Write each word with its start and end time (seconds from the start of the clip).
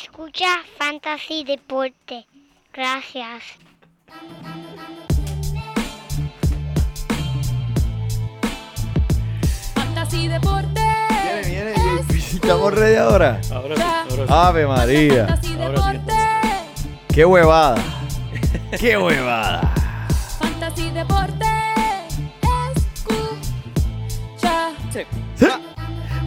Escucha 0.00 0.46
Fantasy 0.78 1.42
Deporte. 1.42 2.24
Gracias. 2.72 3.42
Fantasy 9.74 10.28
Deporte. 10.28 10.80
Viene, 11.24 11.48
viene. 11.48 11.74
¿Estamos 12.16 12.74
ready 12.74 12.94
ahora? 12.94 13.40
Ahora 13.52 13.74
sí, 13.74 13.82
ahora 13.82 14.26
sí. 14.28 14.32
Ave 14.32 14.66
María. 14.68 15.26
Fantasy 15.26 15.52
Ahora 15.54 15.66
sí, 15.66 15.98
Deporte. 15.98 16.14
Qué 17.12 17.24
huevada. 17.24 17.82
Qué 18.78 18.96
huevada. 18.96 19.67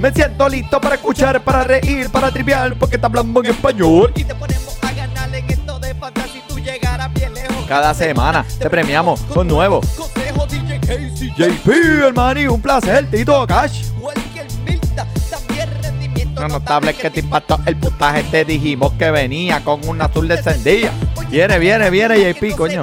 Me 0.02 0.12
siento 0.12 0.50
listo 0.50 0.82
para 0.82 0.96
escuchar, 0.96 1.44
para 1.44 1.64
reír, 1.64 2.10
para 2.10 2.32
triviar, 2.32 2.76
porque 2.76 2.96
está 2.96 3.06
hablando 3.06 3.40
en 3.44 3.52
español. 3.52 4.12
Y 4.16 4.24
te 4.24 4.34
ponemos 4.34 4.76
a 4.82 4.92
ganar 4.94 5.36
en 5.36 5.48
esto 5.48 5.78
de 5.78 5.94
fantasy. 5.94 6.42
Tú 6.48 6.58
llegarás 6.58 7.14
bien 7.14 7.32
lejos. 7.36 7.56
Cada 7.68 7.94
semana 7.94 8.44
te 8.58 8.68
premiamos 8.68 9.22
con 9.22 9.48
nuevos. 9.48 9.86
Consejo 9.90 10.48
DJ 10.48 10.80
Casey. 10.80 11.32
JP, 11.38 11.70
hermano, 12.08 12.40
y 12.40 12.48
un 12.48 12.60
placer, 12.60 13.12
Tito 13.12 13.46
Cash. 13.46 13.90
Cualquier 14.02 14.48
Milta. 14.66 15.06
También 15.30 15.70
rendimiento 15.84 16.42
No 16.42 16.48
notable 16.48 16.96
que 16.96 17.12
te 17.12 17.20
impactó 17.20 17.60
el 17.68 17.76
puntaje. 17.76 18.24
Te 18.24 18.44
dijimos 18.44 18.94
que 18.94 19.12
venía 19.12 19.64
con 19.64 19.88
un 19.88 20.02
azul 20.02 20.28
descendida. 20.28 20.92
Viene, 21.30 21.60
viene, 21.60 21.92
viene, 21.92 22.34
JP, 22.34 22.56
coño. 22.58 22.82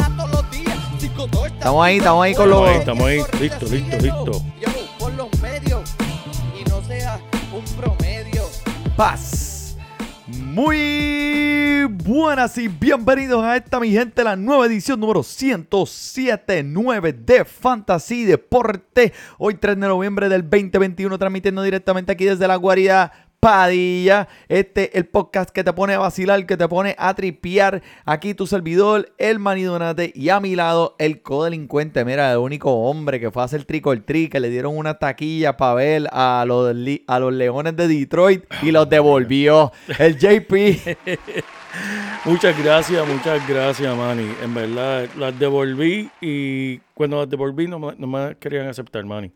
Estamos 1.47 1.85
ahí, 1.85 1.97
estamos 1.99 2.25
ahí 2.25 2.35
con 2.35 2.45
Estamos 2.45 2.65
los. 2.65 2.71
ahí, 2.71 2.79
estamos 2.79 3.07
ahí. 3.07 3.41
Listo, 3.41 3.67
listo, 3.67 3.99
listo. 3.99 4.43
Paz. 8.99 9.77
Muy 10.27 11.85
buenas 11.85 12.59
y 12.59 12.67
bienvenidos 12.67 13.45
a 13.45 13.57
esta, 13.57 13.79
mi 13.79 13.93
gente, 13.93 14.25
la 14.25 14.35
nueva 14.35 14.67
edición 14.67 14.99
número 14.99 15.21
107.9 15.21 17.15
de 17.15 17.45
Fantasy 17.45 18.25
Deporte. 18.25 19.13
Hoy 19.39 19.55
3 19.55 19.79
de 19.79 19.87
noviembre 19.87 20.29
del 20.29 20.43
2021, 20.43 21.17
transmitiendo 21.17 21.63
directamente 21.63 22.11
aquí 22.11 22.25
desde 22.25 22.49
la 22.49 22.57
guarida 22.57 23.28
Padilla. 23.41 24.29
Este 24.49 24.99
el 24.99 25.07
podcast 25.07 25.51
que 25.51 25.63
te 25.63 25.73
pone 25.73 25.95
a 25.95 26.01
vacilar, 26.01 26.45
que 26.45 26.57
te 26.57 26.67
pone 26.67 26.97
a 26.99 27.15
tripear. 27.15 27.83
Aquí 28.05 28.35
tu 28.35 28.47
servidor, 28.47 29.13
el 29.19 29.39
manidonate, 29.39 30.13
y 30.15 30.31
a 30.31 30.41
mi 30.41 30.57
lado, 30.57 30.97
el 30.99 31.23
codelincuente. 31.23 32.05
Mira, 32.05 32.33
el 32.33 32.39
único 32.39 32.73
hombre 32.73 33.21
que 33.21 33.31
fue 33.31 33.43
a 33.43 33.45
hacer 33.45 33.65
trick 33.65 33.87
or 33.87 34.01
treat, 34.01 34.31
que 34.31 34.41
le 34.41 34.51
dieron 34.51 34.77
una 34.77 34.99
taquilla 34.99 35.57
para 35.57 35.75
ver 35.75 36.09
a 36.13 36.45
los, 36.47 36.75
a 37.07 37.19
los 37.21 37.33
leones 37.33 37.77
de 37.77 37.87
Detroit 37.87 38.45
y 38.63 38.73
los 38.73 38.89
devolvió. 38.89 39.73
El 39.99 40.19
JP. 40.19 40.53
Muchas 42.25 42.63
gracias, 42.63 43.07
muchas 43.07 43.47
gracias, 43.49 43.97
Manny. 43.97 44.29
En 44.43 44.55
verdad, 44.55 45.09
las 45.17 45.39
devolví 45.39 46.11
y 46.21 46.79
cuando 46.95 47.19
las 47.19 47.29
devolví 47.29 47.67
no 47.67 47.79
me, 47.79 47.95
no 47.97 48.07
me 48.07 48.37
querían 48.37 48.69
aceptar, 48.69 49.05
Manny. 49.05 49.33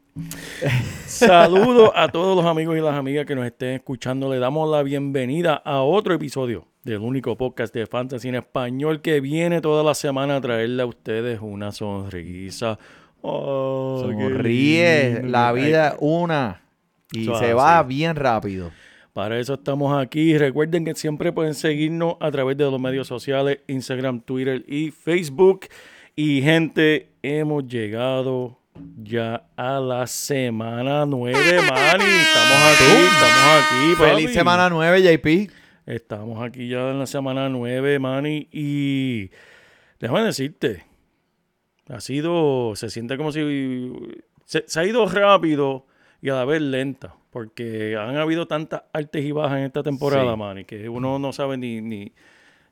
Saludos 1.06 1.90
a 1.94 2.08
todos 2.08 2.36
los 2.36 2.44
amigos 2.44 2.76
y 2.76 2.80
las 2.80 2.94
amigas 2.94 3.24
que 3.26 3.34
nos 3.34 3.46
estén 3.46 3.74
escuchando. 3.74 4.30
Le 4.30 4.38
damos 4.38 4.70
la 4.70 4.82
bienvenida 4.82 5.54
a 5.64 5.82
otro 5.82 6.14
episodio 6.14 6.66
del 6.82 6.98
único 6.98 7.36
podcast 7.36 7.72
de 7.72 7.86
Fantasy 7.86 8.28
en 8.28 8.34
español 8.36 9.00
que 9.00 9.20
viene 9.20 9.60
toda 9.60 9.84
la 9.84 9.94
semana 9.94 10.36
a 10.36 10.40
traerle 10.40 10.82
a 10.82 10.86
ustedes 10.86 11.38
una 11.40 11.70
sonrisa. 11.72 12.78
Oh, 13.22 14.02
Sonríe, 14.02 15.22
la 15.22 15.50
Ay, 15.50 15.62
vida 15.62 15.96
una. 16.00 16.62
Y 17.12 17.26
se 17.26 17.54
va 17.54 17.82
bien 17.82 18.16
rápido. 18.16 18.70
Para 19.12 19.38
eso 19.38 19.54
estamos 19.54 19.94
aquí. 19.94 20.38
Recuerden 20.38 20.86
que 20.86 20.94
siempre 20.94 21.32
pueden 21.32 21.54
seguirnos 21.54 22.16
a 22.18 22.30
través 22.30 22.56
de 22.56 22.64
los 22.64 22.80
medios 22.80 23.06
sociales, 23.06 23.58
Instagram, 23.66 24.22
Twitter 24.22 24.64
y 24.66 24.90
Facebook. 24.90 25.66
Y 26.16 26.40
gente, 26.40 27.10
hemos 27.22 27.66
llegado 27.66 28.58
ya 29.02 29.48
a 29.54 29.80
la 29.80 30.06
semana 30.06 31.04
9, 31.04 31.36
Manny. 31.36 32.04
Estamos 32.04 32.58
aquí, 32.74 32.92
estamos 33.04 33.64
aquí. 33.66 33.94
Feliz 33.96 34.32
semana 34.32 34.70
9, 34.70 35.02
JP. 35.02 35.52
Estamos 35.84 36.42
aquí 36.42 36.68
ya 36.68 36.90
en 36.90 36.98
la 36.98 37.06
semana 37.06 37.50
9, 37.50 37.98
Manny. 37.98 38.48
Y 38.50 39.30
déjame 40.00 40.22
decirte, 40.22 40.86
ha 41.86 42.00
sido, 42.00 42.74
se 42.76 42.88
siente 42.88 43.18
como 43.18 43.30
si 43.30 43.92
se, 44.46 44.64
se 44.66 44.80
ha 44.80 44.86
ido 44.86 45.04
rápido 45.04 45.86
y 46.22 46.30
a 46.30 46.34
la 46.36 46.44
vez 46.46 46.62
lenta, 46.62 47.14
porque 47.30 47.96
han 47.98 48.16
habido 48.16 48.46
tantas 48.46 48.84
altas 48.94 49.20
y 49.20 49.32
bajas 49.32 49.58
en 49.58 49.64
esta 49.64 49.82
temporada, 49.82 50.32
Sí. 50.32 50.38
Manny, 50.38 50.64
que 50.64 50.88
uno 50.88 51.18
no 51.18 51.32
sabe 51.34 51.58
ni, 51.58 51.80
ni, 51.82 52.12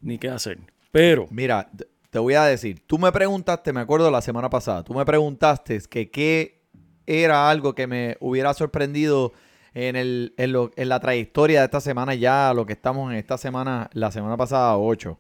ni 0.01 0.19
qué 0.19 0.29
hacer. 0.31 0.59
Pero, 0.93 1.27
Mira, 1.31 1.69
te 2.11 2.19
voy 2.19 2.35
a 2.35 2.45
decir, 2.45 2.81
tú 2.87 2.99
me 2.99 3.13
preguntaste, 3.13 3.73
me 3.73 3.81
acuerdo 3.81 4.11
la 4.11 4.23
semana 4.23 4.49
pasada, 4.49 4.83
tú 4.85 4.95
me 4.95 5.05
preguntaste 5.05 5.79
que 5.91 6.11
qué 6.11 6.63
era 7.07 7.51
algo 7.51 7.75
que 7.75 7.87
me 7.87 8.17
hubiera 8.21 8.55
sorprendido 8.55 9.33
en, 9.75 9.95
el, 9.97 10.35
en, 10.37 10.53
lo- 10.53 10.71
en 10.77 10.89
la 10.89 10.99
trayectoria 11.01 11.61
de 11.61 11.65
esta 11.67 11.81
semana 11.81 12.15
ya, 12.15 12.53
lo 12.55 12.67
que 12.67 12.73
estamos 12.73 13.11
en 13.13 13.19
esta 13.19 13.37
semana, 13.39 13.89
la 13.93 14.11
semana 14.11 14.37
pasada 14.37 14.77
8. 14.79 15.19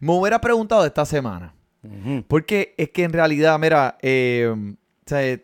Me 0.00 0.12
hubiera 0.12 0.40
preguntado 0.40 0.84
esta 0.86 1.04
semana. 1.04 1.54
Porque 2.28 2.74
es 2.76 2.90
que 2.90 3.04
en 3.04 3.12
realidad, 3.12 3.58
mira, 3.58 3.96
eh, 4.02 4.52
o 4.54 4.74
sea, 5.06 5.40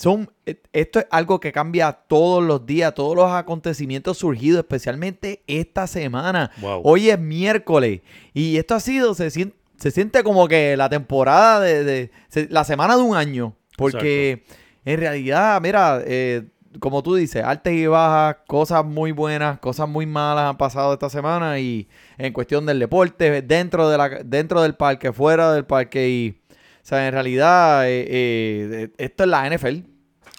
son, 0.00 0.30
eh, 0.46 0.60
esto 0.72 0.98
es 1.00 1.06
algo 1.10 1.40
que 1.40 1.52
cambia 1.52 1.92
todos 1.92 2.42
los 2.42 2.64
días, 2.64 2.94
todos 2.94 3.14
los 3.14 3.30
acontecimientos 3.30 4.16
surgidos, 4.18 4.60
especialmente 4.60 5.42
esta 5.46 5.86
semana. 5.86 6.50
Wow. 6.60 6.80
Hoy 6.84 7.10
es 7.10 7.18
miércoles 7.18 8.00
y 8.32 8.56
esto 8.56 8.74
ha 8.76 8.80
sido, 8.80 9.14
se 9.14 9.30
siente, 9.30 9.56
se 9.76 9.90
siente 9.90 10.22
como 10.22 10.48
que 10.48 10.76
la 10.76 10.88
temporada 10.88 11.60
de, 11.60 11.84
de- 11.84 12.10
se- 12.28 12.48
la 12.48 12.64
semana 12.64 12.96
de 12.96 13.02
un 13.02 13.16
año. 13.16 13.56
Porque 13.76 14.44
en 14.84 14.98
realidad, 15.00 15.60
mira, 15.60 16.00
eh, 16.06 16.44
como 16.78 17.02
tú 17.02 17.14
dices, 17.16 17.42
altas 17.44 17.72
y 17.74 17.86
bajas, 17.86 18.36
cosas 18.46 18.84
muy 18.84 19.12
buenas, 19.12 19.58
cosas 19.58 19.86
muy 19.88 20.06
malas 20.06 20.48
han 20.48 20.56
pasado 20.56 20.92
esta 20.94 21.10
semana 21.10 21.58
y 21.58 21.88
en 22.16 22.32
cuestión 22.32 22.64
del 22.64 22.78
deporte, 22.78 23.42
dentro, 23.42 23.90
de 23.90 23.98
la, 23.98 24.08
dentro 24.24 24.62
del 24.62 24.74
parque, 24.76 25.12
fuera 25.12 25.52
del 25.52 25.64
parque 25.66 26.08
y, 26.08 26.40
o 26.50 26.54
sea, 26.90 27.06
en 27.06 27.12
realidad, 27.12 27.86
eh, 27.88 28.06
eh, 28.08 28.88
esto 28.98 29.24
es 29.24 29.28
la 29.30 29.46
NFL. 29.50 29.89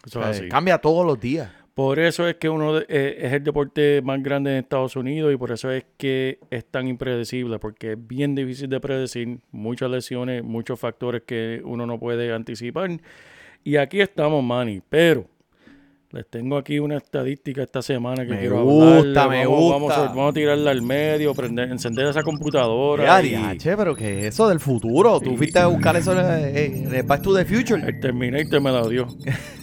Eso 0.05 0.21
es 0.21 0.39
así. 0.39 0.49
cambia 0.49 0.77
todos 0.77 1.05
los 1.05 1.19
días. 1.19 1.49
Por 1.73 1.99
eso 1.99 2.27
es 2.27 2.35
que 2.35 2.49
uno 2.49 2.73
de- 2.75 2.85
eh, 2.89 3.17
es 3.21 3.33
el 3.33 3.43
deporte 3.43 4.01
más 4.03 4.21
grande 4.21 4.51
en 4.51 4.57
Estados 4.57 4.95
Unidos 4.97 5.33
y 5.33 5.37
por 5.37 5.51
eso 5.51 5.71
es 5.71 5.85
que 5.97 6.37
es 6.49 6.65
tan 6.65 6.87
impredecible, 6.87 7.59
porque 7.59 7.93
es 7.93 7.97
bien 8.07 8.35
difícil 8.35 8.67
de 8.69 8.79
predecir, 8.81 9.39
muchas 9.51 9.89
lesiones, 9.89 10.43
muchos 10.43 10.77
factores 10.79 11.23
que 11.25 11.61
uno 11.63 11.85
no 11.85 11.97
puede 11.97 12.33
anticipar. 12.33 12.89
Y 13.63 13.77
aquí 13.77 14.01
estamos, 14.01 14.43
Manny, 14.43 14.81
pero 14.89 15.25
les 16.11 16.27
tengo 16.29 16.57
aquí 16.57 16.77
una 16.77 16.97
estadística 16.97 17.63
esta 17.63 17.81
semana 17.81 18.25
que 18.25 18.31
Me 18.33 18.39
quiero 18.39 18.63
gusta, 18.65 19.23
hablarle. 19.23 19.29
me 19.37 19.45
vamos, 19.45 19.59
gusta. 19.61 19.73
Vamos 19.73 19.91
a, 19.93 20.01
vamos 20.09 20.29
a 20.31 20.33
tirarla 20.33 20.71
al 20.71 20.81
medio, 20.81 21.33
prender, 21.33 21.69
encender 21.71 22.05
esa 22.07 22.21
computadora. 22.21 23.21
Ya, 23.21 23.77
pero 23.77 23.95
que 23.95 24.19
es 24.19 24.25
eso 24.25 24.49
del 24.49 24.59
futuro. 24.59 25.21
Tú 25.21 25.29
Sí. 25.31 25.37
fuiste 25.37 25.59
a 25.59 25.67
buscar 25.67 25.95
eso 25.95 26.11
en 26.11 26.93
el 26.93 27.03
Back 27.03 27.21
to 27.21 27.33
the 27.33 27.45
Future. 27.45 27.81
El 27.87 27.97
Terminator 28.01 28.59
me 28.59 28.71
la 28.73 28.85
dio. 28.89 29.07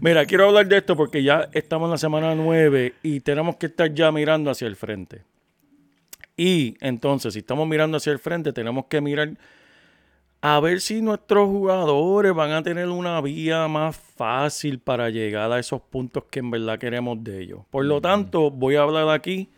Mira, 0.00 0.24
quiero 0.26 0.48
hablar 0.48 0.66
de 0.68 0.78
esto 0.78 0.96
porque 0.96 1.22
ya 1.22 1.48
estamos 1.52 1.86
en 1.86 1.90
la 1.92 1.98
semana 1.98 2.34
9 2.34 2.94
y 3.02 3.20
tenemos 3.20 3.56
que 3.56 3.66
estar 3.66 3.92
ya 3.92 4.12
mirando 4.12 4.50
hacia 4.50 4.66
el 4.66 4.76
frente. 4.76 5.24
Y 6.36 6.76
entonces, 6.80 7.34
si 7.34 7.40
estamos 7.40 7.68
mirando 7.68 7.96
hacia 7.96 8.12
el 8.12 8.18
frente, 8.18 8.52
tenemos 8.52 8.86
que 8.86 9.00
mirar 9.00 9.36
a 10.40 10.58
ver 10.58 10.80
si 10.80 11.02
nuestros 11.02 11.48
jugadores 11.48 12.34
van 12.34 12.50
a 12.50 12.62
tener 12.62 12.88
una 12.88 13.20
vía 13.20 13.68
más 13.68 13.96
fácil 13.96 14.80
para 14.80 15.08
llegar 15.08 15.52
a 15.52 15.60
esos 15.60 15.80
puntos 15.82 16.24
que 16.30 16.40
en 16.40 16.50
verdad 16.50 16.78
queremos 16.78 17.22
de 17.22 17.42
ellos. 17.42 17.60
Por 17.70 17.84
lo 17.84 18.00
tanto, 18.00 18.50
voy 18.50 18.74
a 18.74 18.82
hablar 18.82 19.08
aquí 19.10 19.50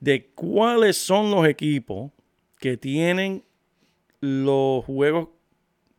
de 0.00 0.30
cuáles 0.34 0.96
son 0.96 1.30
los 1.30 1.46
equipos 1.46 2.10
que 2.58 2.78
tienen 2.78 3.44
los 4.20 4.84
juegos 4.86 5.28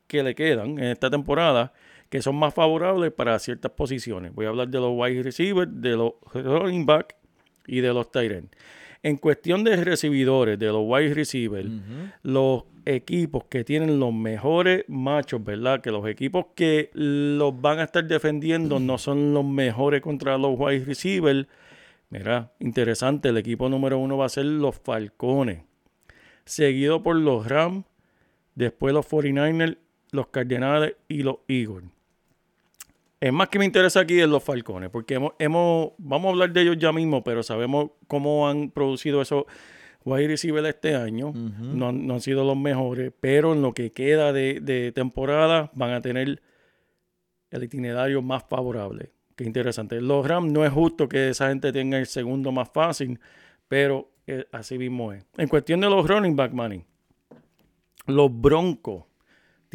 que 0.07 0.23
le 0.23 0.33
quedan 0.33 0.79
en 0.79 0.85
esta 0.85 1.11
temporada 1.11 1.71
que 2.09 2.21
son 2.21 2.35
más 2.35 2.53
favorables 2.53 3.11
para 3.11 3.37
ciertas 3.39 3.71
posiciones. 3.71 4.33
Voy 4.33 4.45
a 4.45 4.49
hablar 4.49 4.69
de 4.69 4.79
los 4.79 4.91
wide 4.93 5.23
receivers, 5.23 5.69
de 5.73 5.95
los 5.97 6.13
running 6.33 6.85
back 6.85 7.15
y 7.67 7.81
de 7.81 7.93
los 7.93 8.11
tight 8.11 8.31
end. 8.31 8.49
En 9.03 9.17
cuestión 9.17 9.63
de 9.63 9.75
recibidores, 9.83 10.57
de 10.57 10.67
los 10.67 10.81
wide 10.83 11.13
receivers, 11.13 11.69
los 12.23 12.63
equipos 12.85 13.43
que 13.45 13.63
tienen 13.63 13.99
los 13.99 14.13
mejores 14.13 14.85
machos, 14.87 15.43
¿verdad? 15.43 15.81
Que 15.81 15.91
los 15.91 16.07
equipos 16.07 16.47
que 16.55 16.89
los 16.93 17.59
van 17.59 17.79
a 17.79 17.83
estar 17.83 18.03
defendiendo 18.05 18.79
no 18.79 18.97
son 18.97 19.33
los 19.33 19.45
mejores 19.45 20.01
contra 20.01 20.37
los 20.37 20.55
wide 20.57 20.85
receivers. 20.85 21.47
Mira, 22.09 22.51
interesante, 22.59 23.29
el 23.29 23.37
equipo 23.37 23.69
número 23.69 23.99
uno 23.99 24.17
va 24.17 24.25
a 24.25 24.29
ser 24.29 24.45
los 24.45 24.79
Falcones, 24.79 25.63
seguido 26.45 27.03
por 27.03 27.15
los 27.15 27.47
Rams, 27.47 27.85
después 28.55 28.93
los 28.93 29.07
49ers, 29.07 29.77
los 30.11 30.27
Cardenales 30.27 30.95
y 31.07 31.23
los 31.23 31.37
Eagles. 31.47 31.94
Es 33.19 33.31
más 33.33 33.47
que 33.49 33.57
me 33.59 33.65
interesa 33.65 34.01
aquí 34.01 34.19
en 34.19 34.29
los 34.29 34.43
Falcones, 34.43 34.89
porque 34.89 35.15
hemos, 35.15 35.33
hemos- 35.39 35.91
vamos 35.97 36.27
a 36.27 36.31
hablar 36.31 36.51
de 36.51 36.61
ellos 36.61 36.77
ya 36.77 36.91
mismo, 36.91 37.23
pero 37.23 37.41
sabemos 37.43 37.91
cómo 38.07 38.47
han 38.49 38.69
producido 38.71 39.21
esos 39.21 39.45
wide 40.03 40.27
receivers 40.27 40.67
este 40.67 40.95
año. 40.95 41.31
no, 41.33 41.87
han- 41.89 42.05
no 42.05 42.13
han 42.15 42.21
sido 42.21 42.43
los 42.43 42.57
mejores, 42.57 43.11
pero 43.19 43.53
en 43.53 43.61
lo 43.61 43.73
que 43.73 43.91
queda 43.91 44.33
de, 44.33 44.59
de 44.61 44.91
temporada 44.91 45.71
van 45.73 45.91
a 45.91 46.01
tener 46.01 46.41
el 47.51 47.63
itinerario 47.63 48.21
más 48.21 48.43
favorable. 48.47 49.11
Qué 49.35 49.43
interesante. 49.45 49.99
Los 50.01 50.27
Rams 50.27 50.51
no 50.51 50.63
es 50.65 50.71
justo 50.71 51.07
que 51.09 51.29
esa 51.29 51.49
gente 51.49 51.71
tenga 51.71 51.97
el 51.97 52.05
segundo 52.05 52.51
más 52.51 52.69
fácil, 52.69 53.19
pero 53.67 54.11
eh, 54.27 54.45
así 54.51 54.77
mismo 54.77 55.11
es. 55.13 55.25
En 55.37 55.47
cuestión 55.47 55.79
de 55.81 55.89
los 55.89 56.07
running 56.07 56.35
back, 56.35 56.51
money, 56.53 56.83
los 58.07 58.29
Broncos 58.31 59.03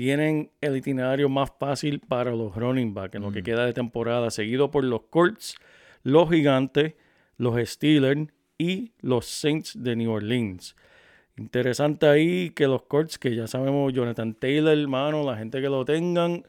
tienen 0.00 0.50
el 0.62 0.78
itinerario 0.78 1.28
más 1.28 1.52
fácil 1.58 2.00
para 2.00 2.30
los 2.30 2.56
running 2.56 2.94
back 2.94 3.16
en 3.16 3.22
lo 3.22 3.32
que 3.32 3.42
queda 3.42 3.66
de 3.66 3.74
temporada, 3.74 4.30
seguido 4.30 4.70
por 4.70 4.82
los 4.82 5.02
Colts, 5.10 5.56
los 6.02 6.30
Gigantes, 6.30 6.94
los 7.36 7.60
Steelers 7.68 8.28
y 8.56 8.92
los 9.02 9.26
Saints 9.26 9.74
de 9.78 9.96
New 9.96 10.10
Orleans. 10.10 10.74
Interesante 11.36 12.06
ahí 12.06 12.48
que 12.48 12.66
los 12.66 12.84
Colts, 12.84 13.18
que 13.18 13.36
ya 13.36 13.46
sabemos, 13.46 13.92
Jonathan 13.92 14.32
Taylor, 14.32 14.78
hermano, 14.78 15.22
la 15.22 15.36
gente 15.36 15.60
que 15.60 15.68
lo 15.68 15.84
tengan, 15.84 16.46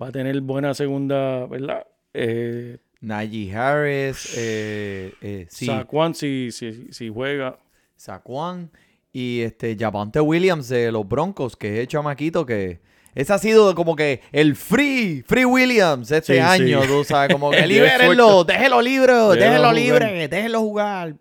va 0.00 0.08
a 0.08 0.12
tener 0.12 0.38
buena 0.42 0.74
segunda, 0.74 1.46
¿verdad? 1.46 1.86
Eh, 2.12 2.76
Najee 3.00 3.56
Harris, 3.56 4.36
eh, 4.36 5.14
eh, 5.22 5.46
sí, 5.48 5.64
Saquon 5.64 6.14
si, 6.14 6.50
si, 6.52 6.92
si 6.92 7.08
juega. 7.08 7.58
Saquon 7.96 8.70
y 9.18 9.40
este 9.40 9.74
Javante 9.80 10.20
Williams 10.20 10.68
de 10.68 10.92
los 10.92 11.08
Broncos, 11.08 11.56
que 11.56 11.72
es 11.76 11.80
el 11.80 11.86
chamaquito 11.86 12.44
que 12.44 12.80
ese 13.14 13.32
ha 13.32 13.38
sido 13.38 13.74
como 13.74 13.96
que 13.96 14.20
el 14.30 14.54
free, 14.54 15.24
free 15.26 15.46
Williams 15.46 16.10
este 16.10 16.34
Sí, 16.34 16.38
año, 16.38 16.82
sí. 16.82 16.88
tú 16.88 17.02
sabes, 17.02 17.32
como 17.32 17.50
que 17.50 17.66
libérenlo, 17.66 18.44
déjelo 18.44 18.82
libre, 18.82 19.14
Déjelo 19.38 19.72
libre, 19.72 20.28
déjelo 20.28 20.60
jugar. 20.60 21.14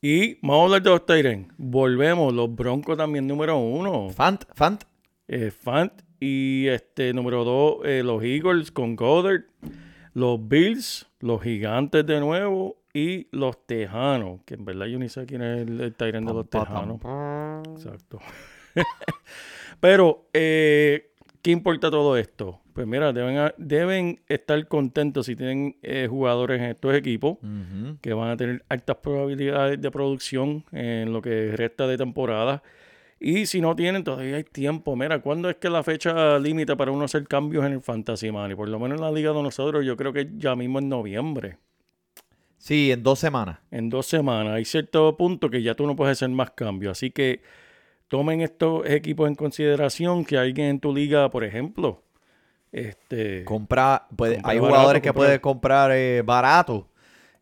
Y 0.00 0.34
vamos 0.42 0.60
a 0.60 0.64
hablar 0.66 0.82
de 0.82 0.90
los 0.90 1.06
Tyrens. 1.06 1.48
Volvemos, 1.58 2.32
los 2.32 2.54
Broncos 2.54 2.96
también 2.96 3.26
número 3.26 3.58
uno. 3.58 4.10
Fant, 4.10 4.44
Fant, 4.54 4.84
eh, 5.26 5.50
Fant 5.50 5.92
y 6.20 6.68
este 6.68 7.12
número 7.12 7.42
dos, 7.42 7.78
eh, 7.84 8.04
los 8.04 8.22
Eagles 8.22 8.70
con 8.70 8.94
Goddard, 8.94 9.42
los 10.14 10.38
Bills, 10.48 11.08
los 11.18 11.42
Gigantes 11.42 12.06
de 12.06 12.20
nuevo 12.20 12.79
y 12.92 13.28
los 13.30 13.66
Tejanos, 13.66 14.40
que 14.44 14.54
en 14.54 14.64
verdad 14.64 14.86
yo 14.86 14.98
ni 14.98 15.08
sé 15.08 15.26
quién 15.26 15.42
es 15.42 15.62
el, 15.62 15.80
el 15.80 15.94
Tyrant 15.94 16.26
de 16.26 16.34
los 16.34 16.48
Tejanos. 16.48 17.00
Exacto. 17.76 18.18
Pero, 19.80 20.28
eh, 20.32 21.12
¿qué 21.42 21.50
importa 21.50 21.90
todo 21.90 22.16
esto? 22.16 22.60
Pues 22.72 22.86
mira, 22.86 23.12
deben, 23.12 23.52
deben 23.58 24.20
estar 24.28 24.66
contentos 24.68 25.26
si 25.26 25.36
tienen 25.36 25.76
eh, 25.82 26.06
jugadores 26.08 26.60
en 26.60 26.68
estos 26.70 26.94
equipos 26.94 27.38
que 28.00 28.12
van 28.12 28.30
a 28.30 28.36
tener 28.36 28.64
altas 28.68 28.96
probabilidades 29.02 29.80
de 29.80 29.90
producción 29.90 30.64
en 30.72 31.12
lo 31.12 31.20
que 31.20 31.54
resta 31.56 31.86
de 31.86 31.98
temporada. 31.98 32.62
Y 33.18 33.44
si 33.44 33.60
no 33.60 33.76
tienen, 33.76 34.02
todavía 34.02 34.36
hay 34.36 34.44
tiempo. 34.44 34.96
Mira, 34.96 35.20
¿cuándo 35.20 35.50
es 35.50 35.56
que 35.56 35.68
la 35.68 35.82
fecha 35.82 36.38
límite 36.38 36.74
para 36.74 36.90
uno 36.90 37.04
hacer 37.04 37.26
cambios 37.28 37.66
en 37.66 37.72
el 37.72 37.82
Fantasy 37.82 38.30
Money? 38.30 38.56
Por 38.56 38.68
lo 38.68 38.78
menos 38.78 38.98
en 38.98 39.04
la 39.04 39.12
liga 39.12 39.32
de 39.32 39.42
nosotros, 39.42 39.84
yo 39.84 39.94
creo 39.96 40.12
que 40.12 40.30
ya 40.38 40.56
mismo 40.56 40.78
en 40.78 40.88
noviembre. 40.88 41.58
Sí, 42.60 42.92
en 42.92 43.02
dos 43.02 43.18
semanas. 43.18 43.58
En 43.70 43.88
dos 43.88 44.04
semanas. 44.06 44.52
Hay 44.54 44.66
cierto 44.66 45.16
punto 45.16 45.48
que 45.48 45.62
ya 45.62 45.74
tú 45.74 45.86
no 45.86 45.96
puedes 45.96 46.18
hacer 46.18 46.28
más 46.28 46.50
cambios. 46.50 46.92
Así 46.98 47.10
que 47.10 47.40
tomen 48.08 48.42
estos 48.42 48.86
equipos 48.88 49.28
en 49.28 49.34
consideración. 49.34 50.26
Que 50.26 50.36
alguien 50.36 50.66
en 50.68 50.78
tu 50.80 50.94
liga, 50.94 51.30
por 51.30 51.42
ejemplo, 51.42 52.02
este, 52.70 53.44
Compra, 53.44 54.06
puede- 54.14 54.36
hay 54.44 54.58
barato, 54.58 54.66
jugadores 54.66 55.02
que 55.02 55.12
puedes 55.14 55.40
comprar 55.40 55.90
eh, 55.92 56.22
barato 56.22 56.86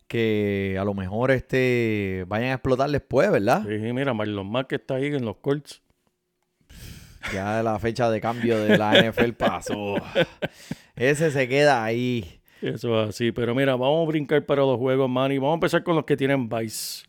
que 0.07 0.77
a 0.79 0.83
lo 0.85 0.93
mejor 0.95 1.29
este 1.31 2.23
vayan 2.27 2.49
a 2.49 2.53
explotar 2.53 2.89
después, 2.89 3.29
¿verdad? 3.29 3.61
sí, 3.67 3.93
mira, 3.93 4.11
Marlon 4.13 4.49
Mack 4.49 4.71
está 4.73 4.95
ahí 4.95 5.07
en 5.07 5.23
los 5.25 5.35
Colts. 5.37 5.83
Ya 7.33 7.61
la 7.61 7.77
fecha 7.77 8.09
de 8.09 8.21
cambio 8.21 8.57
de 8.57 8.77
la 8.77 8.93
NFL 9.03 9.33
pasó. 9.33 9.95
Ese 10.95 11.29
se 11.29 11.47
queda 11.49 11.83
ahí. 11.83 12.38
Eso 12.61 13.01
es 13.03 13.09
así. 13.09 13.31
Pero 13.31 13.55
mira, 13.55 13.75
vamos 13.75 14.05
a 14.05 14.09
brincar 14.09 14.45
para 14.45 14.61
los 14.63 14.77
juegos, 14.77 15.09
Manny. 15.09 15.37
Vamos 15.37 15.53
a 15.53 15.55
empezar 15.55 15.83
con 15.83 15.95
los 15.95 16.05
que 16.05 16.17
tienen 16.17 16.49
Vice. 16.49 17.05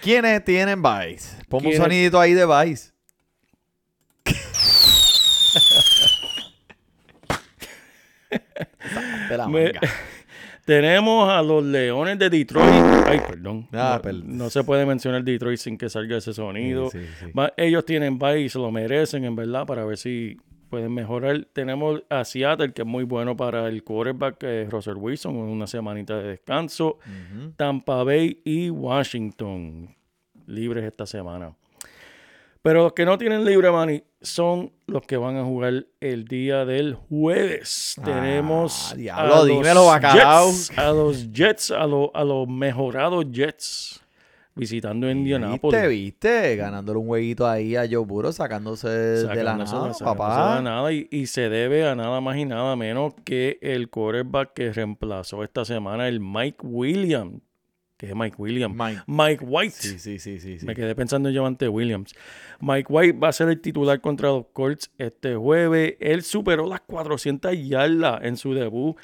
¿Quiénes 0.00 0.44
tienen 0.44 0.82
Vice? 0.82 1.36
Ponme 1.48 1.68
un 1.68 1.74
sonidito 1.76 2.20
ahí 2.20 2.32
de 2.34 2.44
Vice. 2.46 2.92
De 9.28 9.36
la 9.36 9.48
Me- 9.48 9.72
manga. 9.72 9.80
Tenemos 10.64 11.28
a 11.28 11.42
los 11.42 11.62
Leones 11.62 12.18
de 12.18 12.30
Detroit. 12.30 12.66
Ay, 13.06 13.20
perdón. 13.28 13.68
Ah, 13.72 13.96
no, 13.96 14.02
perdón. 14.02 14.38
no 14.38 14.48
se 14.48 14.64
puede 14.64 14.86
mencionar 14.86 15.22
Detroit 15.22 15.58
sin 15.58 15.76
que 15.76 15.90
salga 15.90 16.16
ese 16.16 16.32
sonido. 16.32 16.88
Sí, 16.90 17.00
sí, 17.00 17.26
sí. 17.26 17.32
Va- 17.38 17.52
Ellos 17.58 17.84
tienen 17.84 18.18
bye 18.18 18.40
y 18.40 18.48
se 18.48 18.58
lo 18.58 18.70
merecen, 18.70 19.26
en 19.26 19.36
verdad, 19.36 19.66
para 19.66 19.84
ver 19.84 19.98
si 19.98 20.38
pueden 20.74 20.92
mejorar. 20.92 21.46
Tenemos 21.52 22.02
a 22.10 22.24
Seattle, 22.24 22.72
que 22.72 22.82
es 22.82 22.88
muy 22.88 23.04
bueno 23.04 23.36
para 23.36 23.68
el 23.68 23.84
quarterback, 23.84 24.38
que 24.38 24.62
es 24.62 24.70
Russell 24.70 24.96
Wilson, 24.96 25.34
con 25.36 25.44
una 25.48 25.68
semanita 25.68 26.16
de 26.18 26.30
descanso. 26.30 26.98
Ujú. 27.06 27.52
Tampa 27.56 28.02
Bay 28.02 28.40
y 28.44 28.70
Washington 28.70 29.94
libres 30.46 30.82
esta 30.84 31.06
semana. 31.06 31.54
Pero 32.60 32.82
los 32.82 32.92
que 32.92 33.04
no 33.04 33.16
tienen 33.18 33.44
libre, 33.44 33.70
Manny, 33.70 34.02
son 34.20 34.72
los 34.86 35.02
que 35.02 35.16
van 35.16 35.36
a 35.36 35.44
jugar 35.44 35.86
el 36.00 36.24
día 36.24 36.64
del 36.64 36.94
jueves. 36.94 37.94
Ah, 38.00 38.04
Tenemos 38.04 38.94
diablo, 38.96 39.22
a 39.34 39.36
los 39.38 39.46
dímelo. 39.46 39.90
Jets, 40.00 40.76
a 40.78 40.90
los 40.90 41.30
Jets, 41.32 41.70
a, 41.70 41.86
los- 41.86 42.10
a 42.14 42.24
los 42.24 42.48
mejorados 42.48 43.26
Jets, 43.30 44.02
visitando 44.54 45.06
¿Viste, 45.06 45.18
Indianapolis. 45.18 45.88
viste? 45.88 46.56
Ganándole 46.56 46.98
un 47.00 47.06
jueguito 47.06 47.46
ahí 47.46 47.76
a 47.76 47.86
Joe 47.90 48.04
Burrow, 48.04 48.32
sacándose 48.32 48.88
de 48.88 49.22
la 49.24 49.28
Sacándose- 49.34 49.44
nada, 49.56 49.66
sacándose 49.66 50.04
de 50.04 50.10
papá. 50.10 50.60
nada 50.62 50.92
y, 50.92 51.08
y 51.10 51.26
se 51.26 51.48
debe 51.48 51.86
a 51.88 51.94
nada 51.94 52.20
más 52.20 52.36
y 52.36 52.44
nada 52.44 52.76
menos 52.76 53.14
que 53.24 53.58
el 53.62 53.88
quarterback 53.90 54.52
que 54.54 54.72
reemplazó 54.72 55.42
esta 55.42 55.64
semana, 55.64 56.06
el 56.08 56.20
Mike 56.20 56.58
Williams. 56.64 57.40
que 57.96 58.06
es 58.06 58.14
Mike 58.16 58.36
Williams. 58.38 58.76
Mike. 58.76 59.00
Mike 59.06 59.44
White. 59.44 59.74
Sí, 59.76 59.98
sí, 59.98 60.18
sí, 60.18 60.38
sí. 60.40 60.58
sí. 60.58 60.66
Me 60.66 60.74
quedé 60.74 60.94
pensando 60.94 61.28
en 61.28 61.34
Javante 61.34 61.68
Williams. 61.68 62.12
Mike 62.60 62.92
White 62.92 63.18
va 63.18 63.28
a 63.28 63.32
ser 63.32 63.48
el 63.48 63.60
titular 63.60 64.00
contra 64.00 64.28
los 64.30 64.46
Colts 64.52 64.90
este 64.98 65.36
jueves. 65.36 65.94
Él 66.00 66.22
superó 66.22 66.68
las 66.68 66.80
400 66.80 67.56
yardas 67.66 68.20
en 68.24 68.36
su 68.36 68.52
debut, 68.52 68.96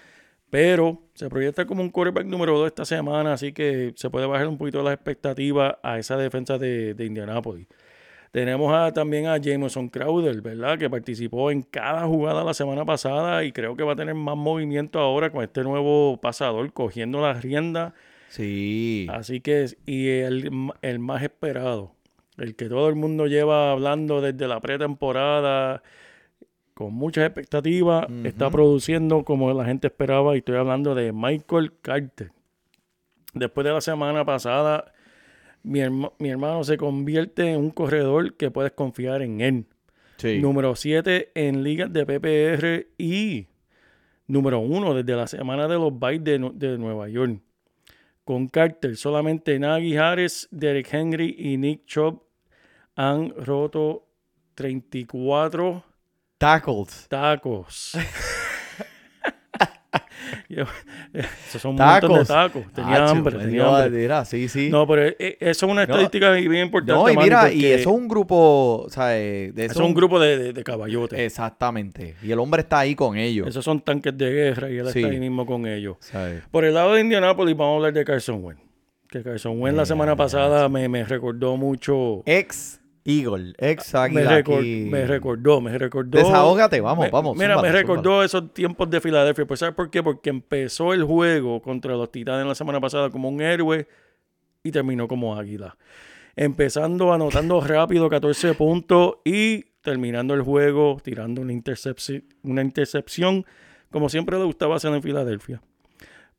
pero 0.50 1.00
se 1.14 1.28
proyecta 1.30 1.64
como 1.64 1.80
un 1.82 1.90
quarterback 1.90 2.26
número 2.26 2.58
2 2.58 2.66
esta 2.66 2.84
semana, 2.84 3.32
así 3.34 3.52
que 3.52 3.92
se 3.96 4.10
puede 4.10 4.26
bajar 4.26 4.48
un 4.48 4.58
poquito 4.58 4.82
las 4.82 4.94
expectativas 4.94 5.76
a 5.82 5.98
esa 5.98 6.16
defensa 6.16 6.58
de, 6.58 6.94
de 6.94 7.04
Indianapolis. 7.06 7.66
Tenemos 8.32 8.72
a- 8.72 8.92
también 8.92 9.26
a 9.26 9.38
Jameson 9.38 9.88
Crowder, 9.88 10.40
¿verdad? 10.40 10.78
Que 10.78 10.88
participó 10.88 11.50
en 11.50 11.62
cada 11.62 12.06
jugada 12.06 12.44
la 12.44 12.54
semana 12.54 12.84
pasada 12.84 13.42
y 13.44 13.50
creo 13.52 13.74
que 13.76 13.82
va 13.82 13.94
a 13.94 13.96
tener 13.96 14.14
más 14.14 14.36
movimiento 14.36 15.00
ahora 15.00 15.30
con 15.30 15.42
este 15.42 15.62
nuevo 15.64 16.16
pasador 16.20 16.72
cogiendo 16.72 17.20
las 17.20 17.42
riendas. 17.42 17.92
Sí. 18.28 19.08
Así 19.10 19.40
que, 19.40 19.66
y 19.84 20.08
el, 20.08 20.50
el 20.82 20.98
más 21.00 21.22
esperado, 21.24 21.92
el 22.38 22.54
que 22.54 22.66
todo 22.68 22.88
el 22.88 22.94
mundo 22.94 23.26
lleva 23.26 23.72
hablando 23.72 24.20
desde 24.20 24.46
la 24.46 24.60
pretemporada, 24.60 25.82
con 26.80 26.94
muchas 26.94 27.26
expectativas, 27.26 28.06
está 28.24 28.48
produciendo 28.50 29.22
como 29.22 29.52
la 29.52 29.66
gente 29.66 29.88
esperaba, 29.88 30.34
y 30.34 30.38
estoy 30.38 30.56
hablando 30.56 30.94
de 30.94 31.12
Michael 31.12 31.72
Carter. 31.82 32.32
Después 33.34 33.66
de 33.66 33.72
la 33.74 33.82
semana 33.82 34.24
pasada, 34.24 34.90
mi, 35.62 35.80
herma- 35.80 36.12
mi 36.18 36.30
hermano 36.30 36.64
se 36.64 36.78
convierte 36.78 37.50
en 37.52 37.60
un 37.60 37.70
corredor 37.70 38.34
que 38.34 38.50
puedes 38.50 38.72
confiar 38.72 39.20
en 39.20 39.42
él. 39.42 39.66
sí. 40.16 40.38
Número 40.38 40.74
7 40.74 41.32
en 41.34 41.62
ligas 41.62 41.92
de 41.92 42.06
PPR 42.06 42.86
y 42.96 43.46
número 44.26 44.60
1 44.60 44.94
desde 44.94 45.14
la 45.16 45.26
semana 45.26 45.68
de 45.68 45.74
los 45.74 45.92
Bites 45.92 46.24
de, 46.24 46.50
de 46.54 46.78
Nueva 46.78 47.10
York. 47.10 47.40
Con 48.24 48.48
Carter, 48.48 48.96
solamente 48.96 49.58
Nagy 49.58 49.98
Harris, 49.98 50.48
Derek 50.50 50.88
Henry 50.94 51.34
y 51.38 51.58
Nick 51.58 51.84
Chubb 51.84 52.22
han 52.96 53.34
roto 53.36 54.06
34 54.54 55.84
Tacos. 56.40 57.92
Yo- 60.48 60.64
Esos 61.12 61.60
son 61.60 61.72
un 61.72 61.76
montón 61.76 62.12
de 62.12 62.24
Tacos. 62.24 62.28
tacos. 62.28 62.72
Tenía 62.72 63.04
Acho, 63.04 63.12
hambre, 63.12 63.38
tenía 63.38 63.66
hambre. 63.84 63.90
mira, 64.00 64.24
sí, 64.24 64.48
sí. 64.48 64.70
No, 64.70 64.86
pero 64.86 65.06
eh, 65.08 65.16
eh, 65.18 65.36
eso 65.40 65.66
es 65.66 65.70
una 65.72 65.84
No. 65.86 65.92
estadística 65.92 66.30
bien 66.32 66.54
importante. 66.66 66.92
No, 66.94 67.10
y 67.10 67.16
mira, 67.16 67.52
y 67.52 67.66
eso 67.66 67.90
es 67.90 67.96
un 67.98 68.08
grupo, 68.08 68.84
o 68.86 68.88
sea, 68.88 69.18
eh, 69.18 69.52
de 69.52 69.64
eso 69.66 69.72
eso 69.72 69.82
es 69.82 69.86
un 69.88 69.94
grupo 69.94 70.18
de, 70.18 70.38
de- 70.38 70.52
de 70.54 70.64
caballotes. 70.64 71.18
Exactamente. 71.18 72.14
Y 72.22 72.32
el 72.32 72.38
hombre 72.38 72.62
está 72.62 72.78
ahí 72.80 72.94
con 72.94 73.16
ellos. 73.18 73.46
Esos 73.46 73.62
son 73.64 73.80
tanques 73.82 74.16
de 74.16 74.30
guerra 74.32 74.70
y 74.70 74.78
él 74.78 74.88
Sí. 74.90 75.00
está 75.00 75.10
ahí 75.12 75.20
mismo 75.20 75.44
con 75.44 75.66
ellos. 75.66 75.96
¿sabes? 76.00 76.42
Por 76.50 76.64
el 76.64 76.72
lado 76.74 76.94
de 76.94 77.02
Indianapolis 77.02 77.54
vamos 77.56 77.72
a 77.74 77.76
hablar 77.76 77.92
de 77.92 78.04
Carson 78.04 78.42
Wentz. 78.42 78.62
Que 79.08 79.22
Carson 79.22 79.60
Wentz 79.60 79.76
la 79.76 79.84
semana 79.86 80.16
pasada 80.16 80.68
me, 80.70 80.88
me 80.88 81.04
recordó 81.04 81.56
mucho. 81.58 82.22
Ex 82.24 82.79
Eagle, 83.18 83.54
ex 83.58 83.94
me, 84.14 84.24
me 84.90 85.06
recordó, 85.06 85.60
me 85.60 85.76
recordó. 85.78 86.18
Desahógate, 86.18 86.80
vamos, 86.80 87.06
Me- 87.06 87.10
vamos. 87.10 87.36
Mira, 87.36 87.56
me 87.62 87.68
recordó 87.72 88.22
esos 88.24 88.52
tiempos 88.54 88.88
de 88.90 89.00
Filadelfia. 89.00 89.46
Pues 89.46 89.60
¿sabes 89.60 89.74
por 89.74 89.90
qué? 89.90 90.02
Porque 90.02 90.30
empezó 90.30 90.92
el 90.94 91.04
juego 91.04 91.60
contra 91.62 91.92
los 91.94 92.10
Titanes 92.12 92.46
la 92.46 92.54
semana 92.54 92.80
pasada 92.80 93.10
como 93.10 93.28
un 93.28 93.40
héroe 93.40 93.86
y 94.62 94.70
terminó 94.70 95.08
como 95.08 95.36
águila. 95.36 95.76
Empezando 96.36 97.12
anotando 97.12 97.60
rápido 97.66 98.08
14 98.08 98.54
puntos 98.54 99.16
y 99.24 99.62
terminando 99.82 100.34
el 100.34 100.42
juego 100.42 100.98
tirando 101.02 101.40
una, 101.42 101.52
intercepci- 101.52 102.24
una 102.42 102.62
intercepción 102.62 103.44
como 103.90 104.08
siempre 104.08 104.38
le 104.38 104.44
gustaba 104.44 104.76
hacer 104.76 104.92
en 104.94 105.02
Filadelfia. 105.02 105.60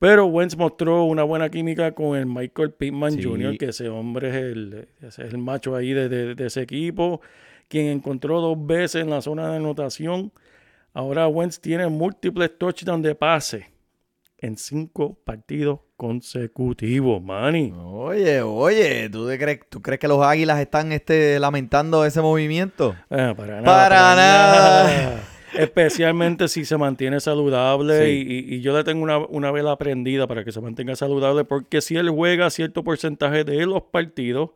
Pero 0.01 0.25
Wentz 0.25 0.58
mostró 0.58 1.03
una 1.03 1.22
buena 1.22 1.48
química 1.51 1.91
con 1.91 2.17
el 2.17 2.25
Michael 2.25 2.72
Pittman 2.74 3.12
Sí. 3.13 3.24
Jr., 3.24 3.55
que 3.60 3.65
ese 3.65 3.88
hombre 3.88 4.29
es 4.29 4.36
el, 4.36 4.88
es 5.00 5.20
el 5.20 5.38
macho 5.38 5.75
ahí 5.75 5.93
de, 5.93 6.10
de- 6.10 6.34
de 6.34 6.46
ese 6.48 6.63
equipo, 6.63 7.22
quien 7.67 7.86
encontró 7.86 8.41
dos 8.41 8.58
veces 8.65 9.03
en 9.03 9.12
la 9.12 9.22
zona 9.22 9.51
de 9.51 9.58
anotación. 9.58 10.31
Ahora 10.96 11.27
Wentz 11.27 11.60
tiene 11.60 11.88
múltiples 11.88 12.58
touchdowns 12.58 13.03
de 13.03 13.13
pase 13.13 13.67
en 14.39 14.58
cinco 14.58 15.13
partidos 15.24 15.81
consecutivos, 15.98 17.22
Manny. 17.22 17.72
Oye, 17.77 18.41
oye, 18.41 19.08
¿tú, 19.08 19.27
te 19.27 19.38
crees, 19.38 19.60
¿tú 19.70 19.84
crees 19.84 20.00
que 20.00 20.08
los 20.08 20.25
águilas 20.25 20.60
están 20.60 20.91
este, 20.93 21.39
lamentando 21.39 22.03
ese 22.05 22.22
movimiento? 22.22 22.96
Ah, 23.12 23.36
para 23.38 23.62
nada. 23.62 23.63
Para 23.88 24.15
nada. 24.15 25.22
Especialmente 25.58 26.48
si 26.48 26.65
se 26.65 26.77
mantiene 26.77 27.20
saludable 27.20 28.05
Sí. 28.05 28.25
y, 28.50 28.55
y- 28.55 28.62
yo 28.62 28.75
le 28.77 28.84
tengo 28.84 29.03
una, 29.03 29.17
una 29.17 29.51
vela 29.51 29.77
prendida 29.77 30.27
para 30.27 30.43
que 30.43 30.51
se 30.51 30.62
mantenga 30.62 30.96
saludable 30.96 31.43
porque 31.46 31.81
si 31.81 31.96
él 31.98 32.10
juega 32.10 32.50
cierto 32.50 32.84
porcentaje 32.84 33.43
de 33.43 33.65
los 33.65 33.84
partidos, 33.84 34.51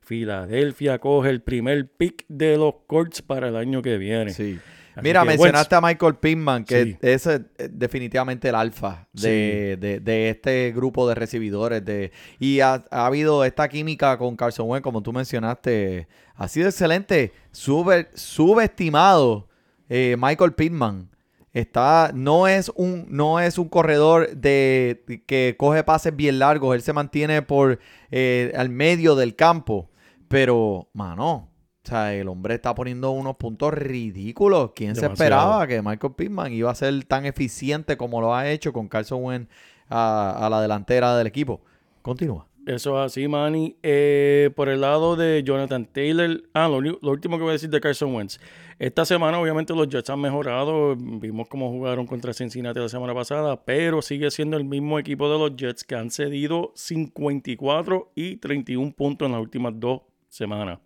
Filadelfia 0.00 0.98
coge 1.00 1.30
el 1.30 1.42
primer 1.42 1.88
pick 1.88 2.24
de 2.28 2.56
los 2.56 2.74
Colts 2.86 3.22
para 3.22 3.48
el 3.48 3.56
año 3.56 3.82
que 3.82 3.98
viene. 3.98 4.30
Sí. 4.32 4.58
Así 4.94 5.02
Mira, 5.04 5.24
mencionaste 5.26 5.74
a 5.74 5.80
Michael 5.82 6.14
Pittman, 6.14 6.64
que 6.64 6.84
Sí. 6.84 6.96
es 7.02 7.26
eh, 7.26 7.40
definitivamente 7.70 8.48
el 8.48 8.54
alfa 8.54 9.06
de, 9.12 9.76
de- 9.78 10.00
de 10.00 10.30
este 10.30 10.72
grupo 10.74 11.06
de 11.06 11.14
recibidores. 11.16 11.84
De, 11.84 12.12
y 12.38 12.60
ha, 12.60 12.82
ha 12.90 13.04
habido 13.06 13.44
esta 13.44 13.68
química 13.68 14.16
con 14.16 14.36
Carson 14.36 14.70
Wentz, 14.70 14.82
como 14.84 15.02
tú 15.02 15.12
mencionaste. 15.12 16.08
Ha 16.36 16.48
sido 16.48 16.68
excelente. 16.68 17.32
Sube- 17.52 18.08
subestimado 18.14 19.48
eh, 19.88 20.16
Michael 20.18 20.52
Pittman. 20.54 21.10
Está, 21.52 22.10
no, 22.14 22.46
es 22.48 22.70
un, 22.74 23.06
no 23.08 23.40
es 23.40 23.56
un 23.56 23.70
corredor 23.70 24.36
de, 24.36 25.22
que 25.26 25.54
coge 25.58 25.82
pases 25.84 26.14
bien 26.14 26.38
largos. 26.38 26.74
Él 26.74 26.82
se 26.82 26.92
mantiene 26.92 27.40
por 27.40 27.78
eh, 28.10 28.52
al 28.56 28.68
medio 28.68 29.14
del 29.14 29.34
campo. 29.36 29.88
Pero, 30.28 30.88
mano, 30.92 31.48
o 31.82 31.88
sea, 31.88 32.12
el 32.12 32.28
hombre 32.28 32.56
está 32.56 32.74
poniendo 32.74 33.10
unos 33.12 33.36
puntos 33.36 33.72
ridículos. 33.72 34.72
¿Quién 34.74 34.96
se 34.96 35.06
esperaba 35.06 35.66
que 35.66 35.80
Michael 35.80 36.12
Pittman 36.14 36.52
iba 36.52 36.70
a 36.70 36.74
ser 36.74 37.04
tan 37.04 37.24
eficiente 37.24 37.96
como 37.96 38.20
lo 38.20 38.34
ha 38.34 38.50
hecho 38.50 38.72
con 38.74 38.88
Carson 38.88 39.24
Wentz 39.24 39.50
a, 39.88 40.46
a 40.46 40.50
la 40.50 40.60
delantera 40.60 41.16
del 41.16 41.26
equipo? 41.26 41.62
Continúa. 42.02 42.46
Eso 42.66 43.00
es 43.00 43.12
así, 43.12 43.28
Manny. 43.28 43.76
Eh, 43.84 44.50
por 44.56 44.68
el 44.68 44.80
lado 44.80 45.14
de 45.14 45.44
Jonathan 45.44 45.86
Taylor, 45.86 46.42
ah, 46.52 46.68
lo 46.68 47.10
último 47.10 47.36
que 47.36 47.42
voy 47.44 47.50
a 47.50 47.52
decir 47.52 47.70
de 47.70 47.80
Carson 47.80 48.12
Wentz. 48.12 48.40
Esta 48.78 49.06
semana, 49.06 49.38
obviamente, 49.40 49.74
los 49.74 49.88
Jets 49.88 50.10
han 50.10 50.20
mejorado. 50.20 50.94
Vimos 50.96 51.48
cómo 51.48 51.70
jugaron 51.70 52.06
contra 52.06 52.34
Cincinnati 52.34 52.78
la 52.78 52.88
semana 52.90 53.14
pasada, 53.14 53.64
pero 53.64 54.02
sigue 54.02 54.30
siendo 54.30 54.56
el 54.58 54.64
mismo 54.64 54.98
equipo 54.98 55.30
de 55.32 55.38
los 55.38 55.56
Jets 55.56 55.82
que 55.82 55.94
han 55.94 56.10
cedido 56.10 56.72
54 56.74 58.12
y 58.14 58.36
31 58.36 58.92
puntos 58.92 59.26
en 59.26 59.32
las 59.32 59.40
últimas 59.40 59.72
dos 59.76 60.02
semanas. 60.28 60.78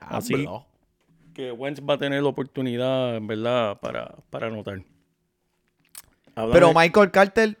Así 0.00 0.46
que 1.32 1.50
Wentz 1.52 1.80
va 1.88 1.94
a 1.94 1.98
tener 1.98 2.22
la 2.22 2.28
oportunidad, 2.28 3.16
en 3.16 3.26
verdad, 3.26 3.78
para, 3.80 4.14
para 4.28 4.48
anotar. 4.48 4.82
Háblame- 6.34 6.52
Pero 6.52 6.74
Michael 6.74 7.10
Carter, 7.10 7.56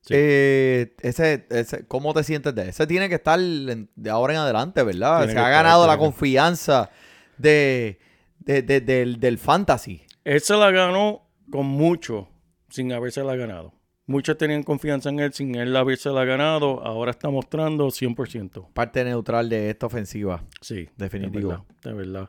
Sí. 0.00 0.14
eh, 0.16 0.94
ese, 1.00 1.46
ese, 1.50 1.86
¿cómo 1.86 2.12
te 2.12 2.24
sientes 2.24 2.52
de 2.56 2.70
ese? 2.70 2.88
tiene 2.88 3.08
que 3.08 3.14
estar 3.14 3.38
de 3.38 4.10
ahora 4.10 4.32
en 4.32 4.40
adelante, 4.40 4.82
¿verdad? 4.82 5.18
Tiene 5.18 5.34
Se 5.34 5.38
ha 5.38 5.48
ganado 5.48 5.86
la 5.86 5.96
confianza 5.96 6.90
de, 7.38 8.00
de- 8.44 8.62
de- 8.62 8.80
del, 8.80 9.18
del 9.20 9.38
fantasy. 9.38 10.02
Él 10.24 10.40
se 10.40 10.54
la 10.56 10.70
ganó 10.70 11.28
con 11.50 11.66
mucho, 11.66 12.28
sin 12.68 12.92
haberse 12.92 13.22
la 13.24 13.36
ganado. 13.36 13.72
Muchos 14.06 14.36
tenían 14.36 14.62
confianza 14.64 15.10
en 15.10 15.20
él 15.20 15.32
sin 15.32 15.54
él 15.54 15.74
haberse 15.76 16.10
la 16.10 16.24
ganado. 16.24 16.84
Ahora 16.84 17.12
está 17.12 17.30
mostrando 17.30 17.86
100%. 17.88 18.72
Parte 18.72 19.04
neutral 19.04 19.48
de 19.48 19.70
esta 19.70 19.86
ofensiva. 19.86 20.42
Sí, 20.60 20.88
Definitivo. 20.96 21.48
De 21.50 21.56
verdad. 21.56 21.64
de 21.84 21.92
verdad. 21.92 22.28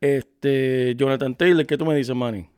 Este, 0.00 0.94
Jonathan 0.96 1.34
Taylor, 1.34 1.66
¿qué 1.66 1.78
tú 1.78 1.86
me 1.86 1.94
dices, 1.96 2.14
Manny? 2.14 2.48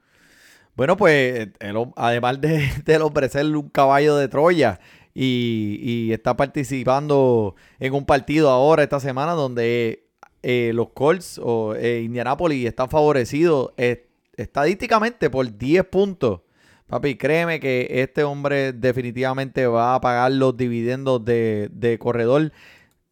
Bueno, 0.75 0.97
pues 0.97 1.49
él, 1.61 1.77
además 1.97 2.41
de, 2.41 2.69
de 2.85 2.97
ofrecerle 2.99 3.57
un 3.57 3.69
caballo 3.69 4.17
de 4.17 4.29
Troya 4.29 4.81
y, 5.15 5.79
y 5.81 6.13
está 6.13 6.37
participando 6.37 7.55
en 7.79 7.95
un 7.95 8.05
partido 8.05 8.51
ahora 8.51 8.83
esta 8.83 9.01
semana 9.01 9.33
donde 9.33 10.08
eh, 10.43 10.73
los 10.75 10.91
Colts 10.91 11.41
o 11.43 11.75
eh, 11.75 12.03
Indianapolis 12.03 12.67
están 12.67 12.89
favorecidos 12.89 13.73
eh, 13.77 14.09
estadísticamente 14.37 15.31
por 15.31 15.57
10 15.57 15.85
puntos. 15.85 16.41
Papi, 16.87 17.17
créeme 17.17 17.61
que 17.61 17.87
este 17.91 18.25
hombre 18.25 18.73
definitivamente 18.73 19.67
va 19.67 19.95
a 19.95 20.01
pagar 20.01 20.33
los 20.33 20.57
dividendos 20.57 21.25
de, 21.25 21.69
de 21.73 21.99
corredor. 21.99 22.53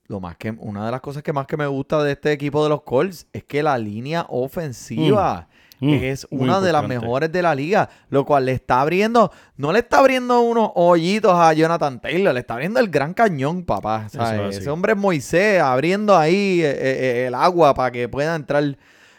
Lo 0.06 0.20
más 0.20 0.36
que, 0.36 0.50
una 0.52 0.86
de 0.86 0.92
las 0.92 1.00
cosas 1.00 1.22
que 1.22 1.32
más 1.32 1.46
que 1.46 1.56
me 1.56 1.66
gusta 1.66 2.02
de 2.02 2.12
este 2.12 2.32
equipo 2.32 2.62
de 2.62 2.70
los 2.70 2.82
Colts 2.82 3.26
es 3.32 3.44
que 3.44 3.62
la 3.62 3.76
línea 3.76 4.24
ofensiva 4.28 5.48
Mm, 5.48 5.65
es 5.80 6.26
muy 6.30 6.44
una 6.44 6.60
de 6.60 6.72
las 6.72 6.86
mejores 6.86 7.30
de 7.30 7.42
la 7.42 7.54
liga, 7.54 7.88
lo 8.08 8.24
cual 8.24 8.46
le 8.46 8.52
está 8.52 8.80
abriendo, 8.80 9.30
no 9.56 9.72
le 9.72 9.80
está 9.80 9.98
abriendo 9.98 10.40
unos 10.40 10.70
hoyitos 10.74 11.32
a 11.34 11.52
Jonathan 11.52 12.00
Taylor, 12.00 12.32
le 12.32 12.40
está 12.40 12.54
abriendo 12.54 12.80
el 12.80 12.88
gran 12.88 13.12
cañón, 13.12 13.64
papá. 13.64 14.06
Es. 14.06 14.58
Ese 14.58 14.70
hombre 14.70 14.92
es 14.92 14.98
Moisés 14.98 15.60
abriendo 15.60 16.16
ahí 16.16 16.62
eh, 16.62 16.70
eh, 16.70 17.26
el 17.26 17.34
agua 17.34 17.74
para 17.74 17.90
que 17.90 18.08
pueda 18.08 18.34
entrar. 18.34 18.76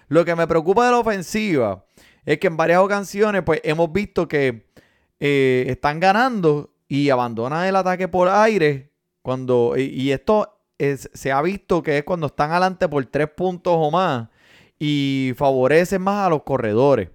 Lo 0.08 0.26
que 0.26 0.36
me 0.36 0.48
preocupa 0.48 0.86
de 0.86 0.92
la 0.92 1.00
ofensiva 1.00 1.86
es 2.26 2.40
que 2.40 2.48
en 2.48 2.58
varias 2.58 2.80
ocasiones 2.80 3.44
pues 3.44 3.62
hemos 3.64 3.92
visto 3.92 4.28
que 4.28 4.68
eh, 5.20 5.66
están 5.68 6.00
ganando 6.00 6.74
y 6.88 7.10
abandonan 7.10 7.66
el 7.66 7.76
ataque 7.76 8.08
por 8.08 8.30
aire 8.30 8.94
cuando 9.22 9.74
y, 9.76 9.84
y 9.84 10.12
esto 10.12 10.60
es, 10.78 11.10
se 11.14 11.32
ha 11.32 11.42
visto 11.42 11.84
que 11.84 12.00
es 12.00 12.04
cuando 12.04 12.28
están 12.28 12.52
adelante 12.52 12.88
por 12.88 13.06
tres 13.06 13.30
puntos 13.30 13.74
o 13.76 13.92
más 13.92 14.28
y 14.80 15.34
favorecen 15.36 16.02
más 16.02 16.28
a 16.28 16.30
los 16.30 16.44
corredores. 16.44 17.10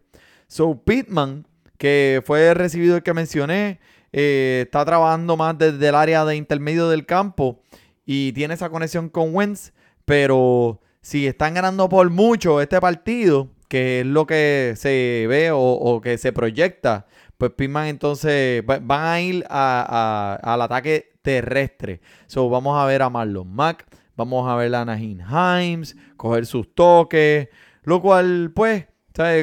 So 0.46 0.82
Pittman, 0.84 1.46
que 1.78 2.22
fue 2.24 2.48
el 2.48 2.54
recibido 2.56 2.96
el 2.96 3.02
que 3.02 3.14
mencioné, 3.14 3.80
eh, 4.12 4.62
está 4.64 4.84
trabajando 4.84 5.36
más 5.36 5.56
desde 5.56 5.88
el 5.88 5.94
área 5.94 6.24
de 6.24 6.36
intermedio 6.36 6.88
del 6.88 7.06
campo 7.06 7.60
y 8.04 8.32
tiene 8.32 8.54
esa 8.54 8.68
conexión 8.68 9.08
con 9.08 9.34
Wentz, 9.34 9.72
pero 10.04 10.80
si 11.00 11.26
están 11.26 11.54
ganando 11.54 11.88
por 11.88 12.10
mucho 12.10 12.60
este 12.60 12.80
partido, 12.80 13.48
que 13.68 14.00
es 14.00 14.06
lo 14.06 14.26
que 14.26 14.74
se 14.76 15.24
ve 15.28 15.50
o, 15.52 16.00
que 16.02 16.18
se 16.18 16.32
proyecta, 16.32 17.06
pues 17.38 17.52
Pittman 17.56 17.86
entonces 17.86 18.62
va- 18.68 18.80
van 18.82 19.04
a 19.06 19.20
ir 19.20 19.44
al 19.48 20.62
ataque 20.62 21.12
terrestre. 21.22 22.00
So 22.26 22.50
vamos 22.50 22.78
a 22.78 22.84
ver 22.84 23.00
a 23.02 23.08
Marlon 23.08 23.48
Mack, 23.48 23.86
vamos 24.16 24.48
a 24.48 24.56
ver 24.56 24.74
a 24.74 24.84
Nahin 24.84 25.20
Himes, 25.20 25.96
coger 26.16 26.46
sus 26.46 26.74
toques, 26.74 27.48
lo 27.82 28.00
cual 28.00 28.52
pues. 28.54 28.86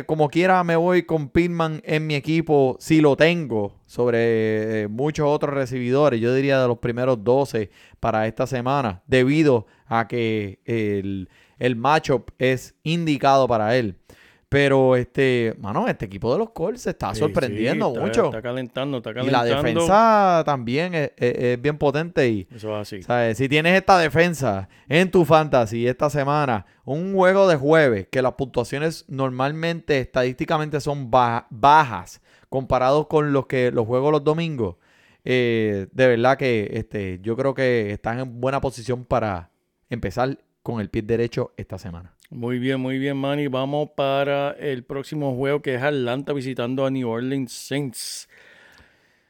Como 0.07 0.29
quiera 0.29 0.63
me 0.63 0.75
voy 0.75 1.03
con 1.03 1.29
Pittman 1.29 1.79
en 1.85 2.07
mi 2.07 2.15
equipo, 2.15 2.75
si 2.79 3.01
lo 3.01 3.15
tengo, 3.15 3.75
sobre 3.85 4.81
eh, 4.81 4.87
muchos 4.87 5.27
otros 5.27 5.53
recibidores. 5.53 6.19
Yo 6.19 6.33
diría 6.33 6.59
de 6.59 6.67
los 6.67 6.79
primeros 6.79 7.23
12 7.23 7.69
para 7.99 8.25
esta 8.25 8.47
semana, 8.47 9.03
debido 9.05 9.67
a 9.85 10.07
que 10.07 10.59
el, 10.65 11.29
el 11.59 11.75
matchup 11.75 12.31
es 12.39 12.73
indicado 12.81 13.47
para 13.47 13.77
él. 13.77 13.95
Pero 14.49 14.95
este, 14.95 15.53
mano, 15.59 15.87
este 15.87 16.05
equipo 16.05 16.31
de 16.33 16.39
los 16.39 16.49
Colts 16.49 16.81
se 16.81 16.89
está 16.89 17.13
Sí, 17.13 17.19
sorprendiendo 17.19 17.85
sí, 17.85 17.91
está- 17.93 18.05
mucho. 18.05 18.25
Está 18.25 18.41
calentando, 18.41 18.97
está 18.97 19.11
y 19.11 19.13
calentando. 19.13 19.45
la 19.47 19.55
defensa 19.55 20.43
también 20.43 20.95
es, 20.95 21.11
es- 21.17 21.35
es 21.37 21.61
bien 21.61 21.77
potente 21.77 22.27
y 22.27 22.47
Eso 22.55 22.75
es 22.75 22.81
así. 22.81 23.03
¿Sabes? 23.03 23.37
Si 23.37 23.47
tienes 23.47 23.75
esta 23.75 23.99
defensa 23.99 24.67
en 24.87 25.11
tu 25.11 25.23
fantasy 25.23 25.87
esta 25.87 26.09
semana, 26.09 26.65
un 26.83 27.13
juego 27.13 27.47
de 27.47 27.57
jueves 27.57 28.07
que 28.09 28.23
las 28.23 28.33
puntuaciones 28.33 29.05
normalmente 29.07 29.99
estadísticamente 29.99 30.81
son 30.81 31.11
ba- 31.11 31.45
bajas 31.51 32.19
comparados 32.49 33.05
con 33.05 33.31
los 33.31 33.45
que 33.45 33.71
los 33.71 33.85
juegos 33.85 34.11
los 34.11 34.23
domingos, 34.23 34.77
eh, 35.25 35.85
de 35.91 36.07
verdad 36.07 36.37
que 36.37 36.71
este, 36.73 37.19
yo 37.21 37.35
creo 37.37 37.53
que 37.53 37.91
están 37.91 38.19
en 38.19 38.41
buena 38.41 38.59
posición 38.61 39.05
para 39.05 39.51
empezar 39.91 40.39
con 40.63 40.81
el 40.81 40.89
pie 40.89 41.03
derecho 41.03 41.53
esta 41.55 41.77
semana. 41.77 42.15
Muy 42.29 42.59
bien, 42.59 42.79
muy 42.79 42.99
bien, 42.99 43.17
Manny. 43.17 43.47
Vamos 43.47 43.89
para 43.95 44.51
el 44.51 44.83
próximo 44.83 45.35
juego 45.35 45.61
que 45.63 45.75
es 45.75 45.81
Atlanta 45.81 46.31
visitando 46.31 46.85
a 46.85 46.91
New 46.91 47.09
Orleans 47.09 47.51
Saints. 47.51 48.29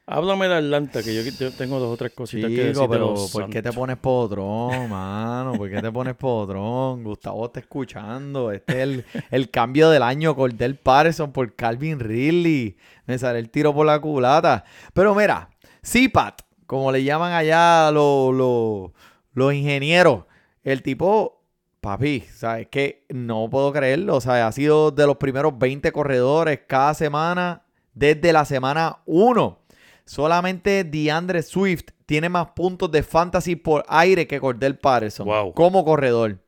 Háblame 0.06 0.48
de 0.48 0.56
Atlanta, 0.56 1.01
que 1.01 1.15
yo, 1.15 1.22
yo 1.22 1.51
tengo 1.53 1.79
dos 1.79 1.94
o 1.94 1.96
tres 1.96 2.12
cositas 2.13 2.50
que 2.50 2.65
decir. 2.65 2.88
Pero 2.89 3.13
¿por 3.32 3.50
qué 3.50 3.62
te 3.62 3.72
pones 3.72 3.96
podrón, 3.98 4.89
mano? 4.89 5.53
¿Por 5.53 5.70
qué 5.70 5.82
te 5.82 5.91
pones 5.91 6.15
podrón? 6.15 7.03
Gustavo 7.03 7.46
está 7.46 7.60
escuchando. 7.62 8.51
Este 8.51 8.74
es 8.74 8.79
el, 8.79 9.06
el 9.32 9.50
cambio 9.50 9.89
del 9.91 10.03
año, 10.03 10.36
Cordell 10.36 10.75
Patterson 10.75 11.32
por 11.32 11.56
Calvin 11.56 12.00
Ridley. 12.00 12.75
Me 13.06 13.18
sale 13.18 13.39
el 13.39 13.50
tiro 13.50 13.74
por 13.74 13.86
la 13.86 14.01
culata. 14.01 14.65
Pero 14.94 15.15
mira, 15.15 15.51
CPAT, 15.84 16.41
como 16.65 16.91
le 16.91 17.03
llaman 17.03 17.32
allá 17.32 17.91
los, 17.91 18.34
los, 18.34 18.91
los 19.34 19.53
ingenieros, 19.53 20.25
el 20.63 20.82
tipo, 20.82 21.38
papi, 21.82 22.22
¿sabes 22.34 22.68
qué? 22.70 23.06
No 23.10 23.50
puedo 23.50 23.72
creerlo. 23.74 24.16
O 24.16 24.22
sea, 24.22 24.48
ha 24.48 24.52
sido 24.52 24.92
de 24.92 25.06
los 25.08 25.18
primeros 25.18 25.58
20 25.58 25.92
corredores 25.92 26.62
cada 26.68 26.94
semana 26.94 27.64
desde 27.94 28.34
la 28.34 28.46
semana 28.46 28.98
1. 29.06 29.60
Solamente 30.06 30.84
DeAndre 30.84 31.44
Swift 31.44 31.90
tiene 32.06 32.30
más 32.30 32.48
puntos 32.56 32.92
de 32.92 33.04
fantasy 33.04 33.56
por 33.56 33.86
aire 33.88 34.26
que 34.28 34.40
Cordell 34.40 34.78
Patterson 34.78 35.28
Wow. 35.28 35.54
como 35.54 35.86
corredor. 35.86 36.40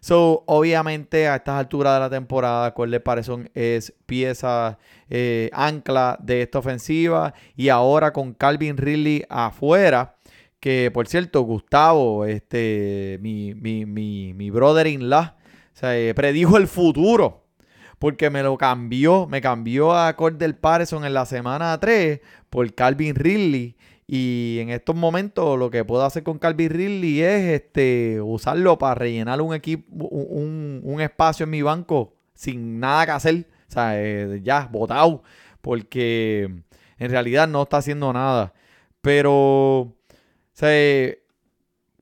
So, 0.00 0.42
obviamente, 0.46 1.26
a 1.28 1.36
estas 1.36 1.54
alturas 1.58 1.94
de 1.94 2.00
la 2.00 2.10
temporada, 2.10 2.74
Cordell 2.74 3.00
Patterson 3.02 3.48
es 3.54 3.92
pieza 4.06 4.78
eh, 5.08 5.50
ancla 5.52 6.18
de 6.20 6.42
esta 6.42 6.58
ofensiva. 6.58 7.32
Y 7.56 7.68
ahora 7.68 8.12
con 8.12 8.34
Calvin 8.34 8.76
Ridley 8.76 9.24
afuera, 9.28 10.15
que 10.60 10.90
por 10.92 11.06
cierto, 11.08 11.42
Gustavo, 11.42 12.24
este, 12.24 13.18
mi, 13.22 13.54
mi, 13.54 13.86
mi, 13.86 14.34
mi 14.34 14.50
brother-in-law, 14.50 15.22
o 15.24 15.78
sea, 15.78 15.98
eh, 15.98 16.14
predijo 16.14 16.56
el 16.56 16.66
futuro. 16.68 17.44
Porque 17.98 18.28
me 18.28 18.42
lo 18.42 18.58
cambió, 18.58 19.26
me 19.26 19.40
cambió 19.40 19.94
a 19.94 20.14
Cordell 20.16 20.54
Patterson 20.54 21.04
en 21.06 21.14
la 21.14 21.24
semana 21.24 21.78
3 21.80 22.20
por 22.50 22.72
Calvin 22.74 23.14
Ridley. 23.14 23.76
Y 24.06 24.58
en 24.60 24.68
estos 24.70 24.94
momentos 24.94 25.58
lo 25.58 25.70
que 25.70 25.84
puedo 25.84 26.04
hacer 26.04 26.22
con 26.22 26.38
Calvin 26.38 26.70
Ridley 26.70 27.22
es 27.22 27.42
este, 27.62 28.20
usarlo 28.22 28.78
para 28.78 28.94
rellenar 28.96 29.40
un 29.40 29.54
equipo, 29.54 29.86
un, 30.08 30.80
un- 30.84 31.00
espacio 31.00 31.44
en 31.44 31.50
mi 31.50 31.62
banco 31.62 32.14
sin 32.34 32.78
nada 32.80 33.06
que 33.06 33.12
hacer. 33.12 33.46
O 33.68 33.72
sea, 33.72 34.00
eh, 34.00 34.40
ya, 34.44 34.68
botado. 34.70 35.22
Porque 35.62 36.50
en 36.98 37.10
realidad 37.10 37.48
no 37.48 37.62
está 37.62 37.78
haciendo 37.78 38.12
nada. 38.12 38.52
Pero, 39.00 39.94
sea, 40.58 40.68
eh, 40.72 41.22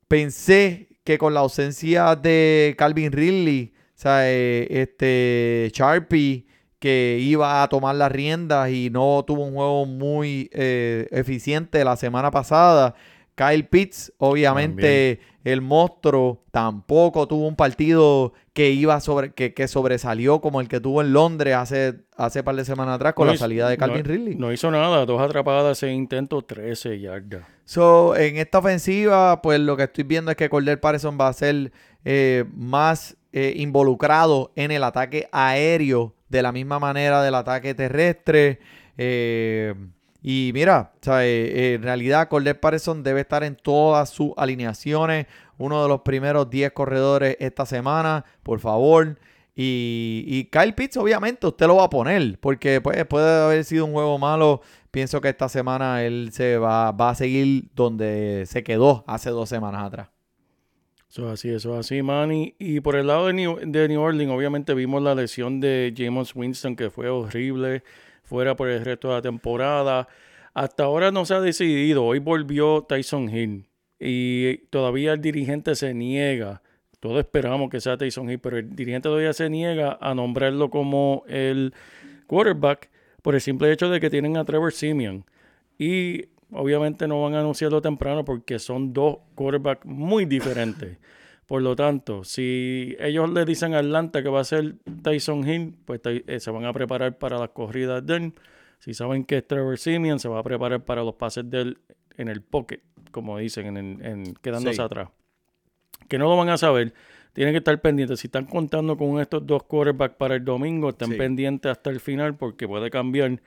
pensé 0.07 0.89
que 1.03 1.17
con 1.17 1.33
la 1.33 1.41
ausencia 1.41 2.15
de 2.15 2.75
Calvin 2.77 3.11
Ridley, 3.11 3.73
o 3.75 3.91
sea, 3.95 4.29
eh, 4.29 4.67
este 4.69 5.71
Sharpie 5.73 6.45
que 6.79 7.17
iba 7.21 7.63
a 7.63 7.69
tomar 7.69 7.95
las 7.95 8.11
riendas 8.11 8.69
y 8.69 8.89
no 8.89 9.23
tuvo 9.25 9.45
un 9.45 9.53
juego 9.55 9.85
muy 9.85 10.49
eh, 10.53 11.07
eficiente 11.11 11.83
la 11.83 11.95
semana 11.95 12.29
pasada. 12.31 12.93
Kyle 13.35 13.65
Pitts, 13.65 14.13
obviamente 14.17 15.19
el 15.43 15.61
monstruo, 15.61 16.43
tampoco 16.51 17.27
tuvo 17.27 17.47
un 17.47 17.55
partido 17.55 18.33
que 18.53 18.69
iba 18.71 18.99
sobre 19.01 19.33
que, 19.33 19.53
que 19.53 19.67
sobresalió 19.67 20.39
como 20.41 20.61
el 20.61 20.67
que 20.69 20.79
tuvo 20.79 21.01
en 21.01 21.11
Londres 21.11 21.55
hace 21.55 21.95
hace 22.17 22.43
par 22.43 22.55
de 22.55 22.63
semanas 22.65 22.95
atrás 22.95 23.13
con 23.13 23.25
No 23.27 23.31
la 23.31 23.35
hizo- 23.35 23.43
salida 23.43 23.67
de 23.69 23.77
Calvin 23.77 24.03
no- 24.03 24.07
Ridley. 24.07 24.35
No 24.35 24.53
hizo 24.53 24.71
nada, 24.71 25.05
dos 25.05 25.21
atrapadas, 25.21 25.77
seis 25.77 25.93
intentos, 25.95 26.47
13 26.47 26.99
yardas. 26.99 27.43
So, 27.65 28.15
en 28.15 28.37
esta 28.37 28.59
ofensiva, 28.59 29.41
pues 29.41 29.59
lo 29.59 29.75
que 29.75 29.83
estoy 29.83 30.03
viendo 30.03 30.31
es 30.31 30.37
que 30.37 30.49
Cordell 30.49 30.79
Patterson 30.79 31.17
va 31.19 31.27
a 31.27 31.33
ser 31.33 31.71
eh, 32.05 32.45
más 32.55 33.17
eh, 33.33 33.53
involucrado 33.57 34.51
en 34.55 34.71
el 34.71 34.83
ataque 34.83 35.27
aéreo 35.31 36.13
de 36.29 36.41
la 36.41 36.51
misma 36.51 36.79
manera 36.79 37.21
del 37.21 37.35
ataque 37.35 37.73
terrestre. 37.73 38.59
Eh, 38.97 39.73
y 40.21 40.51
mira, 40.53 40.93
eh, 41.05 41.73
en 41.75 41.83
realidad 41.83 42.29
Cordell 42.29 42.55
Patterson 42.55 43.03
debe 43.03 43.21
estar 43.21 43.43
en 43.43 43.55
todas 43.55 44.09
sus 44.09 44.31
alineaciones. 44.37 45.27
Uno 45.57 45.83
de 45.83 45.89
los 45.89 46.01
primeros 46.01 46.49
10 46.49 46.71
corredores 46.71 47.37
esta 47.39 47.65
semana, 47.65 48.25
por 48.41 48.59
favor. 48.59 49.19
Y, 49.57 50.49
Kyle 50.51 50.73
Pitts, 50.73 50.97
obviamente, 50.97 51.47
usted 51.47 51.67
lo 51.67 51.77
va 51.77 51.85
a 51.85 51.89
poner, 51.89 52.37
porque 52.39 52.81
pues, 52.81 53.05
puede 53.05 53.43
haber 53.43 53.63
sido 53.63 53.85
un 53.85 53.93
juego 53.93 54.17
malo. 54.17 54.61
Pienso 54.91 55.21
que 55.21 55.29
esta 55.29 55.47
semana 55.47 56.03
él 56.03 56.29
se 56.33 56.57
va, 56.57 56.91
va 56.91 57.11
a 57.11 57.15
seguir 57.15 57.69
donde 57.73 58.43
se 58.47 58.63
quedó 58.63 59.05
hace 59.07 59.29
dos 59.29 59.47
semanas 59.47 59.85
atrás. 59.85 60.09
Eso 61.09 61.27
es 61.27 61.33
así, 61.33 61.49
eso 61.49 61.73
es 61.73 61.85
así, 61.85 62.01
Manny. 62.01 62.55
Y 62.59 62.81
por 62.81 62.97
el 62.97 63.07
lado 63.07 63.27
de 63.27 63.33
New, 63.33 63.59
de 63.65 63.87
New 63.87 64.01
Orleans, 64.01 64.33
obviamente 64.33 64.73
vimos 64.73 65.01
la 65.01 65.15
lesión 65.15 65.61
de 65.61 65.93
James 65.95 66.35
Winston, 66.35 66.75
que 66.75 66.89
fue 66.89 67.07
horrible, 67.07 67.83
fuera 68.23 68.57
por 68.57 68.67
el 68.67 68.83
resto 68.83 69.07
de 69.07 69.13
la 69.13 69.21
temporada. 69.21 70.09
Hasta 70.53 70.83
ahora 70.83 71.11
no 71.11 71.25
se 71.25 71.33
ha 71.33 71.39
decidido. 71.39 72.03
Hoy 72.03 72.19
volvió 72.19 72.81
Tyson 72.83 73.29
Hill 73.29 73.69
y 73.97 74.57
todavía 74.69 75.13
el 75.13 75.21
dirigente 75.21 75.75
se 75.75 75.93
niega. 75.93 76.61
Todos 77.05 77.19
esperamos 77.19 77.69
que 77.69 77.79
sea 77.79 77.97
Tyson 77.97 78.31
Hill, 78.31 78.39
pero 78.39 78.57
el 78.57 78.75
dirigente 78.75 79.09
todavía 79.09 79.31
se 79.31 79.47
niega 79.47 79.95
a 80.01 80.15
nombrarlo 80.15 80.71
como 80.71 81.23
el 81.27 81.71
quarterback 82.25 82.89
por 83.21 83.35
el 83.35 83.41
simple 83.41 83.71
hecho 83.71 83.89
de 83.91 83.99
que 83.99 84.09
tienen 84.09 84.37
a 84.37 84.43
Trevor 84.45 84.73
Simeon. 84.73 85.23
Y 85.77 86.25
obviamente 86.51 87.07
no 87.07 87.21
van 87.21 87.35
a 87.35 87.41
anunciarlo 87.41 87.79
temprano 87.79 88.25
porque 88.25 88.57
son 88.57 88.91
dos 88.91 89.17
quarterbacks 89.35 89.85
muy 89.85 90.25
diferentes. 90.25 90.97
Por 91.45 91.61
lo 91.61 91.75
tanto, 91.75 92.23
si 92.23 92.95
ellos 92.99 93.29
le 93.29 93.45
dicen 93.45 93.75
a 93.75 93.77
Atlanta 93.77 94.23
que 94.23 94.29
va 94.29 94.39
a 94.39 94.43
ser 94.43 94.77
Tyson 95.03 95.47
Hill, 95.47 95.75
pues 95.85 96.01
eh, 96.05 96.39
se 96.39 96.49
van 96.49 96.65
a 96.65 96.73
preparar 96.73 97.19
para 97.19 97.37
las 97.37 97.49
corridas 97.49 98.03
de 98.03 98.15
él. 98.15 98.33
Si 98.79 98.95
saben 98.95 99.23
que 99.25 99.37
es 99.37 99.47
Trevor 99.47 99.77
Simeon, 99.77 100.17
se 100.19 100.27
va 100.27 100.39
a 100.39 100.43
preparar 100.43 100.83
para 100.83 101.03
los 101.03 101.13
pases 101.13 101.47
de 101.47 101.61
él 101.61 101.77
en 102.17 102.29
el 102.29 102.41
pocket, 102.41 102.81
como 103.11 103.37
dicen, 103.37 103.77
en, 103.77 104.03
en- 104.03 104.33
quedándose 104.41 104.77
Sí. 104.77 104.81
atrás. 104.81 105.09
Que 106.07 106.17
no 106.17 106.25
lo 106.29 106.37
van 106.37 106.49
a 106.49 106.57
saber. 106.57 106.93
Tienen 107.33 107.53
que 107.53 107.57
estar 107.57 107.79
pendientes. 107.81 108.19
Si 108.21 108.27
están 108.27 108.45
contando 108.45 108.97
con 108.97 109.19
estos 109.19 109.45
dos 109.45 109.63
quarterbacks 109.63 110.15
para 110.15 110.35
el 110.35 110.45
domingo, 110.45 110.89
estén 110.89 111.11
Sí. 111.11 111.15
pendientes 111.17 111.71
hasta 111.71 111.89
el 111.89 111.99
final 111.99 112.35
porque 112.35 112.67
puede 112.67 112.89
cambiar. 112.89 113.39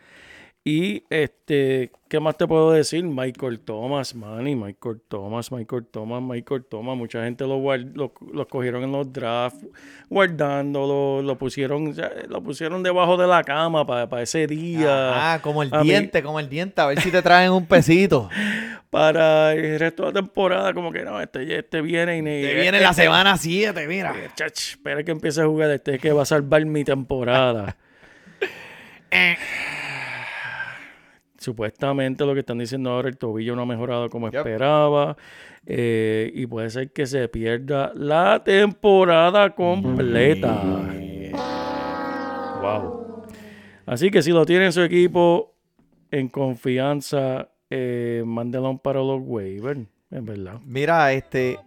Y 0.71 1.03
este, 1.09 1.91
¿qué 2.11 2.21
más 2.21 2.37
te 2.37 2.47
puedo 2.47 2.73
decir? 2.73 3.03
Michael 3.03 3.59
Thomas, 3.61 4.15
Manny, 4.15 4.55
Michael 4.55 5.01
Thomas, 5.09 5.51
Michael 5.51 5.87
Thomas, 5.91 6.21
Michael 6.23 6.63
Thomas. 6.69 6.95
Mucha 6.95 7.25
gente 7.25 7.47
lo, 7.47 7.59
guard- 7.59 7.95
lo, 7.95 8.13
lo 8.35 8.47
cogieron 8.47 8.85
en 8.85 8.93
los 8.93 9.11
drafts, 9.11 9.65
guardándolo, 10.11 11.23
lo 11.23 11.39
pusieron, 11.39 11.95
lo 12.29 12.43
pusieron 12.43 12.83
debajo 12.83 13.17
de 13.17 13.27
la 13.27 13.43
cama 13.45 13.87
para 13.87 14.21
ese 14.23 14.47
día, 14.47 15.35
Ah, 15.35 15.41
como 15.41 15.63
el 15.63 15.71
a 15.73 15.83
mí- 15.83 15.89
diente, 15.89 16.23
como 16.23 16.39
el 16.39 16.51
diente, 16.51 16.79
a 16.83 16.87
ver 16.87 17.01
si 17.01 17.11
te 17.11 17.23
traen 17.23 17.51
un 17.53 17.65
pesito. 17.65 18.29
para 18.91 19.55
el 19.55 19.79
resto 19.79 20.03
de 20.05 20.09
la 20.13 20.21
temporada. 20.21 20.75
Como 20.75 20.93
que 20.93 21.03
no, 21.03 21.19
este, 21.19 21.59
este 21.59 21.81
viene 21.81 22.19
y 22.19 22.23
Te 22.23 22.55
viene 22.55 22.79
la 22.81 22.93
semana 22.93 23.39
7, 23.39 23.87
mira. 23.87 24.15
Chach, 24.35 24.53
espera 24.73 25.03
que 25.03 25.13
empiece 25.13 25.41
a 25.41 25.47
jugar 25.47 25.71
este 25.71 25.99
que 25.99 26.13
va 26.13 26.23
a 26.23 26.27
salvar 26.27 26.63
mi 26.67 26.85
temporada. 26.85 27.75
Supuestamente 31.39 32.27
lo 32.27 32.35
que 32.35 32.41
están 32.41 32.59
diciendo 32.59 32.91
ahora, 32.91 33.09
el 33.09 33.17
tobillo 33.17 33.55
no 33.57 33.63
ha 33.63 33.67
mejorado 33.67 34.11
como 34.11 34.29
Yep. 34.31 34.39
esperaba. 34.41 35.17
eh, 35.71 36.31
y 36.35 36.47
puede 36.47 36.71
ser 36.71 36.91
que 36.93 37.07
se 37.07 37.29
pierda 37.29 37.93
la 37.95 38.43
temporada 38.43 39.55
completa. 39.55 40.63
Wow. 42.61 43.25
Así 43.87 44.11
que 44.11 44.23
si 44.23 44.31
lo 44.33 44.45
tiene 44.47 44.67
en 44.67 44.73
su 44.73 44.83
equipo 44.83 45.55
en 46.11 46.29
confianza, 46.29 47.49
eh, 47.71 48.23
mándelo 48.25 48.79
para 48.79 49.01
los 49.01 49.21
waivers. 49.23 49.81
En 50.11 50.25
verdad. 50.25 50.55
Mira, 50.65 51.13
este. 51.13 51.59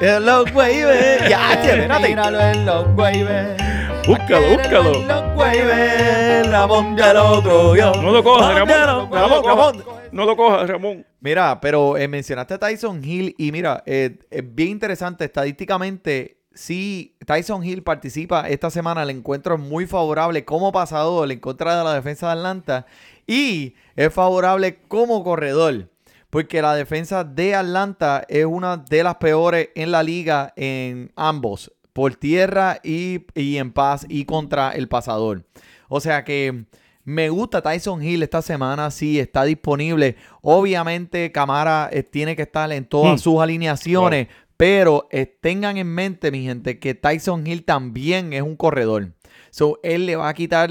En 0.00 0.26
los 0.26 0.52
waivers. 0.52 1.28
Ya, 1.28 1.52
espérate. 1.54 2.08
Míralo 2.08 2.40
en 2.40 2.66
los 2.66 2.86
waivers. 2.96 3.62
Búscalo, 4.06 4.48
búscalo. 4.48 4.94
En 4.94 5.08
los 5.08 5.36
waivers. 5.36 6.50
Ramón 6.50 6.96
ya 6.96 7.14
lo 7.14 7.42
cogió. 7.42 7.92
No 7.94 8.12
lo 8.12 8.22
cojas, 8.22 8.54
Ramón 8.54 8.68
No 8.68 8.86
lo 8.86 9.08
Ramón, 9.08 9.42
cojas. 9.42 9.46
Ramón. 9.46 9.84
No 10.12 10.24
lo 10.26 10.36
cojas, 10.36 10.68
Ramón. 10.68 11.06
Mira, 11.20 11.60
pero 11.60 11.96
eh, 11.96 12.06
mencionaste 12.06 12.54
a 12.54 12.58
Tyson 12.58 13.02
Hill 13.02 13.34
y 13.38 13.50
mira, 13.50 13.82
eh, 13.86 14.18
es 14.30 14.54
bien 14.54 14.70
interesante 14.70 15.24
estadísticamente. 15.24 16.38
Si 16.52 17.16
Tyson 17.26 17.64
Hill 17.64 17.82
participa 17.82 18.48
esta 18.48 18.70
semana, 18.70 19.02
el 19.02 19.10
encuentro 19.10 19.54
es 19.54 19.60
muy 19.60 19.86
favorable 19.86 20.44
como 20.44 20.70
pasador 20.70 21.32
en 21.32 21.40
contra 21.40 21.76
de 21.76 21.82
la 21.82 21.94
defensa 21.94 22.26
de 22.26 22.32
Atlanta 22.34 22.86
y 23.26 23.74
es 23.96 24.12
favorable 24.12 24.80
como 24.86 25.24
corredor. 25.24 25.88
Porque 26.30 26.60
la 26.60 26.74
defensa 26.74 27.24
de 27.24 27.54
Atlanta 27.54 28.24
es 28.28 28.44
una 28.44 28.76
de 28.76 29.02
las 29.02 29.16
peores 29.16 29.70
en 29.74 29.90
la 29.90 30.02
liga 30.02 30.52
en 30.56 31.12
ambos, 31.16 31.72
por 31.94 32.14
tierra 32.16 32.80
y, 32.82 33.24
y 33.34 33.56
en 33.56 33.72
paz 33.72 34.04
y 34.08 34.26
contra 34.26 34.72
el 34.72 34.88
pasador. 34.88 35.46
O 35.88 36.00
sea 36.00 36.24
que 36.24 36.64
me 37.04 37.28
gusta 37.30 37.62
Tyson 37.62 38.02
Hill 38.02 38.22
esta 38.22 38.42
semana, 38.42 38.90
sí, 38.90 39.18
está 39.20 39.44
disponible. 39.44 40.16
Obviamente 40.42 41.30
Camara 41.32 41.88
eh, 41.92 42.02
tiene 42.02 42.34
que 42.36 42.42
estar 42.42 42.70
en 42.72 42.84
todas 42.84 43.20
Hmm. 43.20 43.22
sus 43.24 43.40
alineaciones, 43.40 44.28
pero 44.56 45.06
eh, 45.10 45.24
tengan 45.26 45.76
en 45.76 45.86
mente, 45.86 46.30
mi 46.30 46.42
gente, 46.44 46.78
que 46.78 46.94
Tyson 46.94 47.46
Hill 47.46 47.64
también 47.64 48.32
es 48.32 48.42
un 48.42 48.56
corredor. 48.56 49.12
So, 49.50 49.78
él 49.82 50.06
le 50.06 50.16
va 50.16 50.28
a 50.28 50.34
quitar 50.34 50.70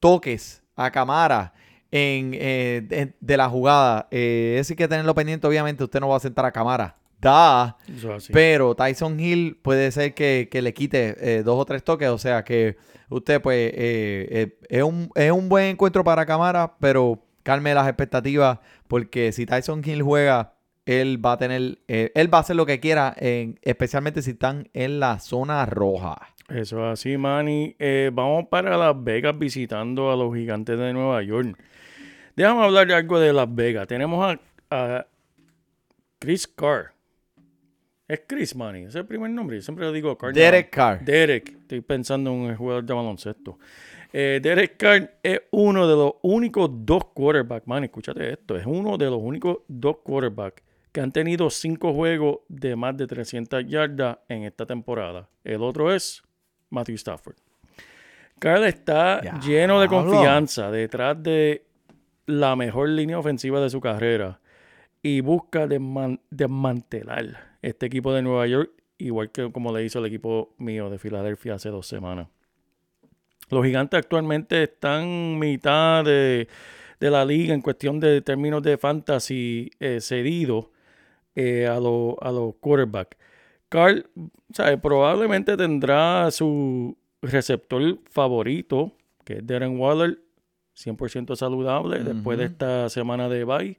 toques 0.00 0.62
a 0.74 0.90
Camara 0.90 1.52
en, 1.90 2.32
eh, 2.34 2.82
de, 2.86 3.14
de 3.20 3.36
la 3.36 3.48
jugada. 3.48 4.08
Eso 4.10 4.72
hay 4.72 4.76
que 4.76 4.88
tenerlo 4.88 5.14
pendiente, 5.14 5.46
obviamente. 5.46 5.84
Usted 5.84 6.00
no 6.00 6.08
va 6.08 6.16
a 6.16 6.20
sentar 6.20 6.44
a 6.44 6.50
cámara. 6.52 6.94
Da. 7.20 7.76
Es. 7.88 8.28
Pero 8.32 8.74
Tyson 8.74 9.18
Hill 9.18 9.58
puede 9.62 9.90
ser 9.90 10.14
que, 10.14 10.48
que 10.50 10.62
le 10.62 10.74
quite 10.74 11.16
eh, 11.18 11.42
dos 11.42 11.58
o 11.58 11.64
tres 11.64 11.82
toques. 11.82 12.08
O 12.08 12.18
sea 12.18 12.44
que 12.44 12.76
usted, 13.08 13.40
pues, 13.40 13.72
eh, 13.74 14.26
eh, 14.30 14.58
es, 14.68 14.82
un, 14.82 15.10
es 15.14 15.30
un 15.32 15.48
buen 15.48 15.66
encuentro 15.66 16.04
para 16.04 16.26
cámara, 16.26 16.76
pero 16.78 17.22
calme 17.42 17.74
las 17.74 17.88
expectativas. 17.88 18.58
Porque 18.86 19.32
si 19.32 19.46
Tyson 19.46 19.82
Hill 19.84 20.02
juega, 20.02 20.54
él 20.84 21.24
va 21.24 21.32
a 21.32 21.38
tener, 21.38 21.78
eh, 21.88 22.12
él 22.14 22.32
va 22.32 22.38
a 22.38 22.40
hacer 22.42 22.54
lo 22.54 22.64
que 22.64 22.80
quiera, 22.80 23.14
en, 23.18 23.58
especialmente 23.62 24.22
si 24.22 24.32
están 24.32 24.68
en 24.72 25.00
la 25.00 25.18
zona 25.18 25.66
roja. 25.66 26.16
Eso 26.48 26.86
es 26.86 27.00
así, 27.00 27.16
Manny. 27.16 27.74
Eh, 27.80 28.10
vamos 28.12 28.46
para 28.48 28.76
Las 28.76 29.02
Vegas 29.02 29.36
visitando 29.36 30.12
a 30.12 30.16
los 30.16 30.32
gigantes 30.32 30.78
de 30.78 30.92
Nueva 30.92 31.20
York. 31.22 31.58
Déjame 32.36 32.62
hablar 32.62 32.86
de 32.86 32.94
algo 32.94 33.18
de 33.18 33.32
Las 33.32 33.52
Vegas. 33.52 33.88
Tenemos 33.88 34.24
a, 34.24 34.38
a 34.70 35.06
Chris 36.20 36.46
Carr. 36.46 36.92
Es 38.08 38.22
Chris, 38.26 38.54
Manny. 38.54 38.80
Ese 38.80 38.88
es 38.90 38.94
el 38.96 39.06
primer 39.06 39.30
nombre. 39.30 39.56
Yo 39.56 39.62
siempre 39.62 39.84
le 39.86 39.92
digo 39.92 40.16
Carr. 40.16 40.32
Derek 40.32 40.70
Carr. 40.70 41.04
Derek. 41.04 41.48
Estoy 41.62 41.80
pensando 41.80 42.30
en 42.30 42.36
un 42.36 42.56
jugador 42.56 42.84
de 42.84 42.94
baloncesto. 42.94 43.58
Eh, 44.12 44.38
Derek 44.42 44.76
Carr 44.76 45.18
es 45.22 45.40
uno 45.50 45.86
de 45.88 45.96
los 45.96 46.12
únicos 46.22 46.70
dos 46.72 47.06
quarterbacks, 47.12 47.66
man, 47.66 47.82
escúchate 47.84 48.32
esto, 48.32 48.56
es 48.56 48.64
uno 48.64 48.96
de 48.96 49.06
los 49.06 49.18
únicos 49.20 49.58
dos 49.66 49.96
quarterbacks 50.04 50.62
que 50.92 51.00
han 51.00 51.12
tenido 51.12 51.50
cinco 51.50 51.92
juegos 51.92 52.38
de 52.48 52.76
más 52.76 52.96
de 52.96 53.06
300 53.06 53.66
yardas 53.66 54.18
en 54.28 54.44
esta 54.44 54.64
temporada. 54.64 55.28
El 55.44 55.60
otro 55.62 55.92
es 55.92 56.22
Matthew 56.70 56.94
Stafford. 56.94 57.34
Carr 58.38 58.64
está 58.64 59.20
Ya, 59.22 59.40
lleno 59.40 59.80
de 59.80 59.86
hablo. 59.86 60.04
confianza 60.04 60.70
detrás 60.70 61.20
de 61.22 61.66
la 62.26 62.56
mejor 62.56 62.88
línea 62.88 63.18
ofensiva 63.18 63.60
de 63.60 63.68
su 63.68 63.80
carrera 63.80 64.40
y 65.02 65.20
busca 65.20 65.66
desman- 65.66 66.20
desmantelar 66.30 67.55
este 67.66 67.86
equipo 67.86 68.14
de 68.14 68.22
Nueva 68.22 68.46
York, 68.46 68.70
igual 68.98 69.30
que 69.30 69.50
como 69.50 69.76
le 69.76 69.84
hizo 69.84 69.98
el 69.98 70.06
equipo 70.06 70.54
mío 70.58 70.88
de 70.88 70.98
Filadelfia 70.98 71.54
hace 71.54 71.68
dos 71.68 71.86
semanas. 71.86 72.28
Los 73.50 73.64
gigantes 73.64 73.98
actualmente 73.98 74.62
están 74.62 75.38
mitad 75.38 76.04
de, 76.04 76.48
de 77.00 77.10
la 77.10 77.24
liga 77.24 77.54
en 77.54 77.62
cuestión 77.62 77.98
de 77.98 78.20
términos 78.20 78.62
de 78.62 78.78
fantasy 78.78 79.70
eh, 79.80 80.00
cedido 80.00 80.70
eh, 81.34 81.66
a, 81.66 81.80
los 81.80 82.14
a 82.20 82.30
los 82.30 82.54
quarterbacks. 82.60 83.16
Carl, 83.68 84.08
¿sabe? 84.52 84.78
probablemente 84.78 85.56
tendrá 85.56 86.30
su 86.30 86.96
receptor 87.20 87.98
favorito, 88.08 88.92
que 89.24 89.38
es 89.38 89.46
Darren 89.46 89.78
Waller, 89.78 90.20
100% 90.76 91.34
saludable 91.34 92.04
después 92.04 92.38
de 92.38 92.44
esta 92.44 92.88
semana 92.90 93.28
de 93.28 93.44
bye. 93.44 93.78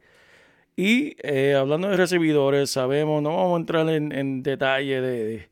Y 0.80 1.16
eh, 1.24 1.56
hablando 1.56 1.90
de 1.90 1.98
recibidores, 1.98 2.70
sabemos, 2.70 3.24
no 3.24 3.36
vamos 3.36 3.56
a 3.58 3.60
entrar 3.62 3.90
en, 3.90 4.12
en 4.12 4.44
detalle 4.44 5.02
de, 5.02 5.50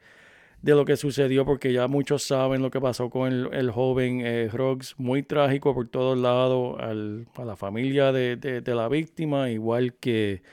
de- 0.62 0.76
lo 0.76 0.86
que 0.86 0.98
sucedió, 0.98 1.46
porque 1.46 1.74
ya 1.74 1.88
muchos 1.88 2.24
saben 2.24 2.62
lo 2.62 2.72
que 2.72 2.80
pasó 2.82 3.10
con 3.10 3.32
el, 3.34 3.50
el 3.54 3.72
joven 3.72 4.22
eh, 4.24 4.50
muy 4.98 5.24
trágico 5.24 5.74
por 5.74 5.88
todos 5.90 6.18
lados, 6.18 6.78
al- 6.80 7.28
a 7.36 7.46
la 7.46 7.56
familia 7.56 8.12
de, 8.12 8.36
de- 8.38 8.62
la 8.76 8.88
víctima, 8.88 9.50
igual 9.50 9.96
que, 9.96 10.44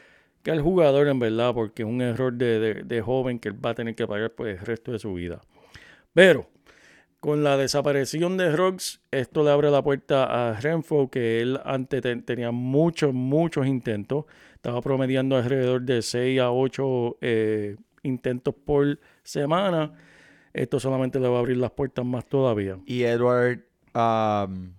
que 0.42 0.50
al 0.52 0.62
jugador 0.62 1.08
en 1.08 1.18
verdad, 1.18 1.54
porque 1.54 1.82
es 1.82 1.88
un 1.88 2.00
error 2.02 2.32
de, 2.32 2.82
joven 3.02 3.38
que 3.40 3.48
él 3.50 3.64
va 3.64 3.70
a 3.70 3.74
tener 3.74 3.94
que 3.94 4.06
pagar 4.06 4.32
pues, 4.32 4.60
el 4.60 4.66
resto 4.66 4.92
de 4.92 4.98
su 5.00 5.14
vida. 5.14 5.40
Pero 6.14 6.48
con 7.20 7.44
la 7.44 7.56
desaparición 7.56 8.36
de 8.36 8.50
Ruggs, 8.54 9.00
esto 9.12 9.44
le 9.44 9.50
abre 9.50 9.70
la 9.70 9.82
puerta 9.82 10.50
a 10.50 10.60
Renfro, 10.60 11.08
que 11.10 11.40
él 11.40 11.60
antes 11.64 12.02
te- 12.02 12.16
tenía 12.16 12.50
muchos, 12.50 13.14
muchos 13.14 13.66
intentos. 13.66 14.24
Estaba 14.62 14.80
promediando 14.80 15.36
alrededor 15.36 15.82
de 15.82 16.02
6 16.02 16.38
a 16.38 16.52
8 16.52 17.16
eh, 17.20 17.76
intentos 18.04 18.54
por 18.54 19.00
semana. 19.24 19.92
Esto 20.52 20.78
solamente 20.78 21.18
le 21.18 21.26
va 21.26 21.38
a 21.38 21.40
abrir 21.40 21.56
las 21.56 21.72
puertas 21.72 22.04
más 22.04 22.24
todavía. 22.26 22.78
Y 22.86 23.02
Edward. 23.02 23.64
um, 23.92 24.74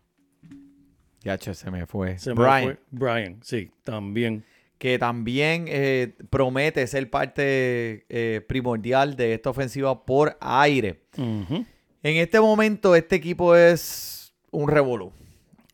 ya, 1.22 1.38
se 1.38 1.70
me 1.70 1.86
fue. 1.86 2.18
Se 2.18 2.30
me 2.30 2.36
Brian. 2.36 2.64
fue. 2.64 2.78
Brian, 2.92 3.40
sí, 3.44 3.72
también. 3.84 4.46
que 4.78 4.98
también 4.98 5.66
eh, 5.68 6.16
promete 6.30 6.88
ser 6.88 7.10
parte 7.10 8.06
eh, 8.08 8.40
primordial 8.48 9.18
de 9.18 9.34
esta 9.34 9.50
ofensiva 9.50 10.06
por 10.06 10.38
aire. 10.40 11.02
En 11.18 11.66
este 12.04 12.40
momento, 12.40 12.96
este 12.96 13.18
equipo 13.18 13.54
es 13.54 14.34
un 14.50 14.70
revolú. 14.70 15.12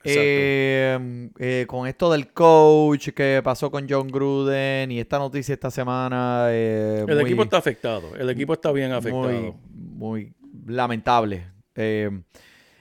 Exacto. 0.02 0.22
Eh, 0.24 1.30
eh, 1.40 1.66
con 1.68 1.88
esto 1.88 2.10
del 2.12 2.32
coach 2.32 3.10
que 3.10 3.42
pasó 3.44 3.70
con 3.70 3.86
John 3.90 4.08
Gruden 4.08 4.92
y 4.92 5.00
esta 5.00 5.20
noticia 5.20 5.54
esta 5.54 5.70
semana. 5.72 6.48
eh, 6.50 7.04
el 7.08 7.16
muy- 7.16 7.24
equipo 7.26 7.44
está 7.44 7.58
afectado. 7.58 8.16
El 8.16 8.30
equipo 8.30 8.54
está 8.54 8.72
bien 8.72 8.92
afectado. 8.94 9.24
muy, 9.30 9.54
muy 9.74 10.34
lamentable. 10.68 11.48
Eh, 11.76 12.10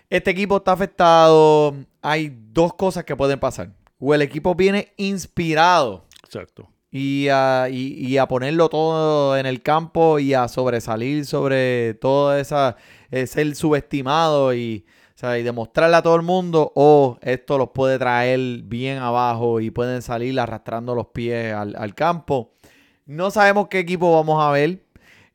este 0.08 0.30
equipo 0.30 0.58
está 0.58 0.72
afectado. 0.72 1.74
Hay 2.02 2.32
dos 2.52 2.74
cosas 2.74 3.04
que 3.04 3.16
pueden 3.16 3.38
pasar. 3.40 3.70
O 3.98 4.14
el 4.14 4.22
equipo 4.22 4.54
viene 4.54 4.92
inspirado 4.96 6.06
Exacto. 6.24 6.68
y 6.90 7.26
a, 7.30 7.66
y- 7.68 7.94
y 8.06 8.16
a 8.18 8.26
ponerlo 8.28 8.68
todo 8.68 9.36
en 9.36 9.44
el 9.46 9.60
campo 9.60 10.20
y 10.20 10.34
a 10.34 10.46
sobresalir 10.46 11.26
sobre 11.26 11.94
todo 11.94 12.36
esa, 12.38 12.76
eh, 13.10 13.26
ser 13.26 13.54
subestimado 13.56 14.54
y, 14.54 14.86
sea, 15.18 15.38
y 15.38 15.42
demostrarle 15.42 15.96
a 15.96 16.02
todo 16.02 16.14
el 16.14 16.22
mundo, 16.22 16.72
o 16.76 17.18
esto 17.22 17.58
los 17.58 17.70
puede 17.70 17.98
traer 17.98 18.38
bien 18.62 18.98
abajo 18.98 19.60
y 19.60 19.70
pueden 19.70 20.00
salir 20.00 20.38
arrastrando 20.38 20.94
los 20.94 21.08
pies 21.08 21.52
al, 21.52 21.74
al 21.76 21.94
campo. 21.94 22.52
No 23.04 23.30
sabemos 23.30 23.68
qué 23.68 23.80
equipo 23.80 24.14
vamos 24.14 24.40
a 24.40 24.52
ver. 24.52 24.80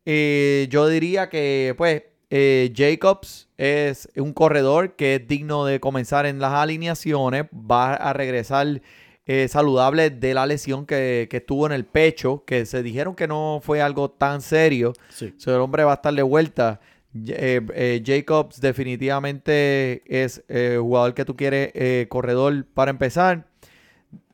Eh, 0.06 0.68
yo 0.70 0.88
diría 0.88 1.28
que, 1.28 1.74
pues, 1.78 2.04
eh, 2.30 2.72
Jacobs 2.76 3.50
es 3.58 4.08
un 4.16 4.32
corredor 4.32 4.96
que 4.96 5.16
es 5.16 5.28
digno 5.28 5.66
de 5.66 5.80
comenzar 5.80 6.26
en 6.26 6.40
las 6.40 6.54
alineaciones. 6.54 7.46
Va 7.54 7.94
a 7.94 8.14
regresar 8.14 8.82
eh, 9.26 9.48
saludable 9.48 10.10
de 10.10 10.34
la 10.34 10.46
lesión 10.46 10.86
que, 10.86 11.28
que 11.30 11.42
tuvo 11.42 11.66
en 11.66 11.74
el 11.74 11.86
pecho, 11.86 12.44
que 12.46 12.66
se 12.66 12.84
dijeron 12.84 13.16
que 13.16 13.28
no 13.28 13.60
fue 13.62 13.82
algo 13.82 14.10
tan 14.10 14.42
serio. 14.42 14.94
Sí. 15.10 15.34
O 15.38 15.40
sea, 15.40 15.56
el 15.56 15.62
hombre 15.62 15.84
va 15.84 15.92
a 15.92 15.96
estar 15.96 16.14
de 16.14 16.24
vuelta. 16.24 16.80
Eh, 17.16 17.62
eh, 17.76 18.04
Jacobs 18.06 18.60
definitivamente 18.60 20.04
es 20.08 20.44
eh, 20.48 20.78
jugador 20.80 21.14
que 21.14 21.26
tú 21.26 21.36
quieres, 21.36 21.72
eh, 21.76 22.08
corredor 22.10 22.66
para 22.74 22.92
empezar. 22.92 23.48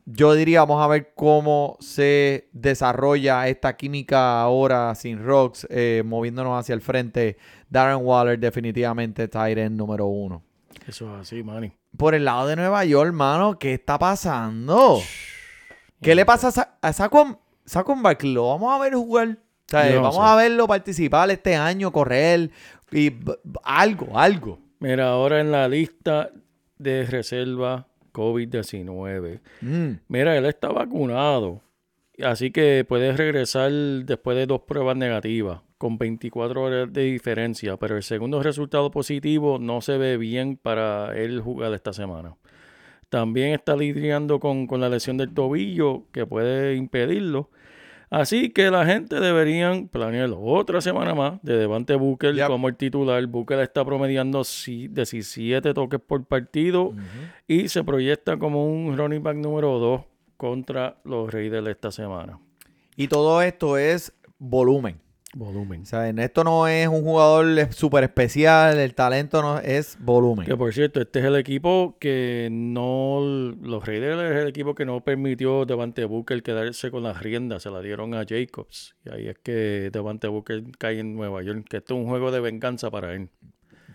Yo 0.06 0.34
diría, 0.34 0.60
vamos 0.60 0.82
a 0.82 0.88
ver 0.88 1.12
cómo 1.14 1.76
se 1.80 2.48
desarrolla 2.52 3.46
esta 3.48 3.76
química 3.76 4.40
ahora 4.40 4.92
sin 4.96 5.24
Rocks, 5.24 5.68
moviéndonos 6.04 6.58
hacia 6.58 6.74
el 6.74 6.80
frente. 6.80 7.36
Darren 7.68 8.04
Waller 8.04 8.36
definitivamente 8.36 9.28
Tyrant 9.28 9.76
número 9.76 10.06
uno. 10.06 10.42
Eso 10.88 11.14
es 11.14 11.20
así, 11.20 11.44
Manny. 11.44 11.70
Por 11.96 12.16
el 12.16 12.24
lado 12.24 12.48
de 12.48 12.56
Nueva 12.56 12.84
York, 12.84 13.12
mano, 13.12 13.56
¿qué 13.58 13.74
está 13.74 13.98
pasando? 14.00 15.00
¿Qué 16.00 16.14
le 16.16 16.24
pasa 16.24 16.48
a, 16.48 16.50
Sa 16.50 16.78
a 16.80 16.92
Saquon, 16.92 17.38
Saquon 17.64 18.02
Barkley? 18.02 18.32
Lo 18.32 18.48
vamos 18.48 18.74
a 18.74 18.82
ver 18.82 18.94
jugar. 18.94 19.38
Sea, 19.70 19.94
no 19.94 20.02
vamos 20.02 20.16
sé. 20.16 20.22
a 20.22 20.34
verlo 20.36 20.66
participar 20.66 21.30
este 21.30 21.54
año, 21.54 21.92
correr 21.92 22.50
y 22.90 23.12
algo, 23.62 24.18
algo. 24.18 24.58
Mira, 24.80 25.10
ahora 25.10 25.40
en 25.40 25.52
la 25.52 25.68
lista 25.68 26.30
de 26.78 27.04
reserva 27.04 27.86
COVID-19. 28.12 29.40
Mm. 29.60 29.90
Mira, 30.08 30.36
él 30.36 30.46
está 30.46 30.68
vacunado. 30.68 31.60
Así 32.22 32.50
que 32.50 32.84
puede 32.86 33.12
regresar 33.16 33.70
después 33.70 34.36
de 34.36 34.46
dos 34.46 34.62
pruebas 34.62 34.96
negativas, 34.96 35.60
con 35.78 35.98
24 35.98 36.62
horas 36.62 36.92
de 36.92 37.02
diferencia. 37.04 37.76
Pero 37.76 37.96
el 37.96 38.02
segundo 38.02 38.42
resultado 38.42 38.90
positivo 38.90 39.58
no 39.58 39.80
se 39.80 39.96
ve 39.96 40.16
bien 40.16 40.56
para 40.56 41.16
él 41.16 41.40
jugar 41.40 41.72
esta 41.74 41.92
semana. 41.92 42.36
También 43.08 43.52
está 43.52 43.76
lidiando 43.76 44.38
con, 44.38 44.66
con 44.66 44.80
la 44.80 44.88
lesión 44.88 45.16
del 45.16 45.32
tobillo, 45.34 46.04
que 46.12 46.26
puede 46.26 46.76
impedirlo. 46.76 47.50
Así 48.10 48.50
que 48.50 48.70
la 48.72 48.84
gente 48.84 49.20
deberían 49.20 49.86
planear 49.86 50.30
otra 50.36 50.80
semana 50.80 51.14
más 51.14 51.40
de 51.42 51.56
Devante 51.56 51.94
Booker 51.94 52.34
Yep. 52.34 52.46
como 52.48 52.66
el 52.68 52.74
titular. 52.76 53.24
Booker 53.26 53.60
está 53.60 53.84
promediando 53.84 54.42
si- 54.42 54.88
17 54.88 55.72
toques 55.72 56.00
por 56.00 56.24
partido 56.24 56.92
y 57.46 57.68
se 57.68 57.84
proyecta 57.84 58.36
como 58.36 58.66
un 58.66 58.98
running 58.98 59.22
back 59.22 59.36
número 59.36 59.78
2 59.78 60.02
contra 60.36 60.96
los 61.04 61.32
Raiders 61.32 61.68
esta 61.68 61.92
semana. 61.92 62.40
Y 62.96 63.06
todo 63.06 63.42
esto 63.42 63.78
es 63.78 64.12
volumen. 64.38 65.00
Volumen. 65.34 65.82
O 65.82 65.86
sea, 65.86 66.08
en 66.08 66.18
esto 66.18 66.42
no 66.42 66.66
es 66.66 66.88
un 66.88 67.02
jugador 67.02 67.72
súper 67.72 68.04
especial, 68.04 68.78
el 68.78 68.94
talento 68.94 69.42
no 69.42 69.58
es 69.60 69.96
volumen. 70.00 70.44
Que 70.44 70.56
por 70.56 70.72
cierto, 70.74 71.00
este 71.00 71.20
es 71.20 71.24
el 71.24 71.36
equipo 71.36 71.96
que 72.00 72.48
no. 72.50 73.54
Los 73.62 73.86
Raiders 73.86 74.20
es 74.32 74.42
el 74.42 74.48
equipo 74.48 74.74
que 74.74 74.84
no 74.84 75.02
permitió 75.02 75.64
Devante 75.66 76.04
Booker 76.04 76.42
quedarse 76.42 76.90
con 76.90 77.04
las 77.04 77.22
riendas. 77.22 77.62
Se 77.62 77.70
la 77.70 77.80
dieron 77.80 78.14
a 78.14 78.24
Jacobs. 78.28 78.96
Y 79.04 79.10
ahí 79.10 79.28
es 79.28 79.38
que 79.38 79.90
Devante 79.92 80.26
Booker 80.26 80.64
cae 80.78 80.98
en 80.98 81.14
Nueva 81.14 81.42
York. 81.42 81.64
Que 81.68 81.76
esto 81.76 81.94
es 81.94 82.00
un 82.00 82.08
juego 82.08 82.32
de 82.32 82.40
venganza 82.40 82.90
para 82.90 83.14
él. 83.14 83.30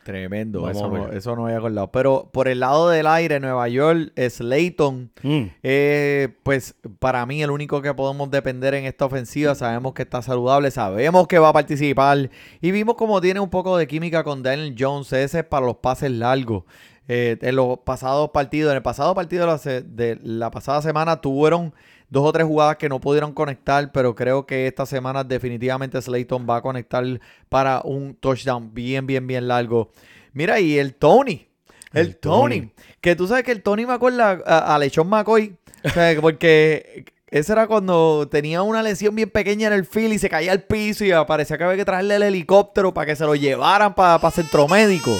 Tremendo, 0.06 0.62
Vamos 0.62 0.78
eso 0.78 0.88
no, 0.88 1.06
ver. 1.06 1.18
eso 1.18 1.36
no 1.36 1.46
había 1.48 1.58
acordado. 1.58 1.92
Pero 1.92 2.30
por 2.32 2.48
el 2.48 2.60
lado 2.60 2.90
del 2.90 3.08
aire, 3.08 3.40
Nueva 3.40 3.68
York, 3.70 4.14
Slayton, 4.16 5.10
Mm. 5.24 5.42
eh, 5.64 6.30
pues 6.44 6.76
para 7.00 7.26
mí 7.26 7.42
el 7.42 7.50
único 7.50 7.82
que 7.82 7.92
podemos 7.96 8.30
depender 8.30 8.76
en 8.76 8.86
esta 8.86 9.06
ofensiva, 9.06 9.56
sabemos 9.56 9.94
que 9.96 10.04
está 10.04 10.22
saludable, 10.22 10.70
sabemos 10.70 11.28
que 11.28 11.40
va 11.40 11.50
a 11.50 11.54
participar 11.54 12.30
y 12.62 12.70
vimos 12.70 12.94
como 12.96 13.20
tiene 13.20 13.40
un 13.40 13.50
poco 13.50 13.78
de 13.78 13.88
química 13.88 14.24
con 14.24 14.44
Daniel 14.44 14.76
Jones, 14.78 15.12
ese 15.12 15.40
es 15.40 15.46
para 15.46 15.66
los 15.66 15.78
pases 15.78 16.12
largos. 16.12 16.66
Eh, 17.08 17.38
en 17.42 17.56
los 17.56 17.80
pasados 17.80 18.30
partidos, 18.32 18.72
en 18.72 18.78
el 18.78 18.84
pasado 18.84 19.16
partido 19.16 19.46
de 19.46 19.52
la, 19.52 19.58
se- 19.58 19.82
de 19.82 20.20
la 20.24 20.52
pasada 20.52 20.82
semana 20.84 21.20
tuvieron 21.22 21.74
dos 22.10 22.24
o 22.26 22.32
tres 22.32 22.46
jugadas 22.46 22.78
que 22.78 22.90
no 22.90 23.00
pudieron 23.00 23.34
conectar, 23.34 23.92
pero 23.92 24.16
creo 24.16 24.46
que 24.46 24.68
esta 24.68 24.86
semana 24.86 25.24
definitivamente 25.24 26.02
Slayton 26.02 26.46
va 26.50 26.58
a 26.58 26.62
conectar 26.62 27.04
para 27.50 27.82
un 27.84 28.16
touchdown 28.16 28.74
bien, 28.74 29.06
bien, 29.08 29.26
bien 29.28 29.48
largo. 29.48 29.92
Mira, 30.34 30.60
y 30.60 30.78
el 30.78 30.96
Tony, 30.96 31.48
el, 31.94 32.08
El 32.08 32.18
Tony, 32.18 32.60
Tony. 32.62 32.72
que 33.02 33.16
tú 33.16 33.28
sabes 33.28 33.44
que 33.44 33.52
el 33.52 33.62
Tony 33.64 33.86
me 33.86 33.94
acuerda 33.94 34.40
a, 34.46 34.76
a 34.76 34.80
Lechón 34.80 35.08
McCoy, 35.08 35.56
o 35.84 35.90
sea, 35.90 36.20
porque 36.22 37.06
ese 37.28 37.52
era 37.54 37.68
cuando 37.68 38.28
tenía 38.30 38.62
una 38.62 38.82
lesión 38.84 39.14
bien 39.16 39.30
pequeña 39.30 39.68
en 39.68 39.74
el 39.74 39.86
field 39.86 40.14
y 40.14 40.20
se 40.20 40.30
caía 40.30 40.52
al 40.52 40.64
piso 40.64 41.04
y 41.06 41.12
parecía 41.28 41.58
que 41.58 41.64
había 41.64 41.78
que 41.78 41.86
traerle 41.86 42.16
el 42.16 42.24
helicóptero 42.24 42.94
para 42.94 43.08
que 43.08 43.16
se 43.16 43.26
lo 43.26 43.36
llevaran 43.36 43.94
para 43.96 44.32
centro 44.32 44.68
médico. 44.68 45.12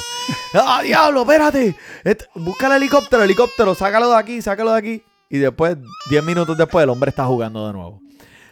¡Ah, 0.54 0.82
diablo, 0.84 1.22
espérate! 1.22 1.76
Et- 2.04 2.24
busca 2.36 2.68
el 2.68 2.74
helicóptero, 2.74 3.24
helicóptero, 3.24 3.76
sácalo 3.76 4.10
de 4.12 4.18
aquí, 4.18 4.42
sácalo 4.42 4.72
de 4.74 4.78
aquí. 4.80 5.04
Y 5.30 5.38
después, 5.40 5.78
10 6.10 6.24
minutos 6.24 6.58
después, 6.58 6.84
el 6.84 6.90
hombre 6.90 7.10
está 7.10 7.26
jugando 7.26 7.66
de 7.68 7.74
nuevo. 7.74 8.02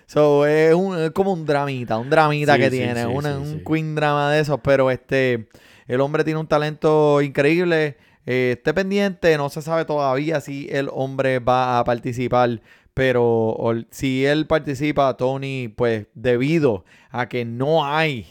So, 0.05 0.45
es, 0.45 0.73
un- 0.73 0.97
es 0.99 1.12
como 1.12 1.31
un 1.33 1.45
dramita, 1.45 1.97
un 1.97 2.09
dramita 2.09 2.55
Sí, 2.55 2.59
que 2.59 2.69
sí, 2.71 2.77
tiene, 2.77 3.01
sí, 3.03 3.07
una- 3.12 3.36
sí, 3.38 3.41
un 3.53 3.63
queen 3.63 3.95
drama 3.95 4.31
de 4.31 4.41
esos, 4.41 4.59
pero 4.62 4.91
este, 4.91 5.47
el 5.88 6.01
hombre 6.01 6.23
tiene 6.23 6.39
un 6.39 6.47
talento 6.47 7.21
increíble. 7.21 7.97
Eh, 8.25 8.55
esté 8.57 8.73
pendiente, 8.73 9.36
no 9.38 9.49
se 9.49 9.62
sabe 9.62 9.86
todavía 9.86 10.39
si 10.41 10.67
el 10.71 10.89
hombre 10.93 11.39
va 11.39 11.79
a 11.79 11.83
participar, 11.83 12.62
pero 12.93 13.57
si 13.89 14.25
él 14.25 14.45
participa, 14.45 15.15
Tony, 15.17 15.67
pues 15.67 16.07
debido 16.13 16.86
a 17.09 17.27
que 17.27 17.43
no 17.45 17.86
hay, 17.86 18.25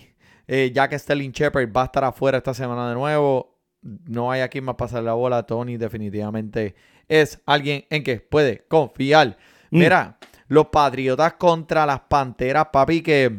eh, 0.46 0.70
ya 0.74 0.88
que 0.88 0.98
Sterling 0.98 1.30
Shepard 1.32 1.72
va 1.74 1.82
a 1.82 1.86
estar 1.86 2.04
afuera 2.04 2.38
esta 2.38 2.54
semana 2.54 2.88
de 2.88 2.94
nuevo, 2.94 3.58
no 3.82 4.30
hay 4.30 4.40
a 4.42 4.48
quien 4.48 4.64
más 4.64 4.76
pasar 4.76 5.02
la 5.02 5.14
bola. 5.14 5.42
Tony 5.44 5.76
definitivamente 5.76 6.74
es 7.08 7.40
alguien 7.46 7.84
en 7.90 8.02
que 8.02 8.20
puede 8.20 8.64
confiar. 8.68 9.36
Mm. 9.70 9.78
Mira, 9.78 10.18
los 10.48 10.66
Patriotas 10.66 11.34
contra 11.34 11.86
las 11.86 12.00
Panteras, 12.00 12.66
papi, 12.70 13.02
que 13.02 13.38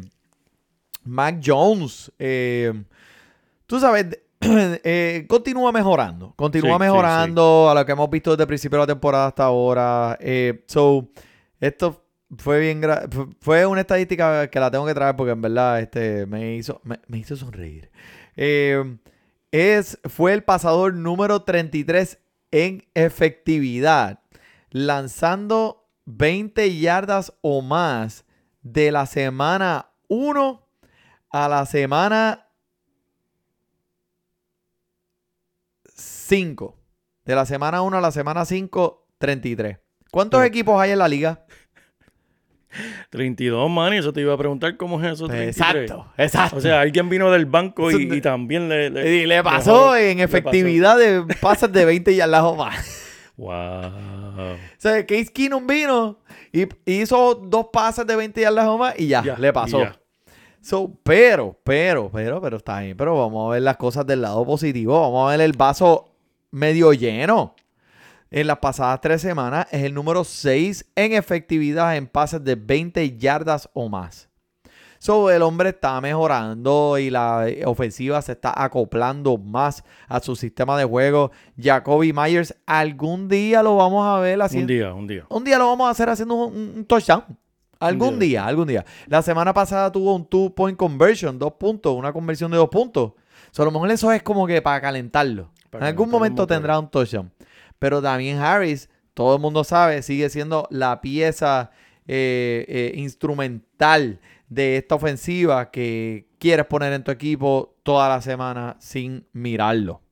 Mac 1.04 1.40
Jones, 1.44 2.10
eh, 2.18 2.72
tú 3.66 3.78
sabes, 3.78 4.06
eh, 4.40 5.24
continúa 5.28 5.70
mejorando. 5.70 6.32
Continúa 6.36 6.70
Sí, 6.70 6.74
sí, 6.74 6.80
mejorando 6.80 7.70
a 7.70 7.74
lo 7.74 7.86
que 7.86 7.92
hemos 7.92 8.10
visto 8.10 8.30
desde 8.32 8.42
el 8.42 8.48
principio 8.48 8.78
de 8.78 8.82
la 8.82 8.86
temporada 8.86 9.26
hasta 9.28 9.44
ahora. 9.44 10.16
Eh, 10.20 10.64
so, 10.66 11.08
esto 11.60 12.02
fue 12.36 12.58
bien 12.58 12.82
fue 13.40 13.64
una 13.64 13.82
estadística 13.82 14.48
que 14.48 14.58
la 14.58 14.70
tengo 14.70 14.84
que 14.86 14.94
traer 14.94 15.14
porque 15.14 15.32
en 15.32 15.40
verdad 15.40 15.80
este, 15.80 16.26
me, 16.26 16.56
hizo, 16.56 16.80
me, 16.82 16.98
me 17.06 17.18
hizo 17.18 17.36
sonreír. 17.36 17.90
Es, 18.36 20.00
fue 20.08 20.32
el 20.32 20.42
pasador 20.42 20.94
número 20.94 21.42
33 21.42 22.18
en 22.54 22.86
efectividad, 22.94 24.20
lanzando 24.70 25.90
20 26.04 26.78
yardas 26.78 27.32
o 27.40 27.62
más 27.62 28.24
de 28.62 28.92
la 28.92 29.06
semana 29.06 29.90
1 30.08 30.64
a 31.30 31.48
la 31.48 31.66
semana 31.66 32.46
5. 35.96 36.78
De 37.24 37.34
la 37.34 37.44
semana 37.44 37.82
1 37.82 37.98
a 37.98 38.00
la 38.00 38.12
semana 38.12 38.44
5, 38.44 39.08
33. 39.18 39.78
¿Cuántos 40.12 40.38
Pero- 40.38 40.46
equipos 40.46 40.80
hay 40.80 40.92
en 40.92 40.98
la 40.98 41.08
liga? 41.08 41.44
32, 43.10 43.70
man, 43.70 43.94
y 43.94 43.98
eso 43.98 44.12
te 44.12 44.20
iba 44.20 44.34
a 44.34 44.36
preguntar 44.38 44.76
cómo 44.76 45.00
es 45.02 45.12
eso. 45.12 45.26
33. 45.28 45.56
Exacto, 45.56 46.06
exacto. 46.16 46.56
O 46.56 46.60
sea, 46.60 46.80
alguien 46.80 47.08
vino 47.08 47.30
del 47.30 47.46
banco 47.46 47.90
y, 47.90 48.20
también 48.20 48.68
le, 48.68 48.86
y 49.22 49.26
le 49.26 49.42
pasó 49.42 49.92
dejó- 49.92 49.96
en 49.96 50.20
efectividad 50.20 50.98
de 50.98 51.22
pases 51.40 51.70
de 51.72 51.84
20 51.84 52.14
yardas 52.14 52.42
o 52.42 52.56
más. 52.56 53.00
Wow. 53.36 53.50
O 53.56 54.56
sea, 54.78 55.04
Case 55.06 55.26
Keenum 55.32 55.66
vino 55.66 56.18
y 56.52 56.66
hizo 56.86 57.34
dos 57.34 57.66
pases 57.72 58.06
de 58.06 58.14
20 58.16 58.40
yardas 58.40 58.66
o 58.66 58.78
más 58.78 58.94
y 58.98 59.08
ya, 59.08 59.22
Ya, 59.24 59.36
le 59.36 59.52
pasó. 59.52 59.80
ya. 59.80 59.98
So, 60.60 60.90
pero, 61.02 61.58
pero, 61.62 62.10
pero, 62.10 62.40
pero 62.40 62.56
está 62.56 62.80
bien. 62.80 62.96
Pero 62.96 63.18
vamos 63.18 63.48
a 63.48 63.52
ver 63.54 63.62
las 63.62 63.76
cosas 63.76 64.06
del 64.06 64.22
lado 64.22 64.46
positivo. 64.46 64.98
Vamos 65.00 65.28
a 65.28 65.36
ver 65.36 65.40
el 65.44 65.52
vaso 65.52 66.10
medio 66.52 66.92
lleno. 66.94 67.54
En 68.36 68.48
las 68.48 68.58
pasadas 68.58 69.00
tres 69.00 69.22
semanas 69.22 69.68
es 69.70 69.84
el 69.84 69.94
número 69.94 70.24
6 70.24 70.86
en 70.96 71.12
efectividad 71.12 71.96
en 71.96 72.08
pases 72.08 72.42
de 72.42 72.56
20 72.56 73.16
yardas 73.16 73.70
o 73.74 73.88
más. 73.88 74.28
So, 74.98 75.30
el 75.30 75.40
hombre 75.42 75.68
está 75.68 76.00
mejorando 76.00 76.98
y 76.98 77.10
la 77.10 77.46
ofensiva 77.64 78.20
se 78.22 78.32
está 78.32 78.52
acoplando 78.60 79.38
más 79.38 79.84
a 80.08 80.18
su 80.18 80.34
sistema 80.34 80.76
de 80.76 80.84
juego. 80.84 81.30
Jacoby 81.56 82.12
Myers, 82.12 82.56
algún 82.66 83.28
día 83.28 83.62
lo 83.62 83.76
vamos 83.76 84.04
a 84.04 84.18
ver 84.18 84.34
Un 84.38 84.42
haciendo. 84.42 84.72
día, 84.72 84.92
un 84.92 85.06
día. 85.06 85.24
Un 85.28 85.44
día 85.44 85.56
lo 85.56 85.68
vamos 85.68 85.86
a 85.86 85.90
hacer 85.90 86.08
haciendo 86.08 86.34
un, 86.34 86.72
un 86.78 86.84
touchdown. 86.86 87.22
Algún 87.78 88.14
Un 88.14 88.18
día. 88.18 88.40
día. 88.40 88.46
algún 88.46 88.66
día. 88.66 88.84
La 89.06 89.22
semana 89.22 89.54
pasada 89.54 89.92
tuvo 89.92 90.12
un 90.12 90.26
two-point 90.26 90.76
conversion, 90.76 91.38
dos 91.38 91.52
puntos, 91.52 91.94
una 91.94 92.12
conversión 92.12 92.50
de 92.50 92.56
dos 92.56 92.68
puntos. 92.68 93.12
So, 93.52 93.62
a 93.62 93.66
lo 93.66 93.70
mejor 93.70 93.92
eso 93.92 94.10
es 94.10 94.24
como 94.24 94.44
que 94.44 94.60
para 94.60 94.80
calentarlo. 94.80 95.52
Para 95.70 95.84
en 95.84 95.88
algún 95.90 96.10
momento 96.10 96.48
tendrá 96.48 96.80
un 96.80 96.88
touchdown. 96.90 97.30
Pero 97.78 98.00
también 98.02 98.38
Harris, 98.38 98.88
todo 99.14 99.36
el 99.36 99.40
mundo 99.40 99.64
sabe, 99.64 100.02
sigue 100.02 100.28
siendo 100.30 100.66
la 100.70 101.00
pieza 101.00 101.70
eh, 102.06 102.64
eh, 102.68 102.92
instrumental 102.96 104.20
de 104.48 104.76
esta 104.76 104.94
ofensiva 104.94 105.70
que 105.70 106.28
quieres 106.38 106.66
poner 106.66 106.92
en 106.92 107.02
tu 107.02 107.10
equipo 107.10 107.76
toda 107.82 108.08
la 108.08 108.20
semana 108.20 108.76
sin 108.78 109.26
mirarlo. 109.32 110.02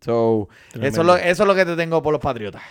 So, 0.00 0.48
eso 0.80 1.00
es, 1.00 1.06
lo, 1.06 1.16
eso 1.16 1.42
es 1.42 1.46
lo 1.46 1.54
que 1.54 1.64
te 1.64 1.76
tengo 1.76 2.02
por 2.02 2.12
los 2.12 2.20
Patriotas. 2.20 2.62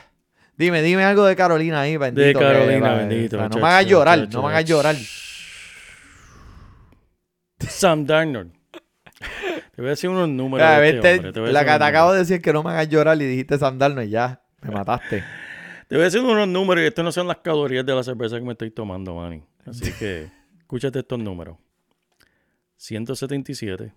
Dime, 0.58 0.82
dime 0.82 1.04
algo 1.04 1.26
de 1.26 1.36
Carolina 1.36 1.82
ahí, 1.82 1.98
bendito. 1.98 2.40
De 2.40 2.46
Carolina, 2.46 2.94
bendito. 2.96 3.38
no 3.38 3.58
me 3.58 3.68
hagas 3.68 3.86
llorar, 3.86 4.30
no 4.32 4.44
me 4.44 4.50
hagas 4.50 4.66
llorar. 4.66 4.96
Sam 7.60 8.06
Darnold. 8.06 8.61
Te 9.76 9.82
voy 9.82 9.88
a 9.88 9.90
decir 9.92 10.10
unos 10.10 10.30
números. 10.30 10.68
De 10.68 10.90
este 10.90 11.16
hombre, 11.16 11.32
te 11.32 11.52
la 11.52 11.66
que 11.66 11.78
te 11.78 11.84
acabo 11.84 12.14
de 12.14 12.20
decir 12.20 12.42
que 12.42 12.54
no 12.54 12.64
me 12.64 12.72
hagas 12.72 12.90
llorar 12.90 13.22
y 13.22 13.26
dijiste 13.26 13.58
Sam 13.58 13.78
Darnold 13.78 14.08
y 14.08 14.12
ya, 14.12 14.42
me 14.62 14.72
mataste. 14.72 15.24
Te 15.88 15.96
voy 15.96 16.04
a 16.04 16.06
decir 16.06 16.22
unos 16.22 16.48
números 16.48 16.84
y 16.84 16.88
estos 16.88 17.04
no 17.04 17.12
son 17.12 17.28
las 17.28 17.38
calorías 17.38 17.86
de 17.86 17.94
la 17.94 18.04
cerveza 18.04 18.38
que 18.38 18.46
me 18.46 18.54
estoy 18.54 18.72
tomando, 18.72 19.16
Manny. 19.16 19.44
Así 19.66 19.92
que 19.94 20.30
escúchate 20.60 21.00
estos 21.00 21.20
números. 21.20 21.58
177, 22.78 23.94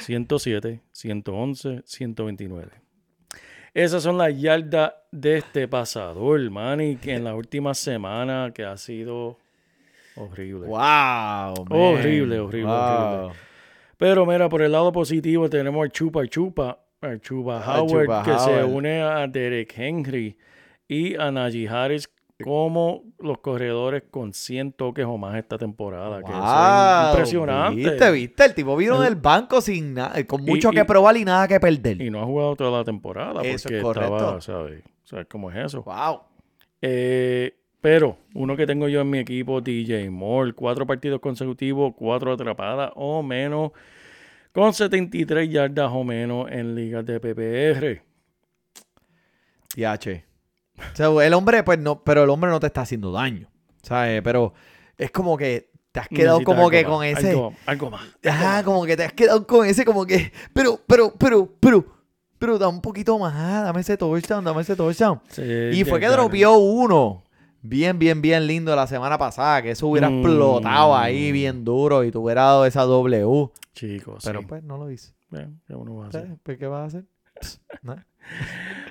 107, 0.00 0.82
111, 0.92 1.82
129. 1.84 2.72
Esas 3.72 4.02
son 4.02 4.18
las 4.18 4.38
yardas 4.38 4.92
de 5.10 5.38
este 5.38 5.66
pasador, 5.66 6.50
Manny, 6.50 6.96
que 6.96 7.14
en 7.14 7.24
la 7.24 7.34
última 7.34 7.74
semana 7.74 8.52
que 8.54 8.64
ha 8.64 8.76
sido 8.76 9.38
horrible. 10.16 10.66
Wow, 10.66 10.78
man. 10.78 11.66
Horrible, 11.70 12.40
horrible, 12.40 12.72
horrible. 12.72 13.34
Pero 13.96 14.26
mira, 14.26 14.48
por 14.48 14.62
el 14.62 14.72
lado 14.72 14.90
positivo 14.92 15.48
tenemos 15.48 15.82
al 15.84 15.92
Chupa 15.92 16.26
Chupa, 16.26 16.78
al 17.00 17.20
Chupa 17.20 17.58
Howard, 17.78 18.04
Chupa 18.06 18.22
que 18.24 18.38
se 18.38 18.64
une 18.64 19.00
a 19.02 19.26
Derek 19.26 19.72
Henry 19.76 20.36
y 20.88 21.14
a 21.16 21.30
Najee 21.30 21.68
Harris 21.68 22.08
como 22.42 23.04
los 23.20 23.38
corredores 23.38 24.02
con 24.10 24.32
100 24.34 24.72
toques 24.72 25.06
o 25.06 25.16
más 25.16 25.36
esta 25.36 25.56
temporada. 25.56 26.18
que 26.22 26.30
eso 26.32 26.36
es 26.42 26.44
Wow, 26.44 27.10
impresionante. 27.10 27.76
Viste, 27.90 28.10
viste, 28.10 28.44
el 28.44 28.54
tipo 28.54 28.76
vino 28.76 28.96
El- 28.96 29.04
del 29.04 29.14
banco 29.16 29.60
sin 29.60 29.94
nada, 29.94 30.22
con 30.26 30.42
mucho 30.44 30.70
y- 30.72 30.74
que 30.74 30.84
probar 30.84 31.16
y 31.16 31.24
nada 31.24 31.46
que 31.46 31.60
perder. 31.60 32.02
Y 32.02 32.10
no 32.10 32.20
ha 32.20 32.24
jugado 32.24 32.56
toda 32.56 32.78
la 32.78 32.84
temporada 32.84 33.40
Eso 33.42 33.62
porque 33.68 33.76
es 33.78 33.82
correcto. 33.84 34.16
estaba, 34.16 34.40
¿sabes? 34.40 34.82
¿Sabes 35.04 35.26
cómo 35.30 35.50
es 35.52 35.56
eso? 35.58 35.82
Wow. 35.84 36.22
Eh, 36.82 37.54
pero 37.84 38.16
uno 38.32 38.56
que 38.56 38.66
tengo 38.66 38.88
yo 38.88 39.02
en 39.02 39.10
mi 39.10 39.18
equipo, 39.18 39.60
DJ 39.60 40.08
Moore, 40.08 40.54
cuatro 40.54 40.86
partidos 40.86 41.20
consecutivos, 41.20 41.92
cuatro 41.94 42.32
atrapadas 42.32 42.90
o 42.94 43.22
menos, 43.22 43.72
con 44.52 44.72
73 44.72 45.50
yardas 45.50 45.90
o 45.92 46.02
menos 46.02 46.50
en 46.50 46.74
ligas 46.74 47.04
de 47.04 47.20
PPR. 47.20 48.02
TH. 49.68 50.24
O 50.78 50.96
sea, 50.96 51.26
el 51.26 51.34
hombre, 51.34 51.62
pues 51.62 51.78
no, 51.78 52.02
pero 52.02 52.24
el 52.24 52.30
hombre 52.30 52.50
no 52.50 52.58
te 52.58 52.68
está 52.68 52.80
haciendo 52.80 53.12
daño. 53.12 53.50
¿Sabes? 53.82 54.22
Pero 54.22 54.54
es 54.96 55.10
como 55.10 55.36
que 55.36 55.70
te 55.92 56.00
has 56.00 56.08
quedado 56.08 56.42
como 56.42 56.70
que 56.70 56.84
más, 56.84 56.90
con 56.90 57.04
ese. 57.04 57.32
Algo, 57.32 57.54
algo 57.66 57.90
más. 57.90 58.06
Ajá, 58.24 58.64
como 58.64 58.86
que 58.86 58.96
te 58.96 59.04
has 59.04 59.12
quedado 59.12 59.46
con 59.46 59.66
ese, 59.66 59.84
como 59.84 60.06
que. 60.06 60.32
Pero, 60.54 60.80
pero, 60.86 61.12
pero, 61.18 61.54
pero, 61.60 61.84
pero 62.38 62.56
da 62.56 62.66
un 62.66 62.80
poquito 62.80 63.18
más. 63.18 63.34
Dame 63.34 63.82
ese 63.82 63.98
touchdown, 63.98 64.42
dame 64.42 64.62
ese 64.62 64.74
touchdown. 64.74 65.20
Sí, 65.28 65.42
Y 65.74 65.84
fue 65.84 66.00
que 66.00 66.08
dropeó 66.08 66.56
uno 66.56 67.23
bien, 67.64 67.98
bien, 67.98 68.22
bien 68.22 68.46
lindo 68.46 68.76
la 68.76 68.86
semana 68.86 69.18
pasada, 69.18 69.62
que 69.62 69.70
eso 69.72 69.88
hubiera 69.88 70.08
Mm. 70.10 70.20
explotado 70.20 70.94
ahí 70.96 71.32
bien 71.32 71.64
duro 71.64 72.04
y 72.04 72.10
te 72.10 72.18
hubiera 72.18 72.42
dado 72.42 72.66
esa 72.66 72.82
W. 72.82 73.48
Chicos, 73.72 74.22
Pero 74.24 74.40
sí. 74.40 74.46
pues 74.48 74.62
no 74.62 74.76
lo 74.78 74.90
hice. 74.90 75.12
Eh, 75.32 75.48
¿qué 75.66 75.74
uno 75.74 75.96
va 75.96 76.04
a 76.04 76.08
hacer? 76.08 76.36
Pues, 76.42 76.58
¿Qué 76.58 76.66
vas 76.66 76.82
a 76.82 76.84
hacer? 76.86 77.04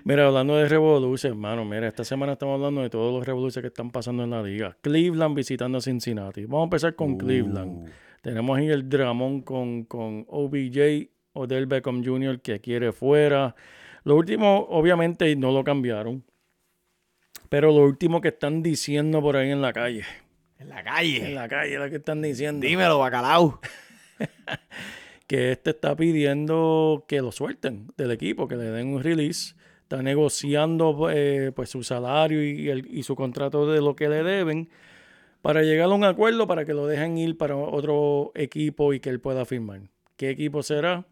Mira, 0.04 0.28
hablando 0.28 0.56
de 0.58 0.68
revoluciones, 0.68 1.24
hermano, 1.36 1.66
mira, 1.66 1.88
esta 1.88 2.04
semana 2.04 2.34
estamos 2.34 2.56
hablando 2.56 2.82
de 2.82 2.90
todos 2.90 3.14
los 3.14 3.26
revoluciones 3.26 3.64
que 3.64 3.74
están 3.74 3.90
pasando 3.90 4.24
en 4.24 4.30
la 4.32 4.44
liga. 4.44 4.78
Cleveland 4.82 5.36
visitando 5.36 5.78
a 5.78 5.82
Cincinnati. 5.82 6.46
Vamos 6.46 6.62
a 6.62 6.64
empezar 6.66 6.96
con 6.96 7.18
Cleveland. 7.18 7.90
Tenemos 8.22 8.58
ahí 8.58 8.68
el 8.70 8.88
dramón 8.90 9.42
con, 9.42 9.86
con 9.86 10.26
OBJ, 10.30 11.10
Odell 11.34 11.66
Beckham 11.66 12.04
Jr., 12.04 12.42
que 12.42 12.60
quiere 12.60 12.92
fuera. 12.92 13.56
Lo 14.04 14.16
último, 14.18 14.68
obviamente, 14.70 15.36
no 15.36 15.52
lo 15.52 15.64
cambiaron. 15.64 16.24
Pero 17.54 17.68
lo 17.68 17.84
último 17.84 18.20
que 18.20 18.30
están 18.30 18.64
diciendo 18.64 19.22
por 19.22 19.36
ahí 19.38 19.52
en 19.52 19.62
la 19.62 19.72
calle. 19.74 20.04
En 20.58 20.70
la 20.70 20.80
En 20.80 20.86
calle. 20.86 21.34
la 21.36 21.48
calle, 21.48 21.78
lo 21.78 21.88
que 21.88 21.98
están 21.98 22.20
diciendo. 22.20 22.66
Dímelo, 22.66 22.98
bacalao. 22.98 23.60
que 25.28 25.52
este 25.52 25.70
está 25.70 25.96
pidiendo 25.96 27.06
que 27.08 27.22
lo 27.22 27.32
suelten 27.32 27.92
del 27.96 28.10
equipo, 28.10 28.48
que 28.48 28.56
le 28.56 28.64
den 28.72 28.88
un 28.96 29.04
release. 29.04 29.54
Está 29.84 30.02
negociando 30.02 31.12
eh, 31.12 31.52
pues 31.56 31.70
su 31.70 31.84
salario 31.84 32.44
y, 32.44 32.70
el- 32.72 32.88
y 32.90 33.04
su 33.04 33.16
contrato 33.16 33.72
de 33.72 33.82
lo 33.82 33.96
que 33.96 34.10
le 34.10 34.24
deben 34.24 34.70
para 35.44 35.62
llegar 35.62 35.92
a 35.92 35.94
un 35.94 36.06
acuerdo 36.06 36.48
para 36.48 36.66
que 36.66 36.74
lo 36.74 36.88
dejen 36.88 37.20
ir 37.20 37.38
para 37.38 37.56
otro 37.56 38.32
equipo 38.34 38.94
y 38.96 39.00
que 39.00 39.12
él 39.12 39.20
pueda 39.20 39.46
firmar. 39.46 39.82
¿Qué 40.18 40.32
equipo 40.32 40.64
será? 40.64 41.06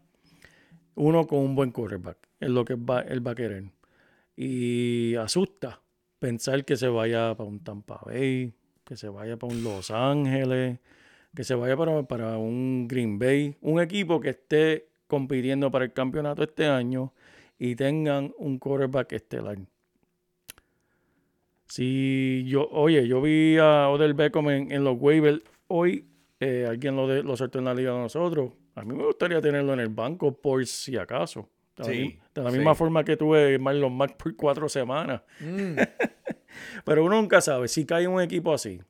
Uno 0.96 1.28
con 1.28 1.38
un 1.38 1.54
buen 1.54 1.70
quarterback, 1.70 2.18
es 2.40 2.48
lo 2.50 2.64
que 2.64 2.74
va, 2.74 3.02
él 3.02 3.24
va 3.24 3.30
a 3.30 3.34
querer. 3.36 3.66
Y 4.36 5.14
asusta 5.14 5.81
pensar 6.26 6.64
que 6.64 6.76
se 6.76 6.86
vaya 6.86 7.34
para 7.34 7.48
un 7.48 7.58
Tampa 7.64 8.00
Bay, 8.06 8.54
que 8.84 8.96
se 8.96 9.08
vaya 9.08 9.36
para 9.36 9.52
un 9.52 9.64
Los 9.64 9.90
Ángeles, 9.90 10.78
que 11.34 11.42
se 11.42 11.56
vaya 11.56 11.76
para, 11.76 12.04
para 12.04 12.38
un 12.38 12.86
Green 12.86 13.18
Bay, 13.18 13.56
un 13.60 13.80
equipo 13.80 14.20
que 14.20 14.28
esté 14.30 14.86
compitiendo 15.08 15.68
para 15.72 15.84
el 15.84 15.92
campeonato 15.92 16.44
este 16.44 16.66
año 16.66 17.12
y 17.58 17.74
tengan 17.74 18.32
un 18.38 18.60
quarterback 18.60 19.12
estelar. 19.14 19.58
Si 21.68 22.44
yo, 22.46 22.68
oye, 22.70 23.06
yo 23.08 23.20
vi 23.20 23.56
a 23.58 23.88
Odell 23.88 24.14
Beckham 24.14 24.48
en, 24.50 24.70
en 24.72 24.84
los 24.84 24.96
waivers 25.00 25.40
hoy, 25.66 26.06
eh, 26.38 26.66
alguien 26.68 26.94
lo, 26.94 27.08
de, 27.08 27.22
lo 27.24 27.36
soltó 27.36 27.58
en 27.58 27.64
la 27.64 27.74
liga 27.74 27.92
de 27.94 27.98
nosotros. 27.98 28.52
A 28.76 28.84
mí 28.84 28.94
me 28.94 29.04
gustaría 29.04 29.40
tenerlo 29.40 29.72
en 29.72 29.80
el 29.80 29.88
banco 29.88 30.32
por 30.40 30.64
si 30.66 30.96
acaso. 30.96 31.48
De 31.76 31.82
la, 31.84 31.90
Sí, 31.90 31.98
mi- 32.00 32.18
de 32.34 32.42
la 32.42 32.50
sí. 32.50 32.56
misma 32.58 32.74
forma 32.74 33.02
que 33.04 33.16
tuve 33.16 33.58
Marlon 33.58 33.96
Mack 33.96 34.16
por 34.16 34.36
cuatro 34.36 34.68
semanas. 34.68 35.22
Mm. 35.40 35.76
Pero 36.84 37.04
uno 37.04 37.20
nunca 37.20 37.40
sabe 37.40 37.68
si 37.68 37.84
cae 37.86 38.06
un 38.08 38.20
equipo 38.20 38.52
así. 38.54 38.80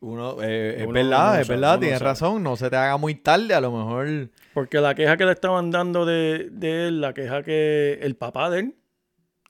Uno, 0.00 0.42
eh, 0.42 0.76
es 0.78 0.84
Uno 0.84 0.94
verdad, 0.94 1.40
es 1.40 1.46
sabe, 1.46 1.56
verdad, 1.60 1.78
tienes 1.78 1.98
sabe. 2.00 2.10
razón. 2.10 2.42
No 2.42 2.56
se 2.56 2.68
te 2.70 2.76
haga 2.76 2.96
muy 2.96 3.14
tarde, 3.14 3.54
a 3.54 3.60
lo 3.60 3.70
mejor. 3.70 4.30
Porque 4.52 4.80
la 4.80 4.94
queja 4.94 5.16
que 5.16 5.24
le 5.24 5.32
estaban 5.32 5.70
dando 5.70 6.04
de, 6.04 6.48
de 6.50 6.88
él, 6.88 7.00
la 7.00 7.14
queja 7.14 7.42
que 7.42 8.00
el 8.02 8.16
papá 8.16 8.50
de 8.50 8.60
él, 8.60 8.76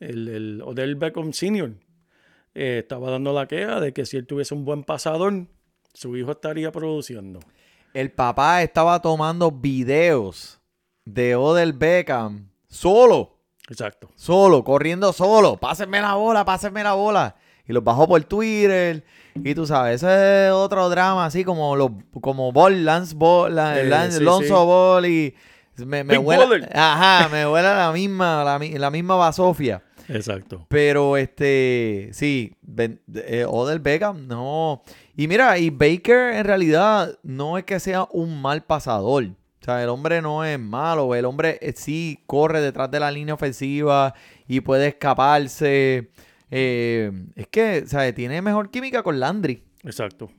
el, 0.00 0.28
el 0.28 0.62
Odell 0.62 0.96
Beckham 0.96 1.32
Sr., 1.32 1.72
eh, 2.54 2.80
estaba 2.82 3.10
dando 3.10 3.32
la 3.32 3.48
queja 3.48 3.80
de 3.80 3.94
que 3.94 4.04
si 4.04 4.18
él 4.18 4.26
tuviese 4.26 4.52
un 4.54 4.66
buen 4.66 4.84
pasador, 4.84 5.46
su 5.94 6.16
hijo 6.18 6.32
estaría 6.32 6.70
produciendo. 6.70 7.40
El 7.94 8.10
papá 8.10 8.62
estaba 8.62 9.00
tomando 9.00 9.50
videos 9.50 10.60
de 11.06 11.34
Odell 11.34 11.72
Beckham 11.72 12.50
solo, 12.68 13.31
Exacto. 13.68 14.08
solo, 14.16 14.64
corriendo 14.64 15.12
solo. 15.12 15.56
Pásenme 15.56 16.00
la 16.00 16.14
bola, 16.14 16.44
pásenme 16.44 16.82
la 16.82 16.94
bola. 16.94 17.36
Y 17.66 17.72
los 17.72 17.82
bajó 17.84 18.08
por 18.08 18.22
Twitter. 18.24 19.04
Y 19.36 19.54
tú 19.54 19.66
sabes, 19.66 20.02
ese 20.02 20.46
es 20.48 20.52
otro 20.52 20.88
drama, 20.90 21.24
así 21.24 21.44
como 21.44 21.74
los, 21.76 21.90
como 22.20 22.52
Ball, 22.52 22.84
Lance 22.84 23.14
Ball, 23.14 23.52
Eh, 23.58 23.88
Lance- 23.88 24.18
sí, 24.18 24.24
Lonzo 24.24 24.46
sí. 24.46 24.52
Ball 24.66 25.06
y 25.06 25.34
me, 25.78 26.04
me 26.04 26.18
Baller. 26.18 26.68
ajá, 26.76 27.28
me 27.30 27.46
huele 27.46 27.68
la 27.74 27.92
misma, 27.92 28.44
la, 28.44 28.58
mi- 28.58 28.72
la 28.76 28.90
misma 28.90 29.14
basofia. 29.16 29.82
Exacto. 30.08 30.66
Pero 30.68 31.16
este, 31.16 32.10
sí, 32.12 32.56
Ben- 32.60 33.00
eh, 33.14 33.46
Odell 33.48 33.78
Beckham, 33.78 34.26
no. 34.26 34.82
Y 35.16 35.28
mira, 35.28 35.56
y 35.56 35.70
Baker 35.70 36.34
en 36.34 36.44
realidad 36.44 37.16
no 37.22 37.56
es 37.56 37.64
que 37.64 37.80
sea 37.80 38.06
un 38.10 38.42
mal 38.42 38.62
pasador. 38.64 39.28
O 39.62 39.64
sea, 39.64 39.80
el 39.80 39.90
hombre 39.90 40.20
no 40.20 40.44
es 40.44 40.58
malo. 40.58 41.14
El 41.14 41.24
hombre 41.24 41.56
eh, 41.62 41.72
sí 41.76 42.18
corre 42.26 42.60
detrás 42.60 42.90
de 42.90 42.98
la 42.98 43.12
línea 43.12 43.34
ofensiva 43.34 44.12
y 44.48 44.60
puede 44.60 44.88
escaparse. 44.88 46.10
Eh, 46.50 47.12
es 47.36 47.46
que, 47.46 47.86
¿sabes? 47.86 48.12
Tiene 48.12 48.42
mejor 48.42 48.70
química 48.70 49.04
con 49.04 49.20
Landry. 49.20 49.62
Exacto. 49.84 50.32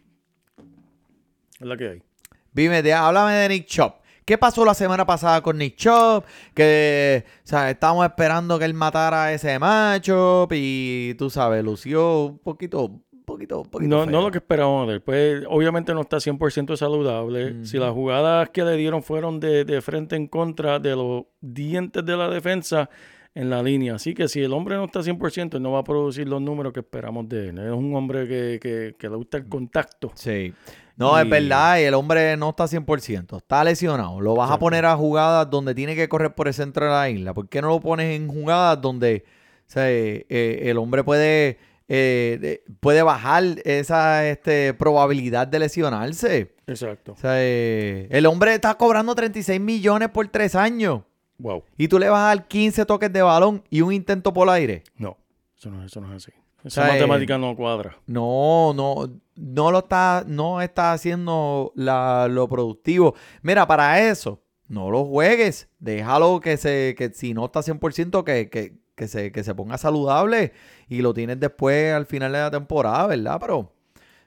Es 1.57 1.65
la 1.65 1.77
que 1.77 1.89
hay. 1.89 2.03
Dime, 2.51 2.91
háblame 2.91 3.33
de 3.33 3.49
Nick 3.49 3.67
Chop. 3.67 3.95
¿Qué 4.25 4.37
pasó 4.37 4.65
la 4.65 4.73
semana 4.73 5.05
pasada 5.05 5.41
con 5.41 5.57
Nick 5.57 5.77
Chop? 5.77 6.25
Que, 6.53 7.23
o 7.25 7.47
sea, 7.47 7.69
estábamos 7.69 8.05
esperando 8.05 8.59
que 8.59 8.65
él 8.65 8.73
matara 8.73 9.23
a 9.25 9.33
ese 9.33 9.57
macho 9.57 10.49
y 10.51 11.13
tú 11.17 11.29
sabes, 11.29 11.63
lució 11.63 12.25
un 12.25 12.39
poquito, 12.39 12.99
poquito, 13.33 13.61
un 13.61 13.69
poquito 13.69 13.89
No, 13.89 14.03
feo. 14.03 14.11
no 14.11 14.21
lo 14.21 14.31
que 14.31 14.37
esperábamos 14.37 14.87
de 14.87 14.93
él. 14.95 15.01
Pues 15.01 15.43
obviamente 15.49 15.93
no 15.93 16.01
está 16.01 16.17
100% 16.17 16.75
saludable. 16.77 17.65
Si 17.65 17.77
las 17.77 17.91
jugadas 17.91 18.49
que 18.49 18.63
le 18.63 18.75
dieron 18.77 19.03
fueron 19.03 19.39
de, 19.39 19.65
de 19.65 19.81
frente 19.81 20.15
en 20.15 20.27
contra 20.27 20.79
de 20.79 20.95
los 20.95 21.23
dientes 21.41 22.05
de 22.05 22.15
la 22.17 22.29
defensa 22.29 22.89
en 23.35 23.49
la 23.49 23.63
línea. 23.63 23.95
Así 23.95 24.13
que 24.13 24.27
si 24.27 24.41
el 24.41 24.53
hombre 24.53 24.75
no 24.75 24.85
está 24.85 24.99
100%, 25.01 25.55
él 25.55 25.61
no 25.63 25.71
va 25.71 25.79
a 25.79 25.83
producir 25.83 26.27
los 26.27 26.39
números 26.41 26.71
que 26.71 26.81
esperamos 26.81 27.27
de 27.27 27.49
él. 27.49 27.57
Es 27.59 27.71
un 27.71 27.95
hombre 27.95 28.27
que, 28.27 28.59
que- 28.61 28.95
que 28.97 29.09
le 29.09 29.15
gusta 29.15 29.37
el 29.37 29.47
contacto. 29.49 30.11
Sí. 30.15 30.53
No, 30.95 31.17
es 31.17 31.27
verdad, 31.27 31.79
y 31.79 31.83
el 31.85 31.95
hombre 31.95 32.37
no 32.37 32.49
está 32.51 32.65
100%, 32.67 33.37
está 33.37 33.63
lesionado. 33.63 34.21
Lo 34.21 34.35
vas 34.35 34.51
a 34.51 34.59
poner 34.59 34.85
a 34.85 34.95
jugadas 34.95 35.49
donde 35.49 35.73
tiene 35.73 35.95
que 35.95 36.07
correr 36.07 36.35
por 36.35 36.47
el 36.47 36.53
centro 36.53 36.85
de 36.85 36.91
la 36.91 37.09
isla. 37.09 37.33
¿Por 37.33 37.49
qué 37.49 37.63
no 37.63 37.69
lo 37.69 37.79
pones 37.79 38.15
en 38.15 38.27
jugadas 38.27 38.79
donde 38.79 39.23
o 39.67 39.71
sea, 39.73 39.89
eh, 39.89 40.27
eh, 40.29 40.59
el 40.65 40.77
hombre 40.77 41.03
puede, 41.03 41.57
eh, 41.95 42.37
de- 42.41 42.63
puede 42.79 43.03
bajar 43.03 43.43
esa 43.65 44.27
este, 44.27 44.73
probabilidad 44.73 45.47
de 45.47 45.59
lesionarse? 45.59 46.55
Exacto. 46.65 47.11
O 47.11 47.17
sea, 47.17 47.33
eh, 47.35 48.07
el 48.09 48.25
hombre 48.25 48.55
está 48.55 48.73
cobrando 48.75 49.13
36 49.13 49.59
millones 49.61 50.09
por 50.09 50.27
tres 50.29 50.55
años 50.55 51.01
Wow. 51.37 51.63
y 51.77 51.87
tú 51.87 51.99
le 51.99 52.09
vas 52.09 52.21
a 52.21 52.27
dar 52.35 52.47
15 52.47 52.85
toques 52.85 53.13
de 53.13 53.21
balón 53.21 53.63
y 53.69 53.81
un 53.81 53.93
intento 53.93 54.33
por 54.33 54.49
aire. 54.49 54.83
No, 54.97 55.17
eso 55.57 55.69
no, 55.69 55.83
eso 55.85 56.01
no 56.01 56.15
es 56.15 56.23
así. 56.23 56.31
Esa 56.63 56.85
sea, 56.85 56.89
eh, 56.89 56.99
matemática 57.01 57.37
no 57.37 57.55
cuadra. 57.55 57.97
No, 58.07 58.73
no, 58.73 59.09
no 59.35 59.71
lo 59.71 59.79
está, 59.79 60.23
no 60.25 60.61
está 60.61 60.93
haciendo 60.93 61.73
la- 61.75 62.27
lo 62.29 62.47
productivo. 62.47 63.13
Mira, 63.41 63.67
para 63.67 63.99
eso, 64.09 64.41
no 64.69 64.89
lo 64.89 65.03
juegues. 65.05 65.67
Déjalo 65.79 66.39
que 66.39 66.55
se, 66.57 66.95
que 66.97 67.09
si 67.13 67.33
no 67.33 67.45
está 67.45 67.61
100%, 67.61 68.23
que, 68.23 68.49
que, 68.49 68.73
que 68.95 69.07
se, 69.07 69.31
que 69.31 69.43
se 69.43 69.55
ponga 69.55 69.77
saludable 69.77 70.53
y 70.87 71.01
lo 71.01 71.13
tienes 71.13 71.39
después 71.39 71.93
al 71.93 72.05
final 72.05 72.31
de 72.31 72.39
la 72.39 72.51
temporada, 72.51 73.07
¿verdad? 73.07 73.37
Pero, 73.39 73.57
o 73.59 73.71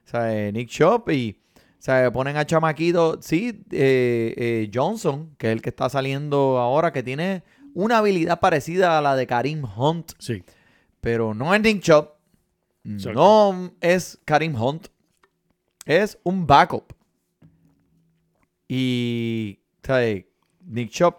sea, 0.04 0.34
eh, 0.36 0.52
Nick 0.52 0.68
Chop 0.70 1.08
y, 1.10 1.40
o 1.56 1.60
sea, 1.78 2.12
ponen 2.12 2.36
a 2.36 2.44
Chamaquito, 2.46 3.18
sí, 3.22 3.64
eh, 3.70 4.34
eh, 4.36 4.70
Johnson, 4.72 5.34
que 5.38 5.48
es 5.48 5.52
el 5.52 5.62
que 5.62 5.68
está 5.70 5.88
saliendo 5.88 6.58
ahora, 6.58 6.92
que 6.92 7.02
tiene 7.02 7.44
una 7.74 7.98
habilidad 7.98 8.40
parecida 8.40 8.98
a 8.98 9.02
la 9.02 9.14
de 9.16 9.26
Karim 9.26 9.64
Hunt, 9.76 10.12
Sí. 10.18 10.42
pero 11.00 11.34
no 11.34 11.54
es 11.54 11.60
Nick. 11.60 11.86
Exacto. 11.86 13.12
No 13.14 13.70
es 13.80 14.18
Karim 14.24 14.54
Hunt. 14.60 14.88
Es 15.84 16.18
un 16.24 16.46
backup. 16.46 16.92
Y, 18.68 19.60
¿sabes? 19.82 20.24
Nick 20.64 20.90
Chop, 20.90 21.16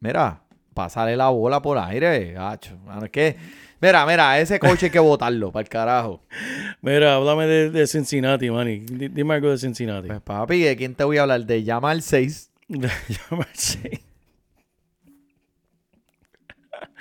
mira, 0.00 0.43
pásale 0.74 1.16
la 1.16 1.28
bola 1.30 1.62
por 1.62 1.78
aire. 1.78 2.32
gacho. 2.32 2.76
Mano, 2.84 3.06
es 3.06 3.10
que, 3.10 3.36
mira, 3.80 4.04
mira, 4.06 4.38
ese 4.40 4.58
coche 4.58 4.86
hay 4.86 4.92
que 4.92 4.98
botarlo, 4.98 5.50
para 5.52 5.62
el 5.62 5.68
carajo. 5.68 6.20
Mira, 6.82 7.14
háblame 7.14 7.46
de, 7.46 7.70
de 7.70 7.86
Cincinnati, 7.86 8.50
Manny. 8.50 8.80
Di- 8.80 9.08
Dime 9.08 9.34
algo 9.34 9.50
de 9.50 9.56
Cincinnati. 9.58 10.08
Pues 10.08 10.20
papi, 10.20 10.60
¿de 10.60 10.76
quién 10.76 10.94
te 10.94 11.04
voy 11.04 11.16
a 11.16 11.22
hablar? 11.22 11.46
De 11.46 11.62
Yamal 11.64 12.02
6. 12.02 12.50
Llama 12.68 13.44
al 13.44 13.54
seis. 13.54 14.00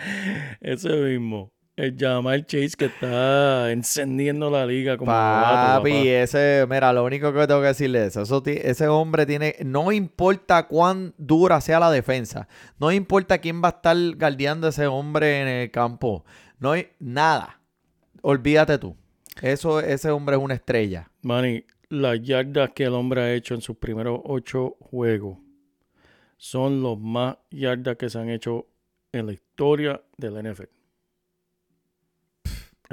Ese 0.62 0.90
mismo. 0.90 1.52
El 1.76 1.98
Jamal 1.98 2.46
Chase 2.46 2.76
que 2.78 2.86
está 2.86 3.72
encendiendo 3.72 4.52
la 4.52 4.64
liga 4.64 4.96
como 4.96 5.10
Papi, 5.12 6.08
ese, 6.08 6.68
mira, 6.70 6.94
lo 6.94 7.04
único 7.04 7.34
que 7.34 7.48
tengo 7.48 7.62
que 7.62 7.68
decirle 7.68 8.06
es 8.06 8.16
eso. 8.16 8.44
ese 8.46 8.88
hombre 8.88 9.26
tiene, 9.26 9.56
no 9.66 9.92
importa 9.92 10.68
cuán 10.68 11.16
dura 11.18 11.62
sea 11.62 11.80
la 11.80 11.90
defensa, 11.90 12.48
no 12.80 12.92
importa 12.92 13.40
quién 13.40 13.64
va 13.64 13.70
a 13.70 13.72
estar 13.72 13.98
guardiando 14.16 14.68
a 14.68 14.70
ese 14.70 14.86
hombre 14.86 15.42
en 15.42 15.48
el 15.48 15.72
campo, 15.72 16.24
no 16.60 16.74
hay 16.74 16.90
nada. 17.00 17.60
Olvídate 18.22 18.78
tú. 18.78 18.96
Eso, 19.42 19.80
ese 19.80 20.12
hombre 20.12 20.36
es 20.36 20.42
una 20.44 20.54
estrella. 20.54 21.10
Manny, 21.24 21.66
las 21.90 22.22
yardas 22.22 22.70
que 22.76 22.84
el 22.84 22.94
hombre 22.94 23.22
ha 23.22 23.34
hecho 23.34 23.56
en 23.56 23.62
sus 23.62 23.78
primeros 23.78 24.20
ocho 24.26 24.78
juegos 24.80 25.40
son 26.38 26.84
los 26.84 27.00
más 27.00 27.38
yardas 27.50 27.98
que 27.98 28.10
se 28.10 28.20
han 28.20 28.30
hecho 28.30 28.68
en 29.12 29.26
la 29.26 29.34
historia 29.34 30.02
del 30.18 30.52
NFL. 30.52 30.83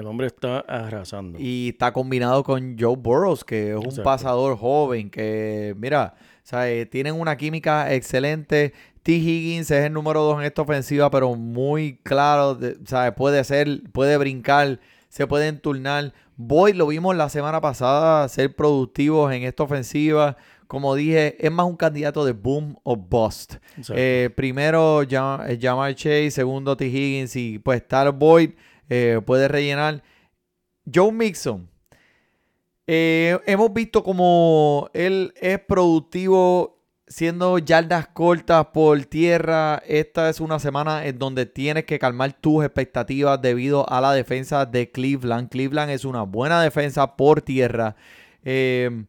El 0.00 0.06
hombre 0.06 0.26
está 0.26 0.60
arrasando. 0.60 1.38
Y 1.38 1.70
está 1.70 1.92
combinado 1.92 2.42
con 2.42 2.76
Joe 2.78 2.96
Burrows, 2.96 3.44
que 3.44 3.70
es 3.70 3.76
un 3.76 3.84
Exacto. 3.84 4.02
pasador 4.02 4.56
joven, 4.56 5.10
que 5.10 5.74
mira, 5.78 6.14
sea, 6.50 6.70
eh, 6.70 6.86
tienen 6.86 7.14
una 7.14 7.36
química 7.36 7.92
excelente. 7.94 8.72
T. 9.02 9.12
Higgins 9.12 9.70
es 9.70 9.84
el 9.86 9.92
número 9.92 10.22
dos 10.22 10.38
en 10.38 10.44
esta 10.44 10.62
ofensiva, 10.62 11.10
pero 11.10 11.34
muy 11.34 11.98
claro, 12.02 12.58
sea, 12.84 13.14
puede 13.14 13.42
ser, 13.44 13.82
puede 13.92 14.16
brincar, 14.18 14.80
se 15.08 15.26
puede 15.26 15.48
enturnar. 15.48 16.12
Boyd 16.36 16.74
lo 16.74 16.86
vimos 16.86 17.16
la 17.16 17.28
semana 17.28 17.60
pasada 17.60 18.28
ser 18.28 18.54
productivos 18.54 19.32
en 19.32 19.44
esta 19.44 19.62
ofensiva. 19.62 20.36
Como 20.66 20.94
dije, 20.94 21.36
es 21.44 21.50
más 21.50 21.66
un 21.66 21.76
candidato 21.76 22.24
de 22.24 22.32
boom 22.32 22.76
o 22.84 22.94
bust. 22.96 23.56
Eh, 23.92 24.30
primero 24.36 25.02
eh, 25.02 25.58
Jamar 25.60 25.94
Chase, 25.94 26.30
segundo 26.30 26.76
T. 26.76 26.86
Higgins 26.86 27.34
y 27.36 27.58
pues 27.58 27.86
Tyler 27.86 28.12
Boyd 28.12 28.50
eh, 28.90 29.20
puede 29.24 29.48
rellenar. 29.48 30.02
Joe 30.92 31.10
Mixon. 31.12 31.70
eh, 32.86 33.38
hemos 33.46 33.72
visto 33.72 34.02
como 34.02 34.90
él 34.92 35.32
es 35.40 35.60
productivo 35.60 36.76
siendo 37.06 37.58
yardas 37.58 38.08
cortas 38.08 38.66
por 38.72 39.00
tierra. 39.04 39.82
Esta 39.86 40.28
es 40.28 40.40
una 40.40 40.58
semana 40.58 41.06
en 41.06 41.18
donde 41.18 41.46
tienes 41.46 41.84
que 41.84 41.98
calmar 41.98 42.32
tus 42.40 42.64
expectativas 42.64 43.40
debido 43.40 43.88
a 43.90 44.00
la 44.00 44.12
defensa 44.12 44.66
de 44.66 44.90
Cleveland. 44.90 45.48
Cleveland 45.50 45.90
es 45.90 46.04
una 46.04 46.22
buena 46.22 46.62
defensa 46.62 47.16
por 47.16 47.42
tierra. 47.42 47.94
Eh, 48.44 49.04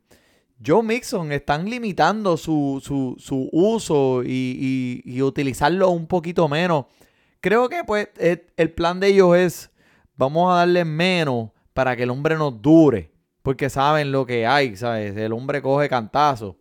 Joe 0.64 0.84
Mixon 0.84 1.32
están 1.32 1.68
limitando 1.68 2.38
su, 2.38 2.80
su- 2.84 3.16
su 3.18 3.50
uso 3.52 4.22
y, 4.24 5.02
y- 5.04 5.22
utilizarlo 5.24 5.90
un 5.90 6.06
poquito 6.06 6.48
menos. 6.48 6.86
Creo 7.40 7.68
que 7.68 7.84
pues 7.84 8.10
el, 8.20 8.44
el 8.58 8.70
plan 8.72 9.00
de 9.00 9.08
ellos 9.08 9.36
es 9.36 9.71
vamos 10.22 10.54
a 10.54 10.58
darle 10.58 10.86
menos 10.86 11.50
para 11.74 11.96
que 11.96 12.04
el 12.04 12.12
hombre 12.12 12.36
nos 12.36 12.62
dure. 12.62 13.12
Porque 13.42 13.70
saben 13.70 14.12
lo 14.12 14.26
que 14.26 14.46
hay, 14.46 14.76
¿sabes? 14.76 15.18
El 15.18 15.34
hombre 15.34 15.62
coge 15.62 15.90
cantazo. 15.90 16.58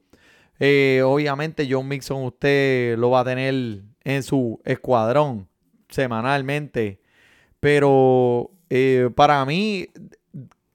Eh, 0.59 1.03
obviamente 1.05 1.69
John 1.71 1.87
Mixon 1.87 2.25
usted 2.25 2.97
lo 2.97 3.11
va 3.11 3.21
a 3.21 3.25
tener 3.25 3.83
en 4.05 4.23
su 4.23 4.61
escuadrón 4.65 5.47
semanalmente. 5.91 7.01
Pero 7.61 8.51
eh, 8.71 9.11
para 9.15 9.45
mí 9.45 9.89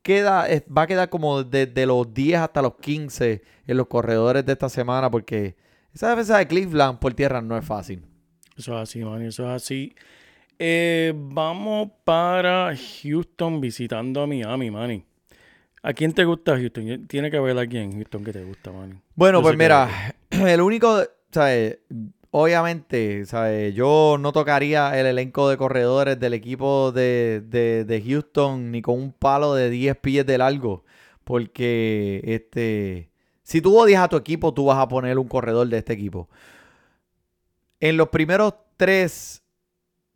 queda, 0.03 0.47
va 0.75 0.83
a 0.83 0.87
quedar 0.87 1.09
como 1.09 1.43
desde 1.43 1.87
los 1.87 2.13
10 2.13 2.39
hasta 2.39 2.61
los 2.61 2.75
15 2.75 3.41
en 3.65 3.77
los 3.77 3.87
corredores 3.87 4.45
de 4.45 4.53
esta 4.53 4.69
semana 4.69 5.09
porque 5.09 5.55
esa 5.91 6.09
defensa 6.09 6.37
de 6.37 6.47
Cleveland 6.47 6.99
por 6.99 7.15
tierra 7.15 7.41
no 7.41 7.57
es 7.57 7.65
fácil. 7.65 8.05
Eso 8.55 8.75
es 8.75 8.89
así, 8.89 9.03
Manny, 9.03 9.25
eso 9.25 9.43
es 9.43 9.63
así. 9.63 9.95
Eh, 10.57 11.13
vamos 11.15 11.89
para 12.03 12.73
Houston 13.03 13.59
visitando 13.59 14.21
a 14.21 14.27
Miami, 14.27 14.71
Manny. 14.71 15.03
¿A 15.83 15.93
quién 15.93 16.13
te 16.13 16.23
gusta 16.25 16.57
Houston? 16.57 17.07
Tiene 17.07 17.29
que 17.29 17.37
haber 17.37 17.57
alguien 17.57 17.83
en 17.83 17.93
Houston 17.97 18.23
que 18.23 18.31
te 18.33 18.43
gusta, 18.43 18.71
Manny. 18.71 18.95
Bueno, 19.15 19.39
Yo 19.39 19.43
pues 19.43 19.53
que- 19.53 19.57
mira, 19.57 20.15
el 20.29 20.61
único, 20.61 21.03
¿sabes? 21.31 21.79
Obviamente, 22.31 23.25
¿sabes? 23.25 23.73
Yo 23.75 24.17
no 24.19 24.31
tocaría 24.31 24.99
el 24.99 25.05
elenco 25.05 25.47
de 25.49 25.57
corredores 25.57 26.19
del 26.19 26.33
equipo 26.33 26.91
de, 26.91 27.41
de- 27.45 27.85
de 27.85 28.01
Houston 28.01 28.71
ni 28.71 28.81
con 28.81 28.99
un 28.99 29.11
palo 29.13 29.53
de 29.55 29.69
10 29.69 29.95
pies 29.97 30.25
de 30.25 30.37
largo. 30.37 30.83
Porque, 31.23 32.21
este, 32.23 33.09
si 33.43 33.61
tú 33.61 33.77
odias 33.77 34.03
a 34.03 34.09
tu 34.09 34.17
equipo, 34.17 34.53
tú 34.53 34.65
vas 34.65 34.77
a 34.79 34.87
poner 34.87 35.17
un 35.17 35.27
corredor 35.27 35.67
de 35.67 35.77
este 35.77 35.93
equipo. 35.93 36.29
En 37.79 37.97
los 37.97 38.09
primeros 38.09 38.53
tres 38.77 39.41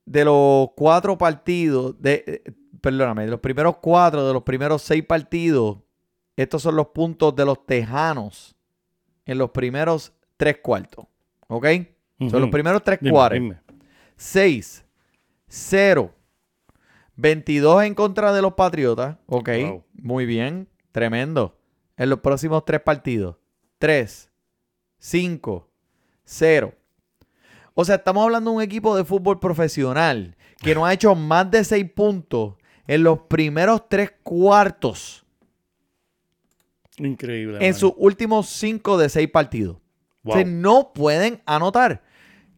de 0.09 0.25
los 0.25 0.69
cuatro 0.75 1.17
partidos, 1.19 1.95
de, 2.01 2.23
eh, 2.25 2.51
perdóname, 2.81 3.25
de 3.25 3.31
los 3.31 3.39
primeros 3.39 3.77
cuatro 3.77 4.25
de 4.27 4.33
los 4.33 4.41
primeros 4.41 4.81
seis 4.81 5.05
partidos, 5.05 5.77
estos 6.35 6.63
son 6.63 6.75
los 6.75 6.87
puntos 6.87 7.35
de 7.35 7.45
los 7.45 7.63
Tejanos 7.67 8.55
en 9.25 9.37
los 9.37 9.51
primeros 9.51 10.11
tres 10.35 10.57
cuartos. 10.63 11.05
¿Ok? 11.47 11.67
Son 12.31 12.41
los 12.41 12.49
primeros 12.49 12.81
tres 12.83 12.99
cuartos. 13.07 13.39
dime. 13.39 13.59
6, 14.15 14.83
0, 15.47 16.11
22 17.15 17.83
en 17.83 17.93
contra 17.93 18.33
de 18.33 18.41
los 18.41 18.53
Patriotas. 18.53 19.17
Ok, 19.27 19.49
Wow. 19.61 19.83
muy 19.93 20.25
bien, 20.25 20.67
tremendo. 20.91 21.57
En 21.97 22.09
los 22.09 22.19
próximos 22.19 22.65
tres 22.65 22.81
partidos. 22.81 23.35
3, 23.77 24.29
5, 24.97 25.69
0. 26.23 26.73
O 27.81 27.85
sea, 27.85 27.95
estamos 27.95 28.25
hablando 28.25 28.51
de 28.51 28.57
un 28.57 28.61
equipo 28.61 28.93
de 28.93 29.05
fútbol 29.05 29.39
profesional 29.39 30.35
que 30.61 30.75
no 30.75 30.85
ha 30.85 30.91
hecho 30.91 31.15
más 31.15 31.49
de 31.49 31.63
6 31.63 31.89
puntos 31.95 32.55
en 32.85 33.03
los 33.03 33.19
primeros 33.19 33.87
tres 33.87 34.11
cuartos 34.21 35.25
Increíble. 36.97 37.65
en 37.65 37.73
sus 37.73 37.93
últimos 37.95 38.49
5 38.49 38.97
de 38.97 39.07
6 39.07 39.29
partidos. 39.29 39.77
Wow. 40.23 40.33
O 40.33 40.35
sea, 40.35 40.45
no 40.45 40.91
pueden 40.91 41.41
anotar. 41.45 42.03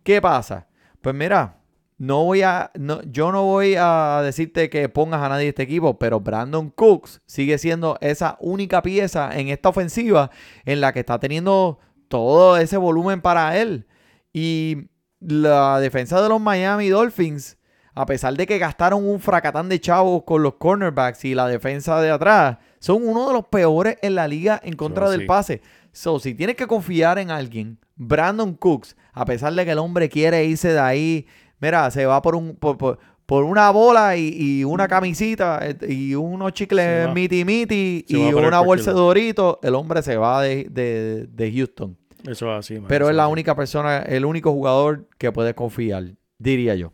¿Qué 0.02 0.20
pasa? 0.20 0.68
Pues 1.02 1.14
mira, 1.14 1.60
no 2.00 2.24
voy 2.26 2.42
a, 2.42 2.72
no, 2.74 3.04
yo 3.04 3.32
no 3.32 3.44
voy 3.44 3.76
a 3.78 4.22
decirte 4.24 4.72
que 4.72 4.90
pongas 4.90 5.22
a 5.22 5.30
nadie 5.30 5.44
de 5.44 5.50
este 5.50 5.62
equipo, 5.62 6.00
pero 6.00 6.20
Brandon 6.20 6.72
Cooks 6.72 7.22
sigue 7.28 7.60
siendo 7.60 8.00
esa 8.02 8.38
única 8.40 8.82
pieza 8.82 9.38
en 9.40 9.50
esta 9.50 9.70
ofensiva 9.70 10.32
en 10.66 10.82
la 10.82 10.94
que 10.94 11.02
está 11.02 11.20
teniendo 11.20 11.78
todo 12.08 12.58
ese 12.58 12.78
volumen 12.78 13.22
para 13.22 13.62
él. 13.62 13.86
Y 14.34 14.88
la 15.22 15.80
defensa 15.80 16.22
de 16.22 16.30
los 16.30 16.42
Miami 16.42 16.90
Dolphins, 16.90 17.58
a 17.94 18.06
pesar 18.06 18.34
de 18.36 18.46
que 18.48 18.58
gastaron 18.58 19.08
un 19.08 19.20
fracatán 19.20 19.70
de 19.70 19.80
chavos 19.80 20.24
con 20.24 20.44
los 20.44 20.56
cornerbacks 20.56 21.24
y 21.26 21.36
la 21.36 21.48
defensa 21.48 22.02
de 22.02 22.10
atrás, 22.12 22.58
son 22.80 23.08
uno 23.08 23.28
de 23.28 23.34
los 23.34 23.46
peores 23.48 23.98
en 24.02 24.16
la 24.16 24.28
liga 24.28 24.60
en 24.64 24.76
contra 24.76 25.10
del 25.10 25.22
sí. 25.22 25.26
pase. 25.28 25.62
So, 25.92 26.20
si 26.20 26.34
tienes 26.34 26.56
que 26.56 26.68
confiar 26.68 27.20
en 27.20 27.30
alguien, 27.32 27.78
Brandon 27.96 28.54
Cooks, 28.56 28.96
a 29.14 29.26
pesar 29.26 29.54
de 29.54 29.66
que 29.66 29.72
el 29.72 29.78
hombre 29.80 30.10
quiere 30.10 30.46
irse 30.46 30.70
de 30.74 30.80
ahí, 30.80 31.28
mira, 31.60 31.92
se 31.92 32.06
va 32.06 32.22
por 32.22 32.36
un 32.36 32.56
por, 32.56 32.78
por- 32.78 32.98
por 33.26 33.44
una 33.46 33.70
bola 33.72 34.18
y, 34.18 34.34
y 34.38 34.64
una 34.66 34.90
camisita 34.90 35.60
eh, 35.62 35.78
y 35.88 36.16
unos 36.16 36.52
chicles 36.52 37.08
miti 37.14 37.46
miti 37.46 38.04
y 38.08 38.16
una 38.34 38.60
bolsa 38.60 38.92
de. 38.92 38.98
Doritos, 39.00 39.58
el 39.64 39.76
hombre 39.76 40.02
se 40.02 40.18
va 40.18 40.42
de, 40.42 40.66
de- 40.70 41.28
de 41.28 41.52
Houston. 41.54 41.98
Eso 42.28 42.52
es 42.54 42.60
así, 42.60 42.74
Manny, 42.76 42.86
Pero 42.88 43.10
es 43.10 43.16
la 43.16 43.24
así. 43.26 43.32
única 43.32 43.56
persona, 43.56 44.00
el 44.00 44.26
único 44.26 44.52
jugador 44.52 45.08
que 45.18 45.32
puede 45.32 45.54
confiar, 45.56 46.04
diría 46.38 46.76
yo. 46.76 46.94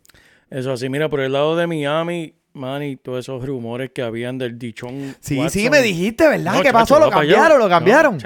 Eso 0.50 0.72
así, 0.72 0.88
mira, 0.88 1.08
por 1.08 1.20
el 1.20 1.32
lado 1.32 1.56
de 1.56 1.66
Miami, 1.66 2.34
Manny, 2.54 2.96
todos 2.96 3.20
esos 3.20 3.44
rumores 3.44 3.90
que 3.94 4.02
habían 4.02 4.38
del 4.38 4.58
dichón. 4.58 5.14
Sí, 5.20 5.36
Watson. 5.38 5.50
sí, 5.62 5.70
me 5.70 5.82
dijiste, 5.82 6.26
¿verdad? 6.26 6.52
No, 6.54 6.58
¿Qué 6.60 6.64
chacho, 6.68 6.78
pasó? 6.78 6.98
Lo 7.00 7.10
cambiaron, 7.10 7.58
lo 7.58 7.68
cambiaron. 7.68 8.18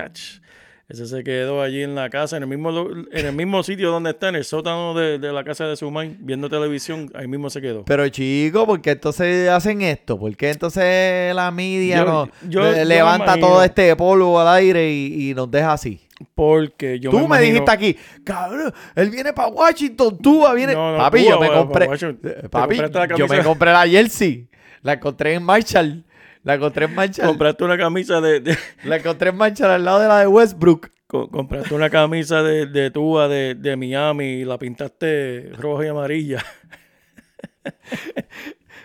Ese 0.92 1.06
se 1.06 1.24
quedó 1.24 1.62
allí 1.62 1.82
en 1.82 1.94
la 1.94 2.10
casa, 2.10 2.36
en 2.36 2.42
el 2.42 2.48
mismo, 2.50 2.70
en 3.12 3.26
el 3.26 3.32
mismo 3.34 3.62
sitio 3.62 3.90
donde 3.90 4.10
está, 4.10 4.28
en 4.28 4.36
el 4.36 4.44
sótano 4.44 4.92
de, 4.92 5.18
de 5.18 5.32
la 5.32 5.42
casa 5.42 5.64
de 5.66 5.74
Sumay, 5.74 6.16
viendo 6.20 6.50
televisión, 6.50 7.10
ahí 7.14 7.26
mismo 7.26 7.48
se 7.48 7.62
quedó. 7.62 7.82
Pero 7.86 8.06
chico, 8.10 8.66
¿por 8.66 8.82
qué 8.82 8.90
entonces 8.90 9.48
hacen 9.48 9.80
esto? 9.80 10.18
¿Por 10.18 10.36
qué 10.36 10.50
entonces 10.50 11.34
la 11.34 11.50
media 11.50 11.96
Yo- 11.96 12.04
nos 12.04 12.28
yo- 12.46 12.60
le- 12.60 12.72
yo 12.72 12.76
me 12.76 12.84
levanta 12.84 13.38
todo 13.40 13.64
este 13.64 13.96
polvo 13.96 14.38
al 14.38 14.48
aire 14.48 14.92
y, 14.92 15.30
y 15.30 15.34
nos 15.34 15.50
deja 15.50 15.72
así? 15.72 15.98
Porque 16.34 17.00
yo 17.00 17.10
tú 17.10 17.20
me, 17.20 17.24
imagino- 17.24 17.52
dijiste 17.52 17.70
aquí, 17.70 17.96
cabrón, 18.22 18.72
él 18.94 19.08
viene 19.10 19.32
para 19.32 19.48
Washington, 19.48 20.18
tú 20.18 20.44
viene. 20.54 20.74
No, 20.74 20.92
no, 20.92 20.98
papi, 20.98 21.22
Tua 21.22 21.30
yo 21.30 21.40
me 21.40 21.48
compré. 21.48 21.84
Eh, 21.86 22.48
Papi, 22.50 22.76
yo 23.16 23.26
me 23.28 23.42
compré 23.42 23.72
la 23.72 23.88
jersey. 23.88 24.46
La 24.82 24.92
encontré 24.94 25.34
en 25.34 25.42
Marshall. 25.42 26.04
La 26.44 26.54
encontré 26.54 26.86
en 26.86 26.94
Marshall. 26.94 27.26
Compraste 27.28 27.62
una 27.64 27.78
camisa 27.78 28.20
de, 28.20 28.40
de- 28.40 28.56
La 28.84 28.96
encontré 28.96 29.30
en 29.30 29.36
Marshall 29.36 29.70
al 29.70 29.84
lado 29.84 30.00
de 30.00 30.08
la 30.08 30.18
de 30.20 30.26
Westbrook. 30.26 30.90
co- 31.06 31.28
compraste 31.30 31.74
una 31.74 31.88
camisa 31.90 32.42
de, 32.42 32.66
de 32.66 32.90
Tua 32.90 33.28
de, 33.28 33.54
de 33.54 33.76
Miami 33.76 34.24
y 34.40 34.44
la 34.44 34.58
pintaste 34.58 35.50
roja 35.56 35.84
y 35.84 35.88
amarilla. 35.88 36.44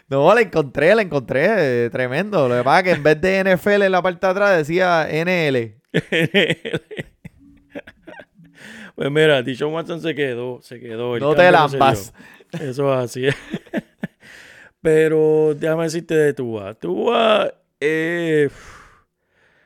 No, 0.10 0.34
la 0.34 0.40
encontré, 0.40 0.96
la 0.96 1.02
encontré. 1.02 1.48
eh, 1.86 1.90
tremendo. 1.90 2.48
Lo 2.48 2.56
que 2.56 2.64
pasa 2.64 2.78
es 2.80 2.84
que 2.86 2.92
en 2.92 3.04
vez 3.04 3.20
de 3.20 3.44
NFL 3.44 3.82
en 3.84 3.92
la 3.92 4.02
parte 4.02 4.26
de 4.26 4.32
atrás 4.32 4.56
decía 4.58 5.06
NL. 5.12 5.76
pues 8.96 9.12
mira, 9.12 9.42
Dishon 9.42 9.74
Watson 9.74 10.02
se 10.02 10.16
quedó, 10.16 10.62
se 10.62 10.80
quedó. 10.80 11.16
el 11.16 11.22
No 11.22 11.36
te 11.36 11.52
lampas. 11.52 12.14
Eso 12.58 12.94
es 12.94 13.00
así. 13.04 13.28
Pero 14.82 15.56
déjame 15.56 15.84
decirte 15.84 16.16
de 16.16 16.34
Tua. 16.34 16.76
Tua 16.76 17.54
eh, 17.80 18.50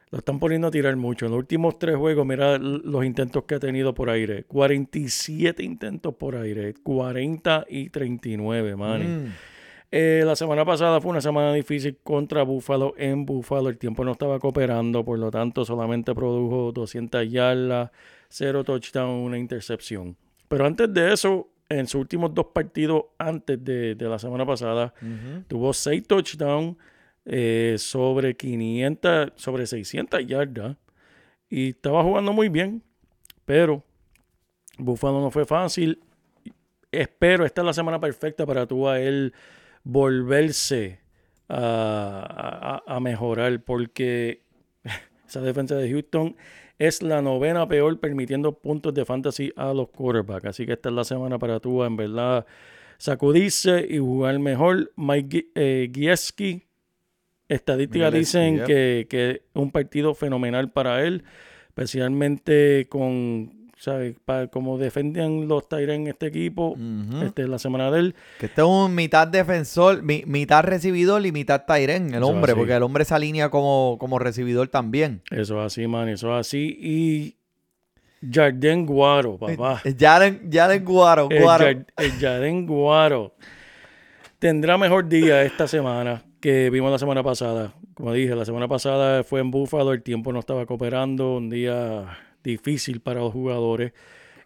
lo 0.09 0.17
están 0.17 0.39
poniendo 0.39 0.67
a 0.67 0.71
tirar 0.71 0.95
mucho. 0.97 1.25
En 1.25 1.31
los 1.31 1.39
últimos 1.39 1.79
tres 1.79 1.95
juegos, 1.95 2.25
mira 2.25 2.57
los 2.57 3.05
intentos 3.05 3.43
que 3.45 3.55
ha 3.55 3.59
tenido 3.59 3.93
por 3.93 4.09
aire. 4.09 4.43
47 4.43 5.63
intentos 5.63 6.15
por 6.15 6.35
aire. 6.35 6.73
40 6.83 7.65
y 7.69 7.89
39, 7.89 8.75
man. 8.75 9.25
Mm. 9.25 9.33
Eh, 9.93 10.23
la 10.25 10.37
semana 10.37 10.63
pasada 10.63 11.01
fue 11.01 11.11
una 11.11 11.19
semana 11.19 11.53
difícil 11.53 11.97
contra 12.01 12.43
Buffalo 12.43 12.93
en 12.97 13.25
Buffalo. 13.25 13.69
El 13.69 13.77
tiempo 13.77 14.05
no 14.05 14.13
estaba 14.13 14.39
cooperando, 14.39 15.03
por 15.03 15.19
lo 15.19 15.31
tanto 15.31 15.65
solamente 15.65 16.15
produjo 16.15 16.71
200 16.71 17.29
yardas, 17.29 17.91
0 18.29 18.63
touchdown, 18.63 19.09
una 19.09 19.37
intercepción. 19.37 20.15
Pero 20.47 20.65
antes 20.65 20.93
de 20.93 21.13
eso, 21.13 21.50
en 21.79 21.87
sus 21.87 22.01
últimos 22.01 22.33
dos 22.33 22.47
partidos 22.53 23.05
antes 23.17 23.63
de, 23.63 23.95
de 23.95 24.05
la 24.09 24.19
semana 24.19 24.45
pasada, 24.45 24.93
tuvo 25.47 25.73
6 25.73 26.03
touchdowns, 26.07 26.77
eh, 27.25 27.75
sobre 27.77 28.35
500, 28.35 29.31
sobre 29.35 29.65
600 29.67 30.25
yardas. 30.25 30.77
Y 31.49 31.69
estaba 31.69 32.03
jugando 32.03 32.33
muy 32.33 32.49
bien, 32.49 32.81
pero 33.45 33.83
Buffalo 34.77 35.19
no 35.21 35.29
fue 35.31 35.45
fácil. 35.45 35.99
Espero, 36.91 37.45
esta 37.45 37.61
es 37.61 37.65
la 37.65 37.73
semana 37.73 37.99
perfecta 37.99 38.45
para 38.45 38.65
tú 38.65 38.87
a 38.87 38.99
él 38.99 39.33
volverse 39.83 40.99
a, 41.47 42.81
a- 42.87 42.95
a 42.95 42.99
mejorar, 42.99 43.61
porque 43.63 44.41
esa 45.27 45.41
defensa 45.41 45.75
de 45.75 45.89
Houston 45.91 46.35
es 46.81 47.03
la 47.03 47.21
novena 47.21 47.67
peor 47.67 47.99
permitiendo 47.99 48.53
puntos 48.53 48.91
de 48.95 49.05
fantasy 49.05 49.53
a 49.55 49.71
los 49.71 49.89
quarterbacks. 49.89 50.45
Así 50.45 50.65
que 50.65 50.73
esta 50.73 50.89
es 50.89 50.95
la 50.95 51.03
semana 51.03 51.37
para 51.37 51.59
tú 51.59 51.83
en 51.83 51.95
verdad 51.95 52.47
sacudirse 52.97 53.85
y 53.87 53.99
jugar 53.99 54.39
mejor. 54.39 54.91
Mike 54.95 55.51
eh, 55.53 55.91
Gieski, 55.93 56.63
estadísticas 57.47 58.11
dicen 58.11 58.63
que, 58.65 59.05
que 59.07 59.29
es 59.29 59.41
un 59.53 59.69
partido 59.69 60.15
fenomenal 60.15 60.71
para 60.71 61.03
él, 61.05 61.23
especialmente 61.67 62.87
con, 62.89 63.60
¿sabes? 63.81 64.15
Pa- 64.23 64.45
como 64.47 64.77
defienden 64.77 65.47
los 65.47 65.67
Tyrants 65.67 65.93
en 66.01 66.07
este 66.07 66.27
equipo. 66.27 66.69
Ujú. 66.73 67.23
Esta 67.23 67.41
es 67.41 67.49
la 67.49 67.57
semana 67.57 67.89
de 67.89 67.99
él. 67.99 68.15
Que 68.39 68.45
este 68.45 68.61
es 68.61 68.67
un 68.67 68.93
mitad 68.93 69.27
defensor, 69.27 70.03
mi- 70.03 70.23
mitad 70.27 70.63
recibidor 70.63 71.25
y 71.25 71.31
mitad 71.31 71.63
Tyren, 71.65 72.09
el 72.09 72.21
Eso 72.21 72.27
hombre, 72.27 72.51
así. 72.51 72.59
porque 72.59 72.73
el 72.75 72.83
hombre 72.83 73.05
se 73.05 73.15
alinea 73.15 73.49
como, 73.49 73.97
como 73.99 74.19
recibidor 74.19 74.67
también. 74.67 75.23
Eso 75.31 75.59
es 75.59 75.65
así, 75.65 75.87
man, 75.87 76.09
eso 76.09 76.31
es 76.37 76.47
así. 76.47 76.77
Y 76.79 77.35
Jardín 78.31 78.85
Guaro, 78.85 79.37
papá. 79.39 79.81
Jaren, 79.99 80.47
Jaren 80.51 80.85
Guaro, 80.85 81.27
El, 81.31 81.41
Guaro. 81.41 81.65
Yar- 81.65 81.85
el 81.97 82.11
Jardín 82.19 82.67
Guaro 82.67 83.33
tendrá 84.37 84.77
mejor 84.77 85.07
día 85.09 85.41
esta 85.43 85.67
semana 85.67 86.21
que 86.39 86.69
vimos 86.69 86.91
la 86.91 86.99
semana 86.99 87.23
pasada. 87.23 87.73
Como 87.95 88.13
dije, 88.13 88.35
la 88.35 88.45
semana 88.45 88.67
pasada 88.67 89.23
fue 89.23 89.39
en 89.41 89.49
Búfalo, 89.49 89.91
el 89.93 90.03
tiempo 90.03 90.31
no 90.33 90.39
estaba 90.39 90.65
cooperando, 90.67 91.37
un 91.37 91.49
día 91.49 92.05
difícil 92.43 93.01
para 93.01 93.21
los 93.21 93.33
jugadores. 93.33 93.93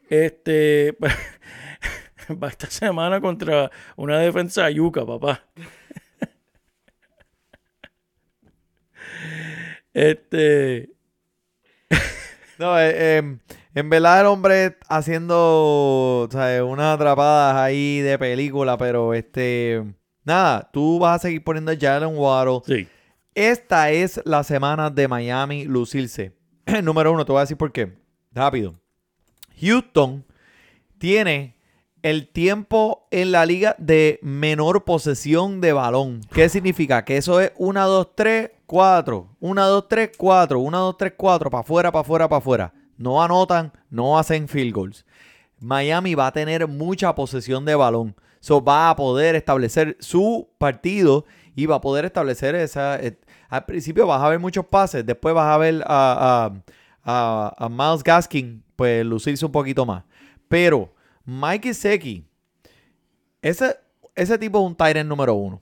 Este 0.09 0.95
va 2.43 2.47
esta 2.49 2.69
semana 2.69 3.21
contra 3.21 3.71
una 3.95 4.19
defensa 4.19 4.69
yuca, 4.69 5.05
papá. 5.05 5.43
Este, 9.93 10.89
No, 12.57 12.79
eh, 12.79 13.17
em, 13.17 13.39
en 13.73 13.89
verdad 13.89 14.21
el 14.21 14.27
hombre 14.27 14.77
haciendo 14.87 16.27
¿sabes? 16.31 16.61
unas 16.61 16.95
atrapadas 16.95 17.55
ahí 17.57 17.99
de 17.99 18.17
película, 18.17 18.77
pero 18.77 19.13
este... 19.13 19.83
Nada, 20.23 20.69
tú 20.73 20.99
vas 20.99 21.17
a 21.17 21.19
seguir 21.19 21.43
poniendo 21.43 21.71
a 21.71 21.75
Jalen 21.79 22.17
Waddle. 22.17 22.61
sí, 22.65 22.87
Esta 23.35 23.91
es 23.91 24.19
la 24.25 24.43
semana 24.43 24.89
de 24.89 25.07
Miami 25.07 25.65
lucirse. 25.65 26.34
Número 26.83 27.11
uno, 27.11 27.25
te 27.25 27.31
voy 27.31 27.39
a 27.39 27.43
decir 27.43 27.57
por 27.57 27.71
qué. 27.71 27.93
Rápido. 28.31 28.73
Houston 29.61 30.25
tiene 30.97 31.55
el 32.01 32.27
tiempo 32.27 33.07
en 33.11 33.31
la 33.31 33.45
liga 33.45 33.75
de 33.77 34.19
menor 34.21 34.83
posesión 34.83 35.61
de 35.61 35.73
balón. 35.73 36.21
¿Qué 36.31 36.49
significa? 36.49 37.05
Que 37.05 37.17
eso 37.17 37.39
es 37.39 37.51
1, 37.57 37.87
2, 37.87 38.07
3, 38.15 38.51
4. 38.65 39.37
1, 39.39 39.67
2, 39.67 39.87
3, 39.87 40.11
4. 40.17 40.59
1, 40.59 40.79
2, 40.79 40.97
3, 40.97 41.13
4. 41.15 41.49
Para 41.49 41.61
afuera, 41.61 41.91
para 41.91 42.01
afuera, 42.01 42.29
para 42.29 42.37
afuera. 42.39 42.73
No 42.97 43.21
anotan, 43.21 43.71
no 43.89 44.17
hacen 44.17 44.47
field 44.47 44.73
goals. 44.73 45.05
Miami 45.59 46.15
va 46.15 46.27
a 46.27 46.31
tener 46.31 46.67
mucha 46.67 47.13
posesión 47.15 47.65
de 47.65 47.75
balón. 47.75 48.15
So 48.39 48.63
va 48.63 48.89
a 48.89 48.95
poder 48.95 49.35
establecer 49.35 49.97
su 49.99 50.49
partido 50.57 51.25
y 51.55 51.65
va 51.65 51.75
a 51.75 51.81
poder 51.81 52.05
establecer 52.05 52.55
esa. 52.55 52.99
Al 53.55 53.65
principio 53.65 54.05
vas 54.07 54.21
a 54.21 54.29
ver 54.29 54.39
muchos 54.39 54.65
pases, 54.65 55.05
después 55.05 55.33
vas 55.35 55.47
a 55.53 55.57
ver 55.57 55.83
a, 55.85 56.51
a, 57.03 57.51
a- 57.57 57.65
a 57.65 57.69
Miles 57.69 58.03
Gaskin, 58.03 58.63
pues 58.75 59.05
lucirse 59.05 59.45
un 59.45 59.51
poquito 59.51 59.85
más. 59.85 60.03
Pero 60.47 60.93
Mike 61.25 61.73
Seki, 61.73 62.25
ese, 63.41 63.75
ese 64.15 64.37
tipo 64.37 64.59
es 64.59 64.65
un 64.65 64.75
Tyrant 64.75 65.07
número 65.09 65.33
uno. 65.33 65.61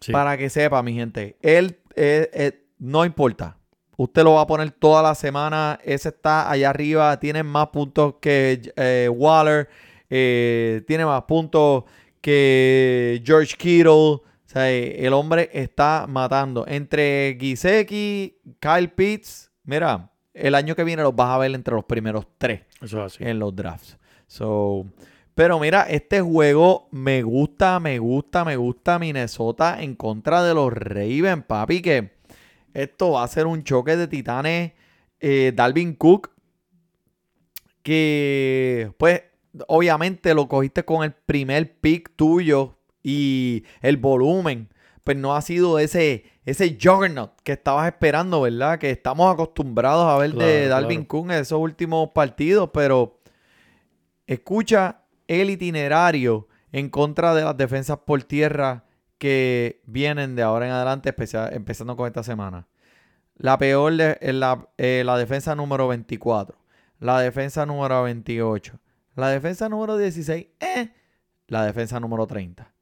sí. 0.00 0.12
Para 0.12 0.36
que 0.36 0.48
sepa, 0.50 0.82
mi 0.82 0.92
gente, 0.94 1.36
él 1.42 1.78
eh, 1.94 2.30
eh, 2.32 2.64
no 2.78 3.04
importa. 3.04 3.56
Usted 3.96 4.22
lo 4.24 4.32
va 4.34 4.42
a 4.42 4.46
poner 4.46 4.70
toda 4.70 5.02
la 5.02 5.14
semana. 5.14 5.78
Ese 5.84 6.08
está 6.08 6.50
allá 6.50 6.70
arriba. 6.70 7.20
Tiene 7.20 7.42
más 7.42 7.66
puntos 7.68 8.14
que 8.20 8.72
eh, 8.76 9.10
Waller. 9.12 9.68
eh, 10.08 10.82
tiene 10.86 11.04
más 11.04 11.22
puntos 11.24 11.84
que 12.22 13.20
George 13.24 13.56
Kittle. 13.58 14.20
O 14.50 14.52
sea, 14.52 14.68
eh, 14.68 15.06
el 15.06 15.12
hombre 15.12 15.48
está 15.52 16.06
matando. 16.08 16.64
Entre 16.66 17.36
Giseki, 17.38 18.36
Kyle 18.58 18.88
Pitts. 18.88 19.52
Mira, 19.62 20.10
el 20.34 20.56
año 20.56 20.74
que 20.74 20.82
viene 20.82 21.04
los 21.04 21.14
vas 21.14 21.28
a 21.28 21.38
ver 21.38 21.54
entre 21.54 21.72
los 21.72 21.84
primeros 21.84 22.26
tres 22.36 22.62
Eso 22.82 22.98
es 23.06 23.14
así. 23.14 23.22
en 23.24 23.38
los 23.38 23.54
drafts. 23.54 23.96
So, 24.26 24.86
pero 25.36 25.60
mira, 25.60 25.82
este 25.82 26.20
juego 26.20 26.88
me 26.90 27.22
gusta, 27.22 27.78
me 27.78 28.00
gusta, 28.00 28.44
me 28.44 28.56
gusta 28.56 28.98
Minnesota 28.98 29.80
en 29.80 29.94
contra 29.94 30.42
de 30.42 30.52
los 30.52 30.72
Ravens, 30.72 31.44
papi, 31.46 31.80
que 31.80 32.10
esto 32.74 33.12
va 33.12 33.22
a 33.22 33.28
ser 33.28 33.46
un 33.46 33.62
choque 33.62 33.96
de 33.96 34.08
titanes. 34.08 34.72
Eh, 35.20 35.52
Dalvin 35.54 35.94
Cook, 35.94 36.32
que 37.84 38.92
pues 38.98 39.22
obviamente 39.68 40.34
lo 40.34 40.48
cogiste 40.48 40.84
con 40.84 41.04
el 41.04 41.12
primer 41.12 41.78
pick 41.80 42.10
tuyo 42.16 42.79
y 43.02 43.64
el 43.80 43.96
volumen, 43.96 44.68
pues 45.04 45.16
no 45.16 45.34
ha 45.34 45.40
sido 45.42 45.78
ese, 45.78 46.24
ese 46.44 46.76
juggernaut 46.80 47.32
que 47.42 47.52
estabas 47.52 47.86
esperando, 47.86 48.40
¿verdad? 48.42 48.78
Que 48.78 48.90
estamos 48.90 49.32
acostumbrados 49.32 50.06
a 50.06 50.18
ver 50.18 50.30
de 50.32 50.36
Claro, 50.36 50.68
Dalvin 50.68 50.98
claro. 51.04 51.08
Cook 51.08 51.24
en 51.26 51.38
esos 51.38 51.58
últimos 51.58 52.10
partidos, 52.10 52.70
pero 52.72 53.18
escucha 54.26 55.02
el 55.26 55.50
itinerario 55.50 56.48
en 56.72 56.88
contra 56.88 57.34
de 57.34 57.42
las 57.44 57.56
defensas 57.56 57.98
por 58.06 58.22
tierra 58.24 58.84
que 59.18 59.82
vienen 59.86 60.36
de 60.36 60.42
ahora 60.42 60.66
en 60.66 60.72
adelante, 60.72 61.08
especial- 61.10 61.52
empezando 61.52 61.96
con 61.96 62.06
esta 62.06 62.22
semana. 62.22 62.68
La 63.36 63.58
peor, 63.58 63.96
de- 63.96 64.18
eh, 64.20 64.32
la, 64.32 64.68
eh, 64.78 65.02
la 65.04 65.16
defensa 65.18 65.54
número 65.54 65.88
24. 65.88 66.58
La 66.98 67.20
defensa 67.20 67.64
número 67.66 68.02
28. 68.02 68.78
La 69.16 69.28
defensa 69.30 69.68
número 69.68 69.96
16. 69.96 70.46
eh, 70.60 70.90
la 71.48 71.64
defensa 71.64 71.98
número 72.00 72.26
30. 72.26 72.72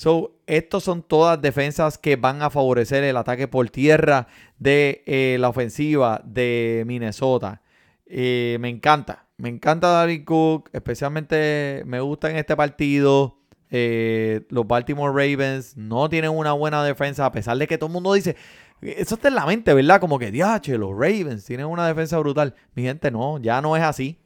So, 0.00 0.32
estos 0.46 0.82
son 0.82 1.02
todas 1.02 1.42
defensas 1.42 1.98
que 1.98 2.16
van 2.16 2.40
a 2.40 2.48
favorecer 2.48 3.04
el 3.04 3.18
ataque 3.18 3.48
por 3.48 3.68
tierra 3.68 4.28
de 4.58 5.02
eh, 5.04 5.36
la 5.38 5.50
ofensiva 5.50 6.22
de 6.24 6.84
Minnesota. 6.86 7.60
Eh, 8.06 8.56
me 8.60 8.70
encanta. 8.70 9.26
Me 9.36 9.50
encanta 9.50 9.88
Dalvin 9.88 10.24
Cook. 10.24 10.70
Especialmente 10.72 11.82
me 11.84 12.00
gusta 12.00 12.30
en 12.30 12.36
este 12.36 12.56
partido. 12.56 13.40
Eh, 13.68 14.46
los 14.48 14.66
Baltimore 14.66 15.12
Ravens 15.12 15.76
no 15.76 16.08
tienen 16.08 16.30
una 16.30 16.54
buena 16.54 16.82
defensa. 16.82 17.26
A 17.26 17.32
pesar 17.32 17.58
de 17.58 17.66
que 17.66 17.76
todo 17.76 17.88
el 17.88 17.92
mundo 17.92 18.14
dice. 18.14 18.36
Eso 18.80 19.16
está 19.16 19.28
en 19.28 19.34
la 19.34 19.44
mente, 19.44 19.74
¿verdad? 19.74 20.00
Como 20.00 20.18
que, 20.18 20.30
diache, 20.30 20.78
los 20.78 20.92
Ravens 20.92 21.44
tienen 21.44 21.66
una 21.66 21.86
defensa 21.86 22.18
brutal. 22.18 22.54
Mi 22.74 22.84
gente, 22.84 23.10
no, 23.10 23.36
ya 23.36 23.60
no 23.60 23.76
es 23.76 23.82
así. 23.82 24.18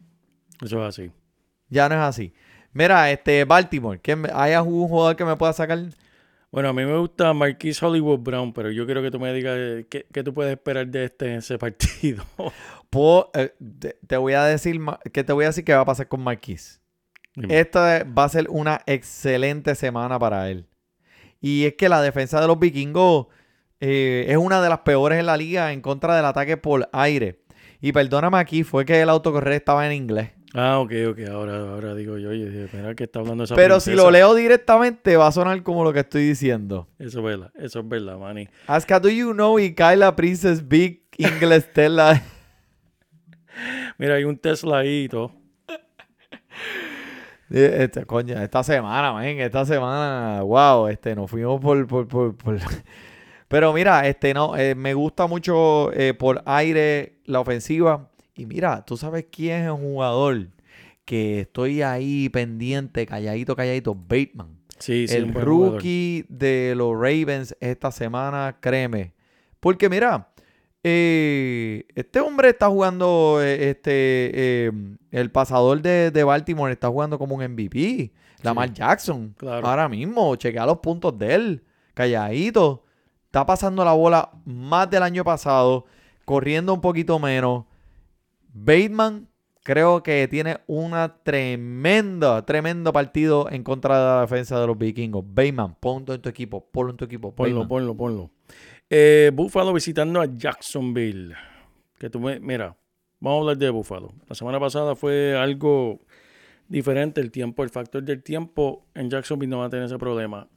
Eso 0.62 0.80
es 0.86 0.88
así. 0.88 1.10
Ya 1.68 1.88
no 1.88 1.96
es 1.96 2.00
así. 2.00 2.32
Mira, 2.74 3.10
este 3.10 3.44
Baltimore, 3.44 3.98
¿quién 4.02 4.20
me- 4.22 4.30
¿hay 4.34 4.52
algún 4.52 4.88
jugador 4.88 5.16
que 5.16 5.24
me 5.24 5.36
pueda 5.36 5.52
sacar? 5.52 5.78
Bueno, 6.50 6.68
a 6.68 6.72
mí 6.72 6.84
me 6.84 6.96
gusta 6.98 7.32
Marquise 7.32 7.84
Hollywood 7.84 8.18
Brown, 8.20 8.52
pero 8.52 8.70
yo 8.70 8.84
quiero 8.84 9.02
que 9.02 9.10
tú 9.10 9.18
me 9.18 9.32
digas 9.32 9.56
eh, 9.58 9.86
qué, 9.90 10.06
qué 10.12 10.22
tú 10.22 10.32
puedes 10.34 10.52
esperar 10.52 10.86
de 10.86 11.04
este 11.04 11.34
ese 11.36 11.58
partido. 11.58 12.24
Puedo- 12.90 13.30
eh, 13.34 13.52
te, 13.80 13.96
te 14.06 14.16
voy 14.16 14.34
a 14.34 14.44
decir 14.44 14.80
que 15.12 15.24
te 15.24 15.32
voy 15.32 15.44
a 15.44 15.48
decir 15.48 15.64
qué 15.64 15.74
va 15.74 15.80
a 15.80 15.84
pasar 15.84 16.06
con 16.08 16.20
Marquise. 16.22 16.78
Dime. 17.34 17.58
Esta 17.58 18.04
va 18.04 18.24
a 18.24 18.28
ser 18.28 18.46
una 18.48 18.80
excelente 18.86 19.74
semana 19.74 20.18
para 20.18 20.48
él. 20.50 20.66
Y 21.40 21.64
es 21.64 21.74
que 21.74 21.88
la 21.88 22.00
defensa 22.00 22.40
de 22.40 22.46
los 22.46 22.58
vikingos 22.58 23.26
eh, 23.80 24.26
es 24.28 24.36
una 24.36 24.62
de 24.62 24.68
las 24.68 24.78
peores 24.80 25.18
en 25.18 25.26
la 25.26 25.36
liga 25.36 25.72
en 25.72 25.80
contra 25.80 26.14
del 26.14 26.24
ataque 26.24 26.56
por 26.56 26.88
aire. 26.92 27.40
Y 27.80 27.90
perdóname 27.92 28.38
aquí, 28.38 28.62
fue 28.62 28.84
que 28.84 29.00
el 29.02 29.08
autocorrer 29.10 29.54
estaba 29.54 29.84
en 29.86 29.92
inglés. 29.92 30.30
Ah, 30.54 30.78
ok, 30.78 30.92
ok. 31.10 31.18
Ahora, 31.32 31.56
ahora 31.58 31.94
digo 31.96 32.16
yo, 32.16 32.30
oye, 32.30 32.68
mira 32.72 32.94
que 32.94 33.04
está 33.04 33.18
hablando 33.18 33.42
esa 33.42 33.56
Pero 33.56 33.80
si 33.80 33.92
lo 33.92 34.10
leo 34.10 34.34
directamente 34.34 35.16
va 35.16 35.26
a 35.26 35.32
sonar 35.32 35.62
como 35.64 35.82
lo 35.82 35.92
que 35.92 36.00
estoy 36.00 36.22
diciendo. 36.28 36.88
Eso 36.98 37.18
es 37.18 37.24
verdad, 37.24 37.50
eso 37.56 37.80
es 37.80 37.88
verdad, 37.88 38.16
Manny. 38.18 38.48
Aska, 38.68 39.00
do 39.00 39.08
you 39.08 39.32
know 39.32 39.58
y 39.58 39.74
Kyla 39.74 40.14
Princess 40.14 40.66
Big 40.66 41.02
English 41.18 41.64
Stella? 41.70 42.22
Mira, 43.98 44.14
hay 44.14 44.24
un 44.24 44.36
Tesla 44.38 44.78
ahí 44.78 45.04
y 45.04 45.08
todo. 45.08 45.32
Eh, 47.50 47.84
Este, 47.84 48.04
coño, 48.04 48.40
esta 48.40 48.62
semana, 48.64 49.12
man, 49.12 49.24
esta 49.26 49.64
semana, 49.66 50.42
wow, 50.42 50.88
este, 50.88 51.14
nos 51.14 51.30
fuimos 51.30 51.60
por, 51.60 51.86
por, 51.86 52.08
por, 52.08 52.36
por- 52.36 52.58
Pero 53.48 53.72
mira, 53.72 54.06
este, 54.08 54.34
no, 54.34 54.56
eh, 54.56 54.74
me 54.74 54.94
gusta 54.94 55.26
mucho 55.26 55.92
eh, 55.92 56.14
por 56.14 56.42
aire 56.46 57.18
la 57.26 57.40
ofensiva. 57.40 58.08
Y 58.34 58.46
mira, 58.46 58.84
tú 58.84 58.96
sabes 58.96 59.26
quién 59.30 59.62
es 59.62 59.66
el 59.66 59.72
jugador 59.72 60.48
que 61.04 61.40
estoy 61.40 61.82
ahí 61.82 62.28
pendiente, 62.28 63.06
calladito, 63.06 63.54
calladito, 63.54 63.94
Bateman. 63.94 64.58
Sí, 64.78 65.06
sí, 65.06 65.14
el 65.14 65.28
jugador. 65.28 65.48
rookie 65.48 66.24
de 66.28 66.74
los 66.76 66.92
Ravens 66.94 67.56
esta 67.60 67.92
semana, 67.92 68.56
créeme. 68.60 69.12
Porque 69.60 69.88
mira, 69.88 70.30
eh, 70.82 71.86
este 71.94 72.20
hombre 72.20 72.50
está 72.50 72.68
jugando, 72.68 73.38
eh, 73.40 73.70
este, 73.70 73.86
eh, 74.66 74.72
el 75.12 75.30
pasador 75.30 75.80
de, 75.80 76.10
de 76.10 76.24
Baltimore 76.24 76.72
está 76.72 76.88
jugando 76.88 77.18
como 77.18 77.36
un 77.36 77.44
MVP. 77.44 78.12
Lamar 78.42 78.72
Jackson. 78.72 79.34
Claro. 79.38 79.66
Ahora 79.66 79.88
mismo, 79.88 80.36
chequea 80.36 80.66
los 80.66 80.78
puntos 80.78 81.18
de 81.18 81.34
él. 81.34 81.64
Calladito. 81.94 82.84
Está 83.26 83.46
pasando 83.46 83.84
la 83.84 83.92
bola 83.92 84.30
más 84.44 84.90
del 84.90 85.02
año 85.02 85.24
pasado. 85.24 85.86
Corriendo 86.24 86.74
un 86.74 86.80
poquito 86.80 87.18
menos. 87.18 87.64
Bateman 88.54 89.28
creo 89.64 90.02
que 90.02 90.28
tiene 90.28 90.58
una 90.66 91.16
tremenda, 91.22 92.44
tremendo 92.46 92.92
partido 92.92 93.50
en 93.50 93.62
contra 93.64 93.98
de 93.98 94.04
la 94.04 94.20
defensa 94.22 94.60
de 94.60 94.66
los 94.66 94.78
vikingos. 94.78 95.24
Bateman, 95.26 95.74
ponlo 95.80 96.14
en 96.14 96.20
tu 96.22 96.28
equipo, 96.28 96.64
ponlo 96.70 96.92
en 96.92 96.96
tu 96.96 97.04
equipo. 97.04 97.34
Ponlo, 97.34 97.60
Bateman. 97.60 97.68
ponlo, 97.68 97.96
ponlo. 97.96 98.30
Eh, 98.88 99.30
Buffalo 99.34 99.72
visitando 99.72 100.20
a 100.20 100.26
Jacksonville. 100.26 101.34
Que 101.98 102.08
tú 102.10 102.20
me- 102.20 102.38
mira, 102.40 102.76
vamos 103.20 103.38
a 103.38 103.40
hablar 103.40 103.56
de 103.58 103.70
Buffalo. 103.70 104.12
La 104.28 104.34
semana 104.34 104.60
pasada 104.60 104.94
fue 104.94 105.36
algo 105.36 106.00
diferente 106.68 107.20
el 107.20 107.30
tiempo, 107.30 107.62
el 107.62 107.70
factor 107.70 108.02
del 108.02 108.22
tiempo 108.22 108.86
en 108.94 109.10
Jacksonville 109.10 109.50
no 109.50 109.58
va 109.58 109.66
a 109.66 109.70
tener 109.70 109.86
ese 109.86 109.98
problema. 109.98 110.48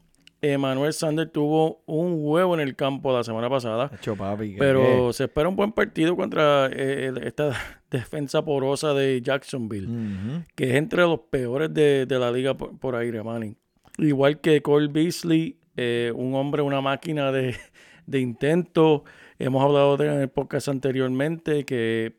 Emmanuel 0.41 0.93
Sanders 0.93 1.31
tuvo 1.31 1.81
un 1.87 2.13
huevo 2.19 2.53
en 2.53 2.59
el 2.59 2.75
campo 2.75 3.11
la 3.11 3.23
semana 3.23 3.49
pasada, 3.49 3.89
Acho, 3.91 4.15
papi, 4.15 4.55
pero 4.59 5.11
se 5.11 5.23
espera 5.23 5.49
un 5.49 5.55
buen 5.55 5.71
partido 5.71 6.15
contra 6.15 6.67
eh, 6.67 7.07
el- 7.07 7.23
esta 7.23 7.51
defensa 7.89 8.43
porosa 8.43 8.93
de 8.93 9.21
Jacksonville 9.21 10.43
que 10.55 10.69
es 10.71 10.75
entre 10.75 11.03
los 11.03 11.21
peores 11.29 11.73
de, 11.73 12.05
de 12.05 12.19
la 12.19 12.31
liga 12.31 12.55
por, 12.57 12.77
por 12.77 12.95
aire, 12.95 13.23
Manny. 13.23 13.55
Igual 13.97 14.39
que 14.41 14.61
Cole 14.61 14.87
Beasley, 14.89 15.57
eh, 15.75 16.11
un 16.15 16.35
hombre, 16.35 16.61
una 16.61 16.81
máquina 16.81 17.31
de, 17.31 17.55
de 18.05 18.19
intento. 18.19 19.03
Hemos 19.39 19.63
hablado 19.63 19.97
de 19.97 20.07
en 20.07 20.21
el 20.21 20.29
podcast 20.29 20.67
anteriormente 20.67 21.63
que 21.65 22.15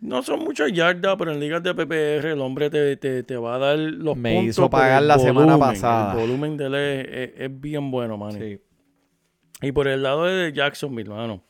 no 0.00 0.22
son 0.22 0.40
muchas 0.40 0.72
yardas, 0.72 1.16
pero 1.18 1.32
en 1.32 1.40
ligas 1.40 1.62
de 1.62 1.74
PPR 1.74 2.28
el 2.32 2.40
hombre 2.40 2.70
te, 2.70 2.96
te- 2.96 3.22
te 3.22 3.36
va 3.36 3.56
a 3.56 3.58
dar 3.58 3.78
los 3.78 4.16
Me 4.16 4.34
puntos. 4.34 4.50
hizo 4.50 4.70
por 4.70 4.80
el 4.80 4.82
pagar 4.84 5.02
la 5.02 5.18
semana 5.18 5.56
volumen. 5.56 5.58
pasada. 5.74 6.12
El 6.14 6.20
volumen 6.20 6.56
de 6.56 6.64
él 6.66 6.74
es, 6.74 7.08
es- 7.08 7.30
es 7.40 7.60
bien 7.60 7.90
bueno, 7.90 8.16
Manny. 8.16 8.38
Sí. 8.40 8.60
Y 9.62 9.72
por 9.72 9.88
el 9.88 10.02
lado 10.04 10.24
de 10.24 10.52
Jacksonville, 10.52 11.08
mano, 11.10 11.42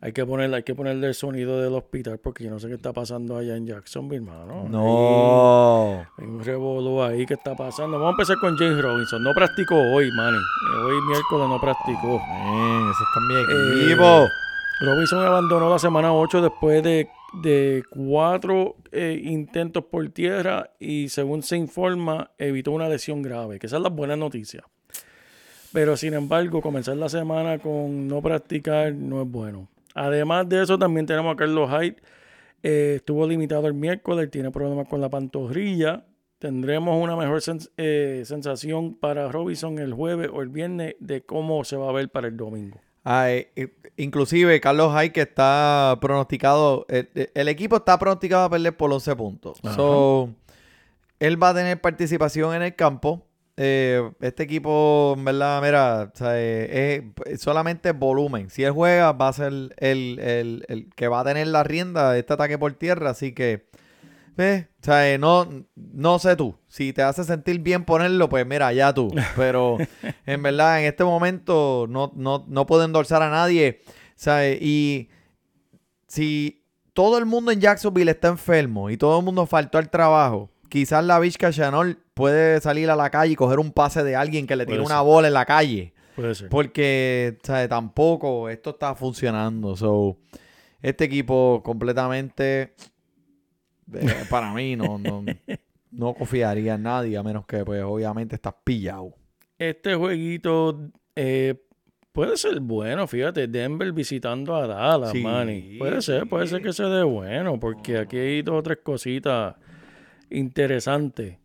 hay 0.00 0.12
que 0.12 0.24
ponerle, 0.24 0.56
hay 0.58 0.62
que 0.62 0.74
ponerle 0.74 1.08
el 1.08 1.14
sonido 1.14 1.60
del 1.60 1.72
hospital 1.74 2.18
porque 2.18 2.44
yo 2.44 2.50
no 2.50 2.58
sé 2.60 2.68
qué 2.68 2.74
está 2.74 2.92
pasando 2.92 3.36
allá 3.36 3.56
en 3.56 3.66
Jacksonville, 3.66 4.20
mano. 4.24 4.62
Ahí- 4.62 4.68
No. 4.70 6.06
hay 6.18 6.24
un 6.26 6.44
revolú 6.44 7.02
ahí 7.02 7.26
que 7.26 7.34
está 7.34 7.54
pasando. 7.56 7.98
Vamos 7.98 8.10
a 8.10 8.12
empezar 8.12 8.36
con 8.38 8.56
James 8.56 8.80
Robinson. 8.80 9.22
No 9.22 9.32
practicó 9.34 9.74
hoy, 9.74 10.08
Manny. 10.16 10.38
Hoy 10.84 10.94
miércoles 11.08 11.48
no 11.48 11.60
practicó. 11.60 12.18
Man, 12.20 12.90
ese 12.90 13.02
está 13.04 13.20
en 13.20 13.26
mi 13.26 13.34
Eh, 13.34 13.86
equipo. 13.86 14.26
Robinson 14.80 15.24
abandonó 15.26 15.68
la 15.68 15.78
semana 15.80 16.12
8 16.14 16.40
después 16.40 16.82
de, 16.84 17.08
de 17.42 17.82
cuatro 17.90 18.76
eh, 18.92 19.20
intentos 19.24 19.84
por 19.84 20.08
tierra 20.10 20.70
y 20.78 21.08
según 21.08 21.42
se 21.42 21.56
informa 21.56 22.30
evitó 22.38 22.70
una 22.70 22.88
lesión 22.88 23.20
grave, 23.20 23.58
que 23.58 23.66
esa 23.66 23.78
es 23.78 23.82
la 23.82 23.88
buena 23.88 24.14
noticia. 24.14 24.62
Pero 25.72 25.96
sin 25.96 26.14
embargo, 26.14 26.62
comenzar 26.62 26.96
la 26.96 27.08
semana 27.08 27.58
con 27.58 28.06
no 28.06 28.22
practicar 28.22 28.92
no 28.94 29.20
es 29.22 29.28
bueno. 29.28 29.68
Además 29.98 30.48
de 30.48 30.62
eso, 30.62 30.78
también 30.78 31.06
tenemos 31.06 31.32
a 31.32 31.36
Carlos 31.36 31.70
Hyde. 31.70 31.96
Eh, 32.62 32.94
estuvo 32.96 33.26
limitado 33.26 33.66
el 33.66 33.74
miércoles, 33.74 34.30
tiene 34.30 34.50
problemas 34.50 34.88
con 34.88 35.00
la 35.00 35.08
pantorrilla. 35.08 36.04
Tendremos 36.38 37.02
una 37.02 37.16
mejor 37.16 37.38
sens- 37.40 37.70
eh, 37.76 38.22
sensación 38.24 38.94
para 38.94 39.28
Robinson 39.30 39.78
el 39.78 39.92
jueves 39.92 40.30
o 40.32 40.42
el 40.42 40.48
viernes 40.48 40.94
de 41.00 41.22
cómo 41.22 41.64
se 41.64 41.76
va 41.76 41.88
a 41.88 41.92
ver 41.92 42.08
para 42.10 42.28
el 42.28 42.36
domingo. 42.36 42.78
Ay, 43.04 43.46
i- 43.56 43.68
inclusive 43.96 44.60
Carlos 44.60 44.92
Hay 44.94 45.10
que 45.10 45.22
está 45.22 45.96
pronosticado, 46.00 46.84
el, 46.88 47.08
el 47.34 47.48
equipo 47.48 47.76
está 47.76 47.98
pronosticado 47.98 48.44
a 48.44 48.50
perder 48.50 48.76
por 48.76 48.92
11 48.92 49.16
puntos. 49.16 49.58
Ajá. 49.64 49.74
So, 49.74 50.30
él 51.18 51.42
va 51.42 51.50
a 51.50 51.54
tener 51.54 51.80
participación 51.80 52.54
en 52.54 52.62
el 52.62 52.74
campo. 52.76 53.24
Eh, 53.60 54.08
este 54.20 54.44
equipo, 54.44 55.14
en 55.18 55.24
verdad, 55.24 55.60
mira, 55.60 56.10
o 56.14 56.16
sea, 56.16 56.30
eh, 56.34 57.10
es 57.26 57.40
solamente 57.40 57.90
volumen. 57.90 58.50
Si 58.50 58.62
él 58.62 58.70
juega, 58.70 59.10
va 59.12 59.26
a 59.28 59.32
ser 59.32 59.48
el, 59.48 59.72
el- 59.78 60.64
el 60.68 60.90
que 60.94 61.08
va 61.08 61.20
a 61.20 61.24
tener 61.24 61.48
la 61.48 61.64
rienda 61.64 62.12
de 62.12 62.20
este 62.20 62.34
ataque 62.34 62.56
por 62.56 62.72
tierra. 62.74 63.10
Así 63.10 63.32
que, 63.32 63.66
eh, 64.36 64.68
o 64.80 64.84
sea, 64.84 65.12
eh, 65.12 65.18
no, 65.18 65.48
no 65.74 66.18
sé 66.20 66.36
tú. 66.36 66.56
Si 66.68 66.92
te 66.92 67.02
hace 67.02 67.24
sentir 67.24 67.58
bien 67.58 67.84
ponerlo, 67.84 68.28
pues 68.28 68.46
mira, 68.46 68.72
ya 68.72 68.94
tú. 68.94 69.12
Pero 69.36 69.76
en 70.24 70.42
verdad, 70.42 70.78
en 70.80 70.86
este 70.86 71.02
momento 71.02 71.86
no, 71.88 72.12
no, 72.14 72.44
no 72.46 72.64
puedo 72.64 72.84
endorsar 72.84 73.22
a 73.22 73.30
nadie. 73.30 73.80
¿sabes? 74.14 74.58
Y 74.62 75.08
si 76.06 76.64
todo 76.92 77.18
el 77.18 77.26
mundo 77.26 77.50
en 77.50 77.60
Jacksonville 77.60 78.10
está 78.10 78.28
enfermo 78.28 78.90
y 78.90 78.96
todo 78.96 79.18
el 79.18 79.24
mundo 79.24 79.46
faltó 79.46 79.78
al 79.78 79.90
trabajo, 79.90 80.50
quizás 80.68 81.04
la 81.04 81.18
Vizca 81.18 81.50
Chanel 81.50 81.98
puede 82.14 82.60
salir 82.60 82.90
a 82.90 82.96
la 82.96 83.10
calle 83.10 83.32
y 83.32 83.36
coger 83.36 83.58
un 83.58 83.72
pase 83.72 84.02
de 84.04 84.16
alguien 84.16 84.46
que 84.46 84.56
le 84.56 84.66
tire 84.66 84.80
una 84.80 85.00
bola 85.00 85.28
en 85.28 85.34
la 85.34 85.46
calle. 85.46 85.94
Puede 86.14 86.34
ser. 86.34 86.48
Porque 86.48 87.38
¿sabes? 87.42 87.68
tampoco 87.68 88.48
esto 88.48 88.70
está 88.70 88.94
funcionando. 88.94 89.76
So, 89.76 90.18
este 90.82 91.04
equipo 91.04 91.62
completamente, 91.64 92.74
eh, 93.92 94.24
para 94.30 94.52
mí, 94.52 94.76
no, 94.76 94.98
no, 94.98 95.24
no 95.90 96.14
confiaría 96.14 96.74
en 96.74 96.82
nadie, 96.82 97.16
a 97.16 97.22
menos 97.22 97.46
que, 97.46 97.64
pues, 97.64 97.82
obviamente, 97.82 98.34
estás 98.34 98.54
pillado. 98.64 99.14
Este 99.58 99.94
jueguito 99.94 100.90
eh, 101.16 101.54
puede 102.12 102.36
ser 102.36 102.60
bueno, 102.60 103.06
fíjate, 103.06 103.48
Denver 103.48 103.92
visitando 103.92 104.54
a 104.56 104.66
Dallas, 104.66 105.12
Sí, 105.12 105.22
Manny. 105.22 105.78
Puede 105.78 106.02
ser, 106.02 106.28
puede 106.28 106.46
ser 106.46 106.62
que 106.62 106.72
se 106.72 106.84
dé 106.84 107.02
bueno, 107.02 107.58
porque 107.58 107.98
aquí 107.98 108.16
hay 108.16 108.42
dos 108.42 108.56
o 108.56 108.62
tres 108.62 108.78
cositas 108.82 109.54
interesantes. 110.30 111.36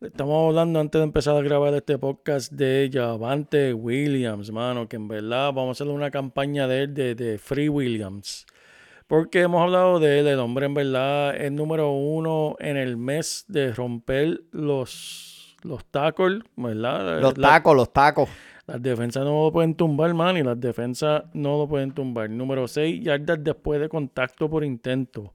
Estamos 0.00 0.48
hablando 0.50 0.80
antes 0.80 0.98
de 0.98 1.04
empezar 1.04 1.36
a 1.36 1.40
grabar 1.40 1.72
este 1.74 1.96
podcast 1.96 2.52
de 2.52 2.90
Javante 2.92 3.72
Williams, 3.72 4.50
mano, 4.52 4.86
que 4.88 4.96
en 4.96 5.08
verdad 5.08 5.52
vamos 5.52 5.68
a 5.68 5.72
hacerle 5.72 5.94
una 5.94 6.10
campaña 6.10 6.66
de 6.68 6.82
él 6.82 6.94
de, 6.94 7.14
de 7.14 7.38
Free 7.38 7.68
Williams. 7.70 8.44
Porque 9.06 9.40
hemos 9.42 9.62
hablado 9.62 10.00
de 10.00 10.20
él, 10.20 10.26
el 10.26 10.38
hombre 10.40 10.66
en 10.66 10.74
verdad 10.74 11.36
es 11.36 11.50
número 11.52 11.92
uno 11.92 12.56
en 12.58 12.76
el 12.76 12.96
mes 12.96 13.44
de 13.48 13.72
romper 13.72 14.42
los, 14.52 15.56
los 15.62 15.84
tackles, 15.86 16.42
¿verdad? 16.56 17.20
Los 17.20 17.38
La- 17.38 17.48
tacos, 17.48 17.76
los 17.76 17.92
tacos. 17.92 18.28
las 18.66 18.82
defensas 18.82 19.24
no 19.24 19.44
lo 19.44 19.52
pueden 19.52 19.74
tumbar, 19.74 20.12
man, 20.14 20.36
y 20.36 20.42
las 20.42 20.58
defensas 20.60 21.24
no 21.32 21.56
lo 21.58 21.68
pueden 21.68 21.92
tumbar. 21.92 22.28
Número 22.28 22.66
6, 22.68 23.02
yardas 23.04 23.42
después 23.44 23.80
de 23.80 23.88
contacto 23.88 24.50
por 24.50 24.64
intento. 24.64 25.32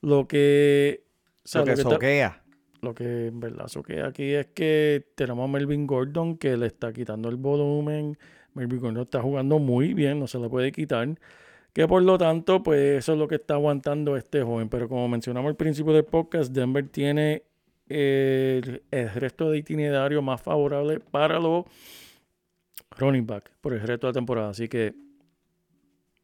Lo 0.00 0.26
que... 0.26 1.03
o 1.44 1.48
sea, 1.48 1.60
Lo 1.60 1.64
que 1.66 1.70
lo 1.70 1.74
que 1.76 1.80
está- 1.82 1.90
soquea. 1.94 2.42
lo 2.80 2.94
que 2.94 3.26
en 3.28 3.40
verdad 3.40 3.66
soquea 3.68 4.06
aquí 4.08 4.32
es 4.34 4.46
que 4.48 5.06
tenemos 5.14 5.44
a 5.48 5.52
Melvin 5.52 5.86
Gordon 5.86 6.36
que 6.36 6.56
le 6.56 6.66
está 6.66 6.92
quitando 6.92 7.28
el 7.28 7.36
volumen. 7.36 8.16
Melvin 8.54 8.80
Gordon 8.80 9.02
está 9.02 9.20
jugando 9.22 9.58
muy 9.58 9.94
bien, 9.94 10.18
no 10.20 10.26
se 10.26 10.38
le 10.38 10.48
puede 10.48 10.70
quitar. 10.72 11.08
Que 11.72 11.88
por 11.88 12.02
lo 12.02 12.16
tanto, 12.18 12.62
pues 12.62 12.98
eso 12.98 13.14
es 13.14 13.18
lo 13.18 13.26
que 13.26 13.34
está 13.36 13.54
aguantando 13.54 14.16
este 14.16 14.42
joven. 14.42 14.68
Pero 14.68 14.88
como 14.88 15.08
mencionamos 15.08 15.48
al 15.50 15.56
principio 15.56 15.92
del 15.92 16.04
podcast, 16.04 16.52
Denver 16.52 16.88
tiene 16.88 17.42
el, 17.88 18.82
el 18.90 19.10
resto 19.10 19.50
de 19.50 19.58
itinerario 19.58 20.22
más 20.22 20.40
favorable 20.40 21.00
para 21.00 21.38
los 21.40 21.64
running 22.96 23.26
back 23.26 23.50
por 23.60 23.72
el 23.74 23.80
resto 23.80 24.06
de 24.06 24.10
la 24.12 24.14
temporada. 24.14 24.50
Así 24.50 24.68
que 24.68 24.94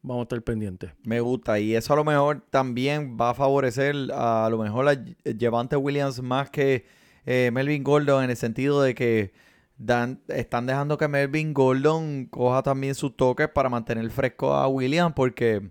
vamos 0.03 0.23
a 0.23 0.25
estar 0.25 0.43
pendientes. 0.43 0.93
Me 1.05 1.21
gusta. 1.21 1.59
Y 1.59 1.75
eso 1.75 1.93
a 1.93 1.97
lo 1.97 2.05
mejor 2.05 2.45
también 2.51 3.17
va 3.21 3.31
a 3.31 3.35
favorecer 3.35 3.95
a, 4.13 4.49
lo 4.51 4.59
mejor 4.59 4.89
a 4.89 4.97
Javante 5.39 5.77
Williams 5.77 6.23
más 6.23 6.51
que 6.51 6.87
eh, 7.27 7.51
Melvin 7.53 7.85
Gordon 7.85 8.25
en 8.25 8.31
el 8.31 8.37
sentido 8.37 8.83
de 8.83 8.95
que 8.95 9.33
dan, 9.77 10.21
están 10.29 10.67
dejando 10.67 10.99
que 10.99 11.09
Melvin 11.09 11.53
Gordon 11.55 12.27
coja 12.27 12.63
también 12.63 12.95
sus 12.95 13.17
toques 13.17 13.49
para 13.49 13.69
mantener 13.69 14.09
fresco 14.11 14.55
a 14.55 14.69
Williams 14.69 15.15
porque, 15.15 15.71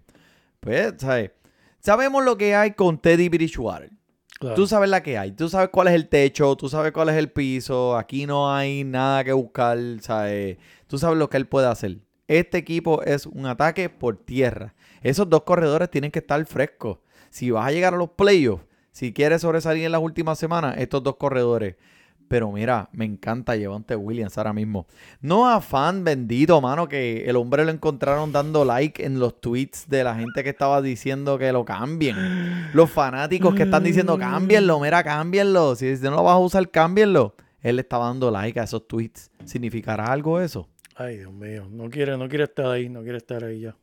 pues, 0.59 0.93
¿sabes? 0.97 1.31
Sabemos 1.79 2.23
lo 2.25 2.37
que 2.37 2.55
hay 2.55 2.71
con 2.71 2.97
Teddy 2.97 3.29
Bridgewater. 3.29 3.91
Claro. 4.39 4.55
Tú 4.55 4.67
sabes 4.67 4.89
la 4.89 5.03
que 5.03 5.17
hay, 5.17 5.33
tú 5.33 5.49
sabes 5.49 5.69
cuál 5.69 5.89
es 5.89 5.93
el 5.95 6.07
techo, 6.07 6.55
tú 6.55 6.69
sabes 6.69 6.93
cuál 6.93 7.09
es 7.09 7.15
el 7.15 7.29
piso, 7.29 7.97
aquí 7.97 8.25
no 8.25 8.53
hay 8.53 8.85
nada 8.85 9.23
que 9.25 9.33
buscar, 9.33 9.77
¿sabes? 9.99 10.57
Tú 10.87 10.97
sabes 10.97 11.17
lo 11.17 11.29
que 11.29 11.35
él 11.35 11.45
puede 11.45 11.67
hacer. 11.67 11.97
Este 12.29 12.59
equipo 12.59 13.01
es 13.01 13.25
un 13.25 13.47
ataque 13.47 13.89
por 13.89 14.15
tierra. 14.15 14.75
Esos 15.01 15.27
dos 15.27 15.41
corredores 15.41 15.89
tienen 15.89 16.11
que 16.11 16.19
estar 16.19 16.45
frescos. 16.45 16.99
Si 17.31 17.49
vas 17.49 17.65
a 17.65 17.71
llegar 17.71 17.95
a 17.95 17.97
los 17.97 18.11
playoffs, 18.11 18.63
si 18.91 19.13
quieres 19.13 19.41
sobresalir 19.41 19.83
en 19.85 19.91
las 19.91 20.01
últimas 20.01 20.37
semanas, 20.37 20.75
estos 20.77 21.01
dos 21.01 21.15
corredores. 21.15 21.75
Pero 22.27 22.51
mira, 22.51 22.87
me 22.91 23.05
encanta 23.05 23.55
Llevante 23.55 23.95
Williams 23.95 24.37
ahora 24.37 24.53
mismo. 24.53 24.85
No 25.21 25.49
afán 25.49 26.03
bendito, 26.03 26.61
mano, 26.61 26.87
que 26.87 27.27
el 27.27 27.35
hombre 27.35 27.65
lo 27.65 27.71
encontraron 27.71 28.31
dando 28.31 28.63
like 28.63 29.03
en 29.03 29.19
los 29.19 29.41
tweets 29.41 29.89
de 29.89 30.03
la 30.03 30.13
gente 30.13 30.43
que 30.43 30.49
estaba 30.49 30.83
diciendo 30.83 31.39
que 31.39 31.51
lo 31.51 31.65
cambien. 31.65 32.69
Los 32.73 32.91
fanáticos 32.91 33.55
que 33.55 33.63
están 33.63 33.83
diciendo, 33.83 34.19
cámbienlo, 34.19 34.79
mira, 34.79 35.03
cámbienlo. 35.03 35.75
Si 35.75 35.95
no 36.03 36.11
lo 36.11 36.23
vas 36.23 36.35
a 36.35 36.37
usar, 36.37 36.69
cámbienlo. 36.69 37.33
él 37.61 37.79
estaba 37.79 38.05
dando 38.05 38.29
like 38.29 38.59
a 38.59 38.65
esos 38.65 38.87
tweets. 38.87 39.31
¿Significará 39.45 40.11
algo 40.11 40.39
eso? 40.39 40.67
Ay, 41.01 41.17
Dios 41.17 41.31
mío. 41.31 41.65
No 41.71 41.89
quiere, 41.89 42.17
no 42.17 42.27
quiere 42.27 42.43
estar 42.43 42.65
ahí, 42.67 42.89
no 42.89 43.01
quiere 43.03 43.17
estar 43.17 43.43
ahí 43.43 43.61
ya. 43.61 43.75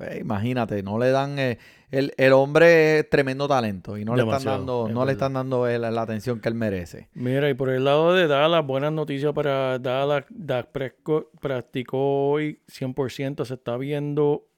Eh, 0.00 0.18
imagínate, 0.20 0.82
no 0.82 0.98
le 0.98 1.10
dan. 1.10 1.38
eh, 1.38 1.58
el, 1.92 2.12
el 2.16 2.32
hombre 2.32 2.98
es 2.98 3.08
tremendo 3.08 3.46
talento 3.46 3.96
y 3.96 4.04
no 4.04 4.16
le 4.16 4.22
están 4.24 4.38
dando, 4.58 4.88
es 4.88 4.94
no 4.94 5.04
le 5.04 5.12
están 5.12 5.32
dando 5.34 5.68
el- 5.68 5.82
la 5.82 6.02
atención 6.02 6.40
que 6.40 6.48
él 6.48 6.56
merece. 6.56 7.08
Mira, 7.14 7.48
y 7.48 7.54
por 7.54 7.68
el 7.70 7.84
lado 7.84 8.12
de 8.12 8.26
Dallas, 8.26 8.66
buenas 8.66 8.92
noticias 8.92 9.32
para 9.32 9.78
Dallas. 9.78 10.24
Dak 10.30 10.72
Prescott 10.72 11.28
practicó 11.40 12.30
hoy 12.30 12.58
100%. 12.66 13.44
Se 13.44 13.54
está 13.54 13.76
viendo 13.76 14.48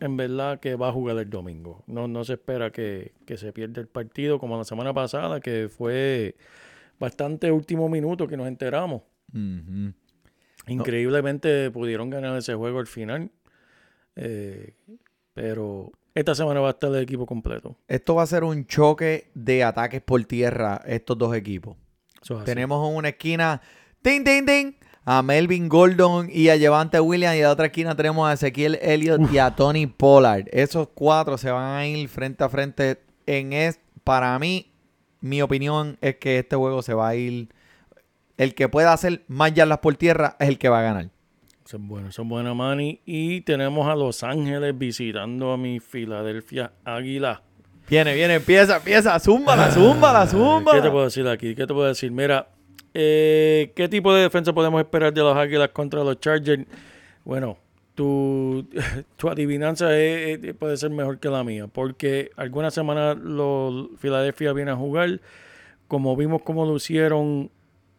en 0.00 0.16
verdad 0.16 0.58
que 0.58 0.74
va 0.74 0.88
a 0.88 0.92
jugar 0.92 1.16
el 1.18 1.30
domingo. 1.30 1.84
No, 1.86 2.08
no 2.08 2.24
se 2.24 2.32
espera 2.32 2.72
que, 2.72 3.12
que 3.24 3.36
se 3.36 3.52
pierda 3.52 3.80
el 3.80 3.86
partido 3.86 4.40
como 4.40 4.56
la 4.58 4.64
semana 4.64 4.92
pasada, 4.92 5.38
que 5.38 5.68
fue 5.68 6.34
bastante 6.98 7.52
último 7.52 7.88
minuto 7.88 8.26
que 8.26 8.36
nos 8.36 8.48
enteramos. 8.48 9.02
Ujú. 9.32 9.92
Increíblemente 10.68 11.70
pudieron 11.70 12.10
ganar 12.10 12.36
ese 12.36 12.54
juego 12.54 12.78
al 12.78 12.86
final. 12.86 13.30
Eh, 14.16 14.74
pero 15.34 15.92
esta 16.14 16.34
semana 16.34 16.60
va 16.60 16.68
a 16.68 16.70
estar 16.72 16.90
el 16.90 17.02
equipo 17.02 17.26
completo. 17.26 17.76
Esto 17.86 18.16
va 18.16 18.24
a 18.24 18.26
ser 18.26 18.42
un 18.42 18.66
choque 18.66 19.30
de 19.34 19.62
ataques 19.62 20.02
por 20.02 20.24
tierra, 20.24 20.82
estos 20.86 21.16
dos 21.16 21.34
equipos. 21.34 21.76
Es. 22.22 22.44
Tenemos 22.44 22.88
en 22.88 22.96
una 22.96 23.10
esquina, 23.10 23.60
ting, 24.02 24.24
ting, 24.24 24.44
ting, 24.44 24.72
a 25.04 25.22
Melvin 25.22 25.68
Gordon 25.68 26.28
y 26.30 26.48
a 26.48 26.58
Javante 26.58 26.98
Williams. 27.00 27.36
Y 27.36 27.38
en 27.38 27.44
la 27.44 27.52
otra 27.52 27.66
esquina 27.66 27.94
tenemos 27.94 28.28
a 28.28 28.32
Ezequiel 28.32 28.78
Elliott 28.82 29.32
y 29.32 29.38
a 29.38 29.54
Tony 29.54 29.86
Pollard. 29.86 30.46
Esos 30.50 30.88
cuatro 30.88 31.38
se 31.38 31.50
van 31.50 31.76
a 31.76 31.86
ir 31.86 32.08
frente 32.08 32.42
a 32.42 32.48
frente. 32.48 33.00
En 33.24 33.52
es, 33.52 33.78
para 34.02 34.38
mí, 34.38 34.72
mi 35.20 35.40
opinión 35.40 35.98
es 36.00 36.16
que 36.16 36.40
este 36.40 36.56
juego 36.56 36.82
se 36.82 36.94
va 36.94 37.08
a 37.08 37.14
ir. 37.14 37.48
El 38.38 38.54
que 38.54 38.68
pueda 38.70 38.92
hacer 38.94 39.24
más 39.28 39.52
yardas 39.52 39.78
por 39.78 39.96
tierra 39.96 40.36
es 40.40 40.48
el 40.48 40.58
que 40.58 40.68
va 40.70 40.78
a 40.78 40.82
ganar. 40.82 41.08
Eso 41.66 41.76
es 41.76 41.82
bueno, 41.82 42.08
eso 42.08 42.22
es 42.22 42.28
buena, 42.28 42.54
Manny. 42.54 43.00
Y 43.04 43.42
tenemos 43.42 43.86
a 43.88 43.94
Los 43.94 44.22
Ángeles 44.22 44.78
visitando 44.78 45.52
a 45.52 45.58
mi 45.58 45.80
Filadelfia 45.80 46.72
Águila. 46.84 47.42
Viene, 47.90 48.14
viene, 48.14 48.36
empieza, 48.36 48.76
empieza. 48.78 49.18
Zúmbala, 49.20 49.70
zúmbala, 49.70 50.20
¿Qué 50.20 50.30
te 50.30 50.36
zúmbala. 50.38 50.90
puedo 50.90 51.04
decir 51.04 51.28
aquí? 51.28 51.54
¿Qué 51.54 51.66
te 51.66 51.74
puedo 51.74 51.88
decir? 51.88 52.10
Mira, 52.10 52.48
eh, 52.94 53.72
¿qué 53.76 53.88
tipo 53.88 54.14
de 54.14 54.22
defensa 54.22 54.52
podemos 54.54 54.80
esperar 54.80 55.12
de 55.12 55.20
los 55.20 55.36
Águilas 55.36 55.68
contra 55.70 56.02
los 56.04 56.18
Chargers? 56.20 56.64
Bueno, 57.24 57.58
tu, 57.94 58.66
tu 59.16 59.28
adivinanza 59.28 59.94
es- 59.98 60.42
es- 60.42 60.54
puede 60.54 60.76
ser 60.76 60.90
mejor 60.90 61.18
que 61.18 61.28
la 61.28 61.44
mía, 61.44 61.66
porque 61.66 62.30
algunas 62.36 62.72
semanas 62.72 63.16
los 63.18 63.88
Filadelfia 63.98 64.52
viene 64.52 64.70
a 64.70 64.76
jugar, 64.76 65.20
como 65.86 66.16
vimos 66.16 66.42
cómo 66.42 66.64
lo 66.66 66.76
hicieron 66.76 67.50
eh, 67.50 67.50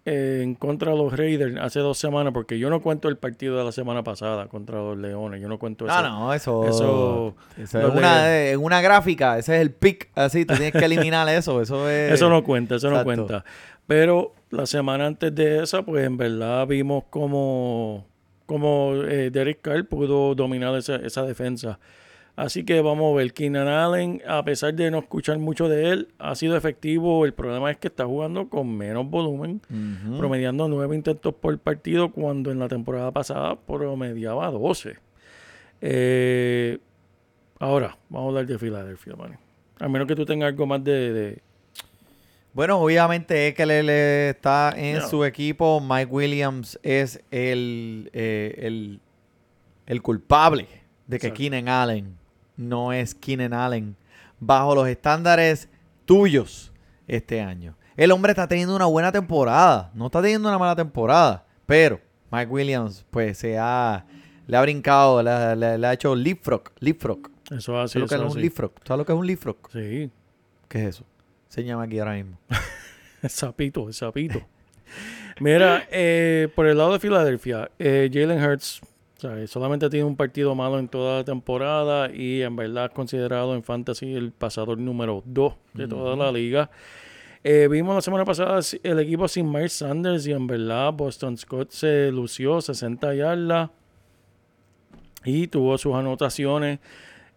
en 0.06 0.56
contra 0.56 0.92
de 0.92 0.98
los 0.98 1.16
Raiders 1.16 1.56
hace 1.62 1.80
dos 1.80 1.98
semanas, 1.98 2.34
porque 2.34 2.58
yo 2.58 2.70
no 2.70 2.82
cuento 2.82 3.10
el 3.10 3.18
partido 3.18 3.58
de 3.58 3.64
la 3.64 3.72
semana 3.72 4.04
pasada 4.04 4.48
contra 4.48 4.78
los 4.80 4.98
Leones, 4.98 5.42
yo 5.42 5.48
no 5.48 5.60
cuento 5.60 5.86
eso. 5.86 6.02
No, 6.02 6.10
no, 6.28 6.34
eso. 6.34 6.66
Eso- 6.66 7.36
es 7.58 7.74
una, 7.74 8.48
en 8.50 8.60
una 8.64 8.82
gráfica, 8.82 9.38
ese 9.38 9.56
es 9.58 9.62
el 9.62 9.72
pick. 9.72 10.10
Así, 10.16 10.46
tú 10.46 10.56
tienes 10.56 10.72
que 10.74 10.86
eliminar 10.86 11.28
eso. 11.30 11.62
Eso 11.62 11.90
es. 11.90 12.14
Eso 12.14 12.30
no 12.30 12.44
cuenta, 12.44 12.76
eso 12.76 12.90
no 12.90 13.04
cuenta. 13.04 13.44
Pero 13.88 14.34
la 14.52 14.66
semana 14.66 15.06
antes 15.08 15.34
de 15.36 15.64
esa, 15.64 15.84
pues 15.84 16.06
en 16.06 16.16
verdad 16.18 16.66
vimos 16.68 17.04
como, 17.10 18.06
como 18.46 18.94
eh, 18.96 19.30
Derek 19.32 19.62
Carr 19.62 19.86
pudo 19.86 20.34
dominar 20.36 20.76
esa, 20.76 20.96
esa 20.98 21.24
defensa. 21.24 21.80
Así 22.42 22.64
que 22.64 22.80
vamos 22.82 23.12
a 23.14 23.18
ver, 23.18 23.34
Keenan 23.34 23.68
Allen, 23.68 24.22
a 24.26 24.46
pesar 24.46 24.74
de 24.74 24.90
no 24.90 25.00
escuchar 25.00 25.38
mucho 25.40 25.68
de 25.68 25.90
él, 25.90 26.08
ha 26.20 26.36
sido 26.36 26.56
efectivo. 26.56 27.26
El 27.26 27.34
problema 27.34 27.70
es 27.70 27.76
que 27.78 27.90
está 27.90 28.06
jugando 28.06 28.48
con 28.48 28.78
menos 28.78 29.10
volumen, 29.10 29.60
promediando 30.18 30.70
nueve 30.70 30.96
intentos 30.96 31.34
por 31.34 31.58
partido, 31.60 32.12
cuando 32.14 32.50
en 32.52 32.60
la 32.60 32.70
temporada 32.70 33.12
pasada 33.12 33.58
promediaba 33.58 34.50
12. 34.52 34.96
Eh, 35.82 36.78
ahora, 37.60 37.98
vamos 38.10 38.28
a 38.28 38.30
hablar 38.30 38.46
de 38.46 38.58
Filadelfia, 38.58 39.16
man. 39.18 39.38
A 39.80 39.90
menos 39.90 40.08
que 40.08 40.16
tú 40.16 40.26
tengas 40.26 40.48
algo 40.48 40.66
más 40.66 40.82
de- 40.84 41.12
de, 41.14 41.42
Bueno, 42.54 42.80
obviamente 42.80 43.50
es 43.50 43.54
que 43.54 43.64
él, 43.64 43.72
él 43.72 43.90
está 43.90 44.74
en 44.78 45.02
su 45.10 45.24
equipo. 45.26 45.82
Mike 45.82 46.12
Williams 46.12 46.80
es 46.84 47.22
el, 47.32 48.10
eh, 48.14 48.56
el, 48.60 49.00
el 49.86 50.02
culpable 50.02 50.68
de 51.08 51.20
que. 51.20 51.34
Keenan 51.34 51.68
Allen 51.70 52.19
no 52.60 52.92
es 52.94 53.16
Keenan 53.16 53.54
Allen 53.54 53.96
bajo 54.40 54.76
los 54.76 54.88
estándares 54.88 55.70
tuyos 56.06 56.72
este 57.08 57.42
año. 57.42 57.76
El 57.98 58.12
hombre 58.12 58.32
está 58.32 58.48
teniendo 58.48 58.76
una 58.76 58.86
buena 58.86 59.12
temporada, 59.12 59.92
no 59.94 60.06
está 60.08 60.22
teniendo 60.22 60.48
una 60.50 60.58
mala 60.58 60.76
temporada, 60.76 61.46
pero 61.66 62.00
Mike 62.32 62.52
Williams 62.52 63.06
pues 63.10 63.38
se 63.38 63.58
ha, 63.58 64.06
le 64.48 64.56
ha 64.58 64.62
brincado, 64.62 65.22
le, 65.24 65.30
ha- 65.30 65.56
le- 65.56 65.78
le 65.78 65.88
ha 65.88 65.94
hecho 65.94 66.16
leapfrog, 66.16 66.64
leapfrog. 66.80 67.30
Eso 67.52 67.74
¿Sabes 67.74 67.92
así, 67.92 68.00
lo 68.00 68.08
que 68.08 68.16
es 68.16 68.22
un 68.22 68.40
leapfrog? 68.42 68.72
¿Sabes 68.86 68.98
lo 69.00 69.06
que 69.06 69.12
es 69.14 69.18
un 69.20 69.26
leapfrog? 69.28 69.58
Sí, 69.72 70.12
¿Qué 70.68 70.82
es 70.84 70.90
eso? 70.96 71.04
Enséñame 71.48 71.84
aquí 71.86 71.98
ahora 72.00 72.14
mismo. 72.14 72.38
el 73.24 73.30
sapito, 73.30 73.88
el 73.88 73.94
sapito. 73.94 74.40
Mira, 75.40 75.88
eh, 75.92 76.48
por 76.56 76.68
el 76.68 76.78
lado 76.78 76.94
de 76.94 77.00
Filadelfia, 77.00 77.72
eh, 77.80 78.10
Jalen 78.14 78.44
Hurts 78.44 78.82
solamente 79.48 79.90
tiene 79.90 80.06
un 80.06 80.16
partido 80.16 80.56
malo 80.56 80.80
en 80.80 80.88
toda 80.88 81.18
la 81.18 81.24
temporada 81.24 82.12
y 82.14 82.42
en 82.42 82.56
verdad 82.56 82.86
es 82.86 82.92
considerado 82.92 83.56
en 83.56 83.64
fantasy 83.64 84.14
el 84.14 84.32
pasador 84.32 84.78
número 84.78 85.24
2 85.26 85.54
de 85.74 85.88
toda 85.88 86.16
la 86.16 86.32
liga. 86.32 86.70
Eh, 87.44 87.68
vimos 87.72 87.96
la 87.96 88.02
semana 88.02 88.26
pasada 88.26 88.60
el 88.84 89.00
equipo 89.00 89.28
sin 89.28 89.50
Miles 89.50 89.74
Sanders 89.74 90.28
y 90.28 90.34
en 90.34 90.46
verdad 90.46 90.92
Boston 90.92 91.38
Scott 91.38 91.72
se 91.72 92.12
lució 92.12 92.60
60 92.60 93.16
yardas 93.16 93.70
y 95.24 95.48
tuvo 95.48 95.78
sus 95.78 95.96
anotaciones. 95.96 96.80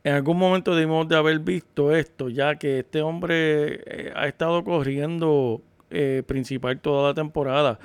En 0.04 0.14
algún 0.14 0.38
momento 0.38 0.74
debimos 0.74 1.08
de 1.08 1.16
haber 1.16 1.38
visto 1.38 1.94
esto, 1.94 2.28
ya 2.28 2.56
que 2.56 2.80
este 2.80 3.02
hombre 3.02 3.80
eh, 3.86 4.12
ha 4.16 4.26
estado 4.26 4.64
corriendo 4.64 5.62
eh, 5.90 6.22
principal 6.26 6.80
toda 6.80 7.08
la 7.10 7.14
temporada. 7.14 7.78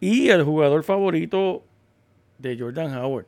Y 0.00 0.30
el 0.30 0.42
jugador 0.42 0.82
favorito 0.82 1.62
de 2.40 2.58
Jordan 2.58 2.94
Howard. 2.96 3.26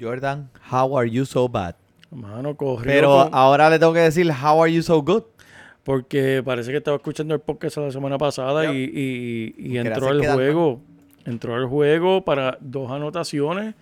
Jordan, 0.00 0.50
how 0.70 0.96
are 0.98 1.08
you 1.08 1.24
so 1.24 1.48
bad? 1.48 1.74
Mano, 2.10 2.56
corrió 2.56 2.84
Pero 2.84 3.08
con- 3.24 3.28
ahora 3.34 3.70
le 3.70 3.78
tengo 3.78 3.92
que 3.92 4.00
decir, 4.00 4.30
how 4.30 4.62
are 4.62 4.72
you 4.72 4.82
so 4.82 5.02
good? 5.02 5.22
porque 5.84 6.42
parece 6.44 6.70
que 6.70 6.76
estaba 6.76 6.96
escuchando 6.96 7.34
el 7.34 7.40
podcast 7.40 7.76
la 7.78 7.90
semana 7.90 8.16
pasada 8.16 8.72
y, 8.72 9.52
y- 9.58 9.76
entró 9.78 10.08
al 10.08 10.24
juego. 10.24 10.80
Entró 11.24 11.54
al 11.56 11.66
juego 11.66 12.24
para 12.24 12.56
dos 12.60 12.90
anotaciones 12.90 13.74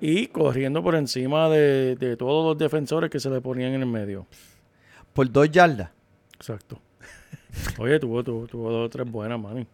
y 0.00 0.26
corriendo 0.26 0.82
por 0.82 0.94
encima 0.94 1.48
de, 1.48 1.96
de 1.96 2.16
todos 2.18 2.44
los 2.46 2.58
defensores 2.58 3.08
que 3.10 3.18
se 3.20 3.30
le 3.30 3.40
ponían 3.40 3.72
en 3.72 3.80
el 3.80 3.86
medio. 3.86 4.26
Por 5.14 5.30
dos 5.30 5.50
yardas. 5.50 5.90
Exacto. 6.34 6.78
Oye, 7.78 7.98
tuvo, 7.98 8.22
tuvo, 8.22 8.46
tuvo 8.46 8.70
dos 8.70 8.86
o 8.86 8.90
tres 8.90 9.10
buenas, 9.10 9.38
mami. 9.40 9.66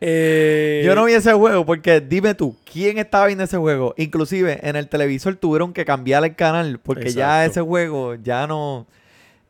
Eh, 0.00 0.82
Yo 0.84 0.94
no 0.94 1.04
vi 1.04 1.12
ese 1.12 1.32
juego 1.34 1.66
porque 1.66 2.00
dime 2.00 2.34
tú, 2.34 2.56
¿quién 2.70 2.98
estaba 2.98 3.26
viendo 3.26 3.44
ese 3.44 3.58
juego? 3.58 3.94
Inclusive 3.98 4.58
en 4.66 4.76
el 4.76 4.88
televisor 4.88 5.36
tuvieron 5.36 5.72
que 5.72 5.84
cambiar 5.84 6.24
el 6.24 6.34
canal 6.34 6.78
porque 6.82 7.10
ya 7.10 7.44
ese 7.44 7.60
juego 7.60 8.14
ya 8.14 8.46
no, 8.46 8.86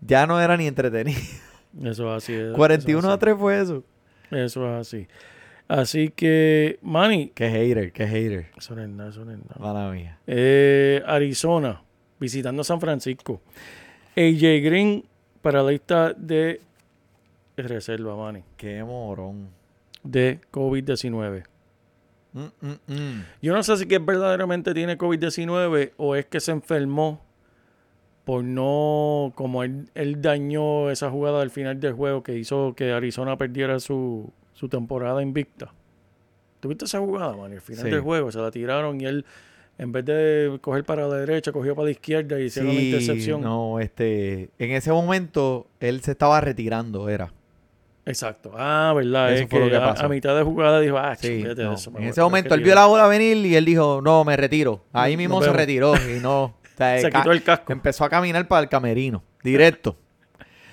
ya 0.00 0.26
no 0.26 0.40
era 0.40 0.56
ni 0.56 0.66
entretenido. 0.66 1.20
Eso 1.84 2.16
es 2.16 2.24
así. 2.24 2.34
es 2.34 2.52
41 2.54 3.08
a 3.08 3.12
así. 3.12 3.20
3 3.20 3.36
fue 3.38 3.60
eso. 3.60 3.84
Eso 4.30 4.66
es 4.68 4.80
así. 4.88 5.06
Así 5.68 6.08
que, 6.08 6.80
Manny, 6.82 7.30
Qué 7.32 7.48
hater, 7.48 7.92
qué 7.92 8.04
hater. 8.08 8.46
eso 8.58 8.74
no 8.74 8.82
es 8.82 8.88
nada, 8.88 9.10
eso 9.10 9.24
no 9.24 9.30
es 9.30 9.38
nada. 9.38 9.54
Mala 9.60 9.88
mía. 9.92 10.18
Eh, 10.26 11.00
Arizona, 11.06 11.80
visitando 12.18 12.64
San 12.64 12.80
Francisco. 12.80 13.40
AJ 14.16 14.64
Green 14.64 15.04
para 15.42 15.62
la 15.62 15.70
lista 15.70 16.12
de 16.12 16.60
reserva, 17.56 18.16
Manny, 18.16 18.42
Qué 18.56 18.82
morón. 18.82 19.59
De 20.02 20.40
COVID-19. 20.52 21.44
Mm, 22.32 22.40
mm, 22.40 22.68
mm. 22.86 23.24
Yo 23.42 23.52
no 23.54 23.62
sé 23.62 23.76
si 23.76 23.86
que 23.86 23.98
verdaderamente 23.98 24.72
tiene 24.72 24.96
COVID-19 24.96 25.92
o 25.96 26.14
es 26.14 26.26
que 26.26 26.40
se 26.40 26.52
enfermó 26.52 27.20
por 28.24 28.44
no, 28.44 29.32
como 29.34 29.64
él, 29.64 29.90
él 29.94 30.22
dañó 30.22 30.90
esa 30.90 31.10
jugada 31.10 31.42
al 31.42 31.50
final 31.50 31.80
del 31.80 31.94
juego 31.94 32.22
que 32.22 32.36
hizo 32.38 32.74
que 32.76 32.92
Arizona 32.92 33.36
perdiera 33.36 33.80
su, 33.80 34.32
su 34.52 34.68
temporada 34.68 35.22
invicta. 35.22 35.72
¿Tuviste 36.60 36.84
esa 36.84 37.00
jugada, 37.00 37.34
man? 37.36 37.52
Al 37.52 37.60
final 37.60 37.84
Sí. 37.86 37.90
del 37.90 38.00
juego 38.02 38.30
se 38.30 38.38
la 38.38 38.50
tiraron 38.50 39.00
y 39.00 39.06
él, 39.06 39.24
en 39.78 39.90
vez 39.90 40.04
de 40.04 40.58
coger 40.60 40.84
para 40.84 41.08
la 41.08 41.16
derecha, 41.16 41.50
cogió 41.50 41.74
para 41.74 41.86
la 41.86 41.90
izquierda 41.92 42.38
y 42.38 42.44
hicieron 42.44 42.70
una 42.72 42.80
Sí, 42.80 42.86
intercepción. 42.90 43.40
no, 43.40 43.80
este, 43.80 44.50
en 44.58 44.70
ese 44.72 44.92
momento 44.92 45.66
él 45.80 46.00
se 46.02 46.12
estaba 46.12 46.40
retirando, 46.40 47.08
era. 47.08 47.32
Exacto. 48.10 48.52
Ah, 48.56 48.92
verdad. 48.94 49.32
Eso 49.32 49.44
es 49.44 49.50
fue 49.50 49.60
lo 49.60 49.68
que 49.70 49.76
a, 49.76 49.80
pasó. 49.80 50.04
a 50.04 50.08
mitad 50.08 50.36
de 50.36 50.42
jugada 50.42 50.80
dijo, 50.80 50.98
ah, 50.98 51.14
Sí, 51.16 51.42
no. 51.42 51.54
de 51.54 51.74
eso. 51.74 51.92
En 51.96 52.04
ese 52.04 52.20
me 52.20 52.24
momento 52.24 52.54
él 52.54 52.60
retiro". 52.60 52.64
vio 52.64 52.74
la 52.74 52.86
bola 52.86 53.06
venir 53.06 53.36
y 53.46 53.56
él 53.56 53.64
dijo, 53.64 54.00
no, 54.02 54.24
me 54.24 54.36
retiro. 54.36 54.84
Ahí 54.92 55.16
mismo 55.16 55.36
Nos 55.36 55.44
se 55.46 55.52
retiró 55.52 55.94
y 55.96 56.20
no. 56.20 56.42
o 56.44 56.54
sea, 56.76 57.00
Se 57.00 57.10
quitó 57.10 57.32
el 57.32 57.42
casco. 57.42 57.72
Empezó 57.72 58.04
a 58.04 58.08
caminar 58.10 58.46
para 58.48 58.62
el 58.62 58.68
camerino, 58.68 59.22
directo. 59.42 59.96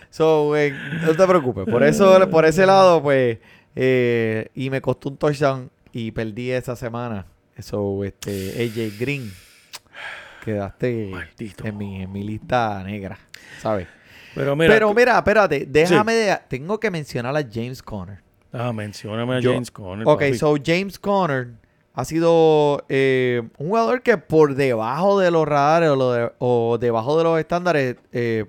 So, 0.09 0.55
eh, 0.57 0.73
no 1.05 1.13
te 1.15 1.27
preocupes. 1.27 1.65
Por 1.65 1.83
eso, 1.83 2.29
por 2.29 2.45
ese 2.45 2.65
lado, 2.65 3.01
pues, 3.03 3.37
eh, 3.75 4.47
y 4.55 4.69
me 4.69 4.81
costó 4.81 5.09
un 5.09 5.17
touchdown 5.17 5.69
y 5.91 6.11
perdí 6.11 6.51
esa 6.51 6.75
semana. 6.75 7.25
Eso, 7.55 8.03
este, 8.03 8.53
AJ 8.63 8.99
Green. 8.99 9.31
Quedaste 10.43 11.09
Maldito. 11.11 11.65
en 11.67 11.77
mi, 11.77 12.01
en 12.03 12.11
mi 12.11 12.23
lista 12.23 12.81
negra, 12.83 13.17
¿sabes? 13.59 13.87
Pero 14.37 14.55
mira, 14.55 14.73
Pero 14.73 14.93
mira, 14.93 15.17
espérate, 15.17 15.65
déjame, 15.67 16.13
de- 16.13 16.39
tengo 16.47 16.79
que 16.79 16.89
mencionar 16.91 17.35
a 17.35 17.41
James 17.51 17.81
Conner. 17.81 18.21
ah, 18.53 18.71
mencióname 18.73 19.35
a 19.35 19.39
Yo- 19.39 19.51
James 19.53 19.71
Conner. 19.71 20.07
Ok, 20.07 20.19
papi. 20.21 20.33
so 20.37 20.55
James 20.63 20.97
Conner 20.99 21.49
ha 21.93 22.05
sido 22.05 22.85
eh, 22.89 23.41
un 23.57 23.67
jugador 23.69 24.01
que 24.03 24.17
por 24.17 24.55
debajo 24.55 25.19
de 25.19 25.31
los 25.31 25.47
radares 25.47 25.89
o, 25.89 25.95
lo 25.95 26.11
de- 26.11 26.31
o 26.39 26.77
debajo 26.79 27.17
de 27.17 27.23
los 27.23 27.39
estándares, 27.39 27.95
eh, 28.11 28.45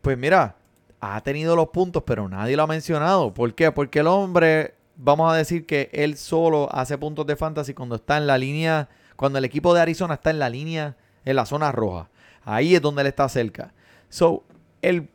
pues 0.00 0.16
mira, 0.16 0.56
ha 1.00 1.20
tenido 1.22 1.56
los 1.56 1.68
puntos, 1.68 2.02
pero 2.06 2.28
nadie 2.28 2.56
lo 2.56 2.62
ha 2.62 2.66
mencionado. 2.66 3.32
¿Por 3.34 3.54
qué? 3.54 3.70
Porque 3.72 4.00
el 4.00 4.06
hombre, 4.06 4.74
vamos 4.96 5.32
a 5.32 5.36
decir 5.36 5.66
que 5.66 5.88
él 5.92 6.16
solo 6.16 6.68
hace 6.72 6.96
puntos 6.98 7.26
de 7.26 7.36
fantasy 7.36 7.74
cuando 7.74 7.96
está 7.96 8.16
en 8.18 8.26
la 8.26 8.36
línea, 8.38 8.88
cuando 9.16 9.38
el 9.38 9.44
equipo 9.44 9.72
de 9.74 9.80
Arizona 9.82 10.14
está 10.14 10.30
en 10.30 10.38
la 10.38 10.48
línea, 10.50 10.96
en 11.24 11.36
la 11.36 11.44
zona 11.46 11.72
roja. 11.72 12.08
Ahí 12.44 12.74
es 12.74 12.80
donde 12.82 13.02
él 13.02 13.06
está 13.08 13.28
cerca. 13.28 13.72
So, 14.08 14.44
él 14.82 15.08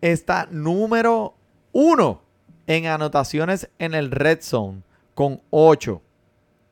está 0.00 0.48
número 0.50 1.34
uno 1.72 2.22
en 2.66 2.86
anotaciones 2.86 3.68
en 3.78 3.94
el 3.94 4.10
red 4.10 4.40
zone 4.42 4.82
con 5.14 5.40
8. 5.50 6.02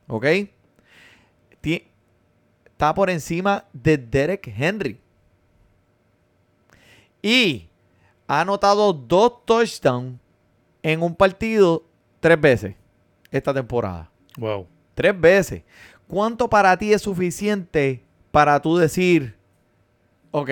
¿Ok? 0.09 0.27
Está 2.77 2.93
por 2.93 3.09
encima 3.09 3.65
de 3.73 3.97
Derek 3.97 4.53
Henry. 4.55 5.01
Y 7.23 7.71
ha 8.27 8.43
anotado 8.43 8.93
dos 8.93 9.47
touchdowns 9.47 10.21
en 10.83 11.03
un 11.03 11.15
partido 11.15 11.85
tres 12.21 12.39
veces 12.39 12.75
esta 13.31 13.55
temporada. 13.55 14.11
Wow. 14.37 14.67
Tres 14.95 15.19
veces. 15.19 15.63
¿Cuánto 16.07 16.51
para 16.51 16.77
ti 16.77 16.93
es 16.93 17.01
suficiente 17.01 18.05
para 18.31 18.61
tú 18.61 18.77
decir, 18.77 19.35
ok, 20.31 20.51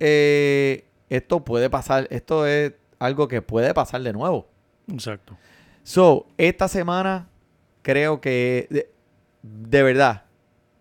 eh, 0.00 0.87
esto 1.10 1.44
puede 1.44 1.70
pasar, 1.70 2.06
esto 2.10 2.46
es 2.46 2.72
algo 2.98 3.28
que 3.28 3.42
puede 3.42 3.74
pasar 3.74 4.02
de 4.02 4.12
nuevo? 4.12 4.48
Exacto. 4.92 5.36
So, 5.82 6.26
esta 6.36 6.68
semana 6.68 7.28
creo 7.82 8.20
que 8.20 8.66
de, 8.70 8.90
de 9.42 9.82
verdad 9.82 10.24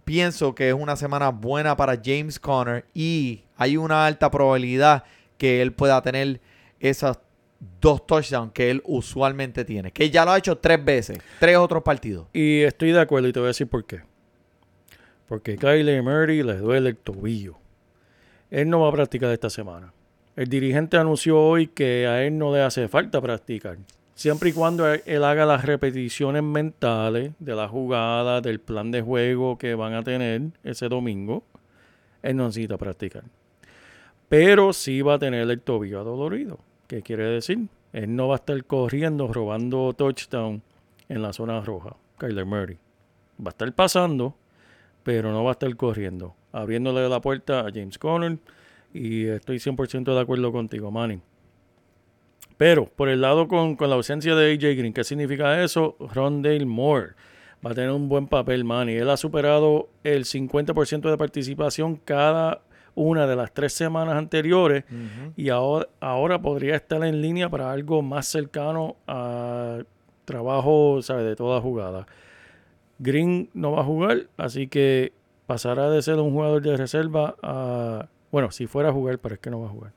pienso 0.03 0.55
que 0.55 0.69
es 0.69 0.73
una 0.73 0.95
semana 0.95 1.29
buena 1.29 1.75
para 1.75 1.99
James 2.01 2.39
Conner 2.39 2.85
y 2.93 3.43
hay 3.57 3.77
una 3.77 4.05
alta 4.05 4.31
probabilidad 4.31 5.03
que 5.37 5.61
él 5.61 5.73
pueda 5.73 6.01
tener 6.01 6.39
esas 6.79 7.19
dos 7.81 8.05
touchdowns 8.05 8.53
que 8.53 8.69
él 8.69 8.81
usualmente 8.85 9.65
tiene, 9.65 9.91
que 9.91 10.09
ya 10.09 10.25
lo 10.25 10.31
ha 10.31 10.37
hecho 10.37 10.57
tres 10.57 10.83
veces, 10.83 11.19
tres 11.39 11.57
otros 11.57 11.83
partidos. 11.83 12.27
Y 12.33 12.61
estoy 12.61 12.91
de 12.91 13.01
acuerdo 13.01 13.27
y 13.27 13.33
te 13.33 13.39
voy 13.39 13.47
a 13.47 13.49
decir 13.49 13.67
por 13.67 13.85
qué. 13.85 14.01
Porque 15.27 15.57
Kyler 15.57 16.01
Murray 16.01 16.41
le 16.41 16.55
duele 16.55 16.89
el 16.89 16.97
tobillo. 16.97 17.57
Él 18.49 18.69
no 18.69 18.79
va 18.79 18.89
a 18.89 18.91
practicar 18.93 19.29
esta 19.31 19.49
semana. 19.49 19.93
El 20.37 20.49
dirigente 20.49 20.97
anunció 20.97 21.41
hoy 21.41 21.65
que 21.65 22.05
a 22.05 22.23
él 22.23 22.37
no 22.37 22.53
le 22.53 22.61
hace 22.61 22.87
falta 22.87 23.19
practicar. 23.19 23.79
Siempre 24.13 24.51
y 24.51 24.53
cuando 24.53 24.87
él, 24.87 25.01
él 25.07 25.23
haga 25.23 25.47
las 25.47 25.65
repeticiones 25.65 26.43
mentales 26.43 27.31
de 27.39 27.55
la 27.55 27.67
jugada, 27.67 28.39
del 28.39 28.59
plan 28.59 28.91
de 28.91 29.01
juego 29.01 29.57
que 29.57 29.73
van 29.73 29.95
a 29.95 30.03
tener 30.03 30.41
ese 30.63 30.89
domingo, 30.89 31.43
él 32.21 32.35
no 32.35 32.45
necesita 32.45 32.77
practicar. 32.77 33.23
Pero 34.29 34.73
sí 34.73 35.01
va 35.01 35.15
a 35.15 35.19
tener 35.19 35.49
el 35.49 35.59
tobillo 35.59 36.01
adolorido. 36.01 36.59
¿Qué 36.85 37.01
quiere 37.01 37.23
decir? 37.23 37.67
Él 37.91 38.15
no 38.15 38.27
va 38.27 38.35
a 38.35 38.37
estar 38.37 38.63
corriendo, 38.65 39.33
robando 39.33 39.91
touchdown 39.93 40.61
en 41.09 41.23
la 41.23 41.33
zona 41.33 41.61
roja, 41.61 41.95
Kyler 42.19 42.45
Murray. 42.45 42.77
Va 43.39 43.47
a 43.47 43.49
estar 43.49 43.73
pasando, 43.73 44.35
pero 45.01 45.31
no 45.31 45.43
va 45.43 45.49
a 45.49 45.53
estar 45.53 45.75
corriendo. 45.75 46.35
Abriéndole 46.51 47.09
la 47.09 47.21
puerta 47.21 47.61
a 47.61 47.71
James 47.73 47.97
Conner. 47.97 48.37
Y 48.93 49.25
estoy 49.27 49.57
100% 49.57 50.13
de 50.13 50.19
acuerdo 50.19 50.51
contigo, 50.51 50.91
Manny. 50.91 51.19
Pero 52.57 52.85
por 52.85 53.09
el 53.09 53.21
lado 53.21 53.47
con, 53.47 53.75
con 53.75 53.89
la 53.89 53.95
ausencia 53.95 54.35
de 54.35 54.53
AJ 54.53 54.77
Green, 54.77 54.93
¿qué 54.93 55.03
significa 55.03 55.63
eso? 55.63 55.95
Rondale 55.99 56.65
Moore 56.65 57.13
va 57.65 57.71
a 57.71 57.75
tener 57.75 57.91
un 57.91 58.09
buen 58.09 58.27
papel, 58.27 58.63
Manny. 58.63 58.93
Él 58.93 59.09
ha 59.09 59.17
superado 59.17 59.89
el 60.03 60.25
50% 60.25 61.09
de 61.09 61.17
participación 61.17 61.95
cada 61.97 62.61
una 62.95 63.27
de 63.27 63.35
las 63.35 63.53
tres 63.53 63.73
semanas 63.73 64.15
anteriores 64.15 64.83
y 65.35 65.49
ahora, 65.49 65.87
ahora 65.99 66.41
podría 66.41 66.75
estar 66.75 67.03
en 67.03 67.21
línea 67.21 67.47
para 67.47 67.71
algo 67.71 68.01
más 68.01 68.25
cercano 68.25 68.95
a 69.05 69.83
trabajo 70.25 70.99
¿sabes? 71.03 71.25
de 71.25 71.35
toda 71.35 71.61
jugada. 71.61 72.07
Green 72.97 73.51
no 73.53 73.73
va 73.73 73.81
a 73.81 73.85
jugar, 73.85 74.27
así 74.37 74.67
que 74.67 75.13
pasará 75.45 75.91
de 75.91 76.01
ser 76.01 76.15
un 76.15 76.31
jugador 76.31 76.61
de 76.61 76.75
reserva 76.75 77.35
a... 77.43 78.09
Bueno, 78.37 78.51
si 78.51 78.67
fuera 78.67 78.89
a 78.89 78.93
jugar, 78.93 79.17
pero 79.17 79.33
es 79.33 79.41
que 79.41 79.49
no 79.49 79.61
va 79.61 79.65
a 79.65 79.71
jugar. 79.71 79.93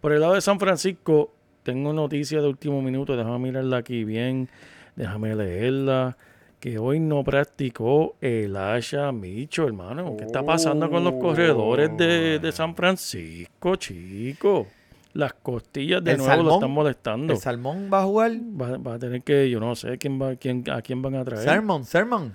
Por 0.00 0.10
el 0.10 0.20
lado 0.22 0.34
de 0.34 0.40
San 0.40 0.58
Francisco, 0.58 1.30
tengo 1.62 1.92
noticia 1.92 2.40
de 2.40 2.48
último 2.48 2.82
minuto, 2.82 3.16
déjame 3.16 3.38
mirarla 3.38 3.76
aquí 3.76 4.02
bien, 4.02 4.48
déjame 4.96 5.36
leerla. 5.36 6.16
Que 6.58 6.80
hoy 6.80 6.98
no 6.98 7.22
practicó 7.22 8.16
el 8.20 8.56
Asha 8.56 9.12
Micho, 9.12 9.68
hermano. 9.68 10.16
¿Qué 10.16 10.24
está 10.24 10.44
pasando 10.44 10.90
con 10.90 11.04
los 11.04 11.12
corredores 11.12 11.96
de, 11.96 12.40
de 12.40 12.50
San 12.50 12.74
Francisco, 12.74 13.76
chico? 13.76 14.66
Las 15.12 15.34
costillas 15.34 16.02
de 16.02 16.10
¿El 16.10 16.18
nuevo 16.18 16.42
lo 16.42 16.54
están 16.54 16.72
molestando. 16.72 17.32
¿El 17.32 17.38
Salmón 17.38 17.88
va 17.92 18.00
a 18.02 18.04
jugar? 18.04 18.32
Va, 18.32 18.78
va 18.78 18.94
a 18.94 18.98
tener 18.98 19.22
que, 19.22 19.48
yo 19.48 19.60
no 19.60 19.76
sé 19.76 19.96
quién 19.96 20.20
va, 20.20 20.34
quién, 20.34 20.68
a 20.68 20.82
quién 20.82 21.00
van 21.02 21.14
a 21.14 21.24
traer. 21.24 21.44
Sermon, 21.44 21.84
Sermon. 21.84 22.34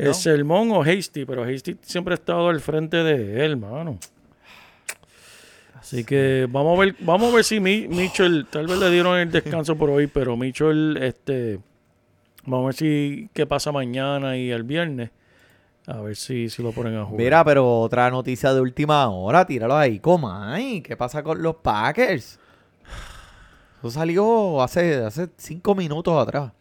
¿Es 0.00 0.08
¿no? 0.08 0.14
Sermón 0.14 0.70
o 0.72 0.82
Hasty? 0.82 1.24
Pero 1.24 1.44
Hasty 1.44 1.76
siempre 1.82 2.14
ha 2.14 2.16
estado 2.16 2.48
al 2.48 2.60
frente 2.60 2.96
de 2.98 3.44
él, 3.44 3.56
mano. 3.56 3.98
Así 5.78 6.04
que 6.04 6.46
vamos 6.50 6.76
a 6.78 6.80
ver, 6.80 6.94
vamos 7.00 7.32
a 7.32 7.36
ver 7.36 7.44
si 7.44 7.58
Mi- 7.58 7.88
Mitchell, 7.88 8.46
tal 8.50 8.66
vez 8.66 8.78
le 8.78 8.90
dieron 8.90 9.18
el 9.18 9.30
descanso 9.30 9.76
por 9.76 9.88
hoy, 9.90 10.06
pero 10.06 10.36
Mitchell, 10.36 10.98
este, 11.00 11.58
vamos 12.44 12.64
a 12.64 12.66
ver 12.66 12.74
si 12.74 13.30
qué 13.32 13.46
pasa 13.46 13.72
mañana 13.72 14.36
y 14.36 14.50
el 14.50 14.62
viernes. 14.62 15.10
A 15.86 16.00
ver 16.02 16.14
si, 16.14 16.50
si 16.50 16.62
lo 16.62 16.72
ponen 16.72 16.96
a 16.96 17.04
jugar. 17.04 17.18
Mira, 17.18 17.44
pero 17.44 17.80
otra 17.80 18.10
noticia 18.10 18.52
de 18.52 18.60
última 18.60 19.08
hora, 19.08 19.46
tíralo 19.46 19.76
ahí, 19.76 19.98
Comay. 19.98 20.82
¿Qué 20.82 20.96
pasa 20.96 21.22
con 21.22 21.42
los 21.42 21.56
Packers? 21.56 22.38
Eso 23.78 23.90
salió 23.90 24.62
hace, 24.62 24.96
hace 25.02 25.28
cinco 25.38 25.74
minutos 25.74 26.14
atrás. 26.22 26.52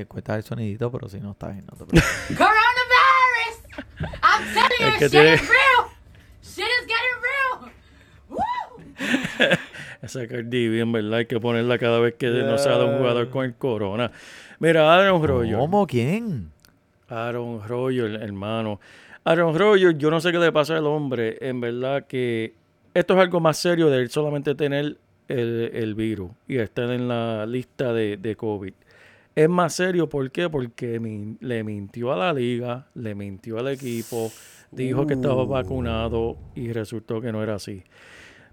Se 0.00 0.04
encuentra 0.04 0.36
el 0.36 0.42
sonidito, 0.42 0.90
pero 0.90 1.10
si 1.10 1.20
no 1.20 1.32
está 1.32 1.48
bien, 1.48 1.66
no 1.70 1.76
te 1.76 1.84
preocupes. 1.84 2.38
Coronavirus! 2.38 3.84
I'm 4.22 4.54
telling 4.54 4.80
you, 4.80 4.86
Es 4.86 4.94
que 4.98 5.04
shit 5.04 5.10
tiene- 5.10 5.34
is 5.34 5.40
real. 5.42 5.86
Shit 6.42 6.64
is 6.64 6.86
getting 6.86 7.18
real. 7.22 7.72
Woo! 8.30 9.56
Esa 10.02 10.26
Cardi 10.26 10.68
B, 10.68 10.80
en 10.80 10.92
verdad, 10.92 11.14
hay 11.18 11.26
que 11.26 11.38
ponerla 11.38 11.78
cada 11.78 12.00
vez 12.00 12.14
que 12.14 12.28
no 12.30 12.56
sale 12.56 12.84
un 12.84 12.96
jugador 12.96 13.28
con 13.28 13.44
el 13.44 13.54
corona. 13.54 14.10
Mira, 14.58 14.90
Aaron 14.94 15.22
Rodgers. 15.22 15.58
¿Cómo? 15.58 15.86
¿Quién? 15.86 16.50
Aaron 17.10 17.62
Rodgers, 17.68 18.22
hermano. 18.22 18.80
Aaron 19.24 19.54
Rodgers, 19.58 19.98
yo 19.98 20.10
no 20.10 20.18
sé 20.22 20.32
qué 20.32 20.38
le 20.38 20.50
pasa 20.50 20.78
al 20.78 20.86
hombre. 20.86 21.36
En 21.42 21.60
verdad 21.60 22.06
que 22.06 22.54
esto 22.94 23.12
es 23.14 23.20
algo 23.20 23.40
más 23.40 23.58
serio 23.58 23.90
de 23.90 23.98
él 23.98 24.08
solamente 24.10 24.54
tener 24.54 24.96
el, 25.28 25.70
el 25.74 25.94
virus 25.94 26.30
y 26.48 26.56
estar 26.56 26.90
en 26.90 27.06
la 27.06 27.44
lista 27.44 27.92
de, 27.92 28.16
de 28.16 28.34
COVID. 28.36 28.72
Es 29.42 29.48
más 29.48 29.74
serio, 29.74 30.08
¿por 30.08 30.30
qué? 30.30 30.48
Porque 30.50 30.98
min- 31.00 31.38
le 31.40 31.62
mintió 31.64 32.12
a 32.12 32.16
la 32.16 32.32
liga, 32.32 32.88
le 32.94 33.14
mintió 33.14 33.58
al 33.58 33.68
equipo, 33.68 34.30
dijo 34.70 35.06
que 35.06 35.14
estaba 35.14 35.44
vacunado 35.44 36.36
y 36.54 36.72
resultó 36.72 37.20
que 37.20 37.32
no 37.32 37.42
era 37.42 37.54
así. 37.54 37.82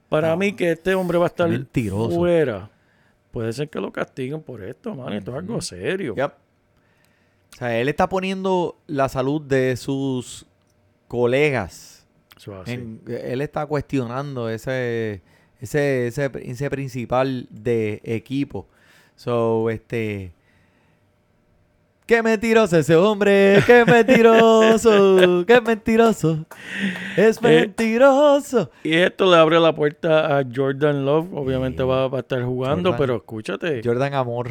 Para 0.10 0.36
mí 0.38 0.54
que 0.54 0.72
este 0.72 0.96
hombre 0.96 1.18
va 1.18 1.26
a 1.26 1.28
estar 1.28 1.50
Mentiroso. 1.50 2.16
fuera. 2.16 2.70
Puede 3.32 3.52
ser 3.54 3.70
que 3.70 3.80
lo 3.82 3.92
castiguen 3.92 4.42
por 4.42 4.64
esto, 4.64 4.96
man. 4.96 5.14
Esto 5.14 5.32
es 5.32 5.38
algo 5.38 5.60
serio. 5.62 6.16
Yep. 6.16 6.32
O 7.54 7.56
sea, 7.58 7.80
él 7.80 7.90
está 7.90 8.08
poniendo 8.08 8.78
la 8.88 9.10
salud 9.10 9.42
de 9.42 9.76
sus 9.76 10.46
colegas. 11.08 12.08
Eso 12.38 12.54
es 12.56 12.62
así. 12.62 12.72
en- 12.74 13.02
él 13.08 13.42
está 13.42 13.66
cuestionando 13.66 14.50
ese, 14.50 15.22
ese, 15.60 16.08
ese, 16.08 16.32
ese 16.44 16.70
principal 16.70 17.48
de 17.52 18.00
equipo. 18.04 18.68
So, 19.16 19.70
este. 19.70 20.34
¡Qué 22.08 22.24
mentiroso 22.24 22.78
ese 22.78 22.96
hombre! 22.96 23.62
¡Qué 23.66 23.84
mentiroso! 23.88 25.44
¡Qué 25.46 25.60
mentiroso! 25.62 26.46
Eh, 27.18 27.28
¡Es 27.28 27.42
mentiroso! 27.42 28.72
Y 28.84 28.96
esto 28.96 29.30
le 29.30 29.38
abre 29.38 29.60
la 29.60 29.76
puerta 29.76 30.38
a 30.40 30.44
Jordan 30.54 31.06
Love. 31.06 31.28
Obviamente 31.34 31.84
va, 31.84 32.08
va 32.08 32.20
a 32.20 32.22
estar 32.22 32.42
jugando, 32.44 32.92
Jordan. 32.92 32.98
pero 32.98 33.16
escúchate, 33.18 33.82
Jordan 33.84 34.14
Amor. 34.14 34.50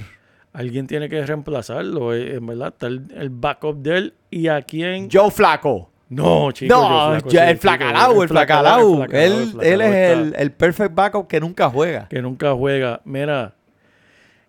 alguien 0.52 0.86
tiene 0.86 1.08
que 1.08 1.24
reemplazarlo. 1.24 2.14
eh, 2.14 2.34
En 2.36 2.46
verdad, 2.46 2.68
está 2.68 2.88
el, 2.88 3.04
el 3.16 3.30
backup 3.30 3.76
de 3.78 3.96
él. 3.96 4.14
¿Y 4.30 4.48
a 4.48 4.60
quién? 4.62 5.08
Joe 5.10 5.30
Flaco. 5.30 5.90
No, 6.08 6.52
chicos. 6.52 6.78
No, 6.78 7.14
el 7.14 7.20
flacalao, 7.22 7.28
chico, 7.30 7.42
el 7.42 7.58
flacalao. 7.58 8.22
el 8.22 8.28
flacalao, 8.28 9.04
el 9.06 9.12
Él, 9.12 9.52
él 9.60 9.80
es 9.80 10.34
el 10.38 10.52
perfect 10.52 10.94
backup 10.94 11.26
que 11.26 11.40
nunca 11.40 11.68
juega. 11.68 12.06
que 12.08 12.22
nunca 12.22 12.52
juega. 12.54 13.00
Mira, 13.04 13.54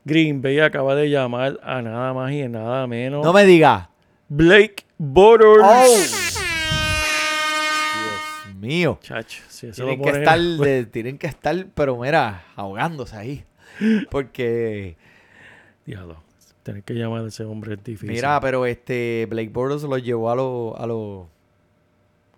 Green 0.08 0.42
Bay 0.42 0.60
acaba 0.60 0.96
de 0.96 1.10
llamar 1.10 1.60
a 1.62 1.82
nada 1.82 2.14
más 2.14 2.32
y 2.32 2.48
nada 2.48 2.88
menos 2.88 3.26
No 3.26 3.34
me 3.34 3.46
digas. 3.46 3.90
Blake 4.30 4.86
Bortles. 4.98 5.62
Oh. 5.64 5.88
Dios 8.46 8.56
mío. 8.56 9.00
Chacho, 9.02 9.44
si 9.50 9.68
eso 9.68 9.84
Tienen 9.86 10.00
lo 10.00 10.12
que 10.12 10.20
estar, 10.20 10.40
de- 10.40 10.86
tienen 10.86 11.18
que 11.18 11.28
estar, 11.28 11.68
pero 11.74 11.98
mira, 11.98 12.44
ahogándose 12.56 13.16
ahí. 13.16 13.44
Porque, 14.10 14.98
Diablo, 15.86 16.24
tener 16.64 16.84
que 16.84 16.94
llamar 16.94 17.26
a 17.26 17.28
ese 17.28 17.44
hombre 17.44 17.76
es 17.76 17.84
difícil. 17.84 18.10
mira, 18.10 18.40
pero 18.40 18.66
este 18.66 19.28
Blake 19.30 19.50
Bortles 19.50 19.84
lo 19.84 19.98
llevó 19.98 20.32
a 20.32 20.36
los 20.36 20.80
a 20.80 20.86
los 20.88 21.28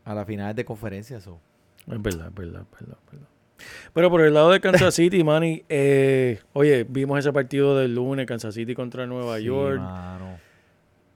a 0.06 0.14
las 0.14 0.26
finales 0.28 0.56
de 0.56 0.66
conferencia. 0.66 1.22
so. 1.22 1.40
Es 1.88 2.02
verdad, 2.02 2.28
es 2.28 2.34
verdad, 2.36 2.62
es 2.64 2.80
verdad, 2.80 2.98
es 3.06 3.12
verdad. 3.12 3.28
Pero 3.94 4.10
por 4.10 4.22
el 4.22 4.34
lado 4.34 4.52
de 4.52 4.60
Kansas 4.60 4.94
City, 4.96 5.24
Manny, 5.24 5.64
eh, 5.70 6.40
oye, 6.54 6.86
vimos 6.88 7.20
ese 7.20 7.32
partido 7.34 7.78
del 7.78 7.96
lunes, 7.96 8.26
Kansas 8.26 8.54
City 8.56 8.74
contra 8.76 9.06
Nueva 9.06 9.38
Sí, 9.38 9.46
York. 9.46 9.80
mano. 9.80 10.38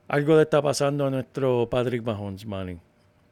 Algo 0.07 0.35
le 0.35 0.43
está 0.43 0.61
pasando 0.61 1.05
a 1.07 1.09
nuestro 1.09 1.67
Patrick 1.69 2.03
Mahomes, 2.03 2.45
Manny. 2.45 2.77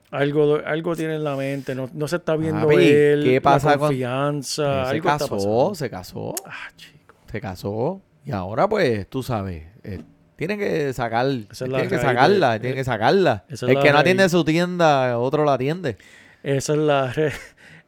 Algo, 0.09 0.59
algo 0.65 0.95
tiene 0.95 1.15
en 1.15 1.23
la 1.23 1.35
mente, 1.35 1.73
no, 1.73 1.89
no 1.93 2.07
se 2.07 2.17
está 2.17 2.35
viendo 2.35 2.67
Papi, 2.67 2.83
él, 2.83 3.23
¿qué 3.23 3.39
pasa 3.39 3.71
la 3.71 3.77
con- 3.77 3.87
confianza, 3.89 4.85
se 4.85 4.91
algo 4.91 5.09
está 5.09 5.17
casó, 5.19 5.35
pasando. 5.35 5.75
se 5.75 5.89
casó, 5.89 6.35
Ah, 6.45 6.69
chico. 6.75 7.15
se 7.31 7.39
casó. 7.41 8.01
Y 8.25 8.31
ahora, 8.31 8.67
pues, 8.67 9.07
tú 9.07 9.23
sabes, 9.23 9.63
eh, 9.83 10.01
tiene 10.35 10.57
que 10.57 10.91
sacar, 10.91 11.27
tiene 11.27 11.87
que 11.87 11.97
sacarla, 11.97 12.59
tiene 12.59 12.73
eh, 12.73 12.77
que 12.79 12.83
sacarla. 12.83 13.45
El 13.49 13.79
que 13.79 13.91
no 13.91 13.99
atiende 13.99 14.27
su 14.27 14.43
tienda, 14.43 15.17
otro 15.17 15.45
la 15.45 15.53
atiende. 15.53 15.95
Esa 16.43 16.73
es 16.73 16.79
la, 16.79 17.13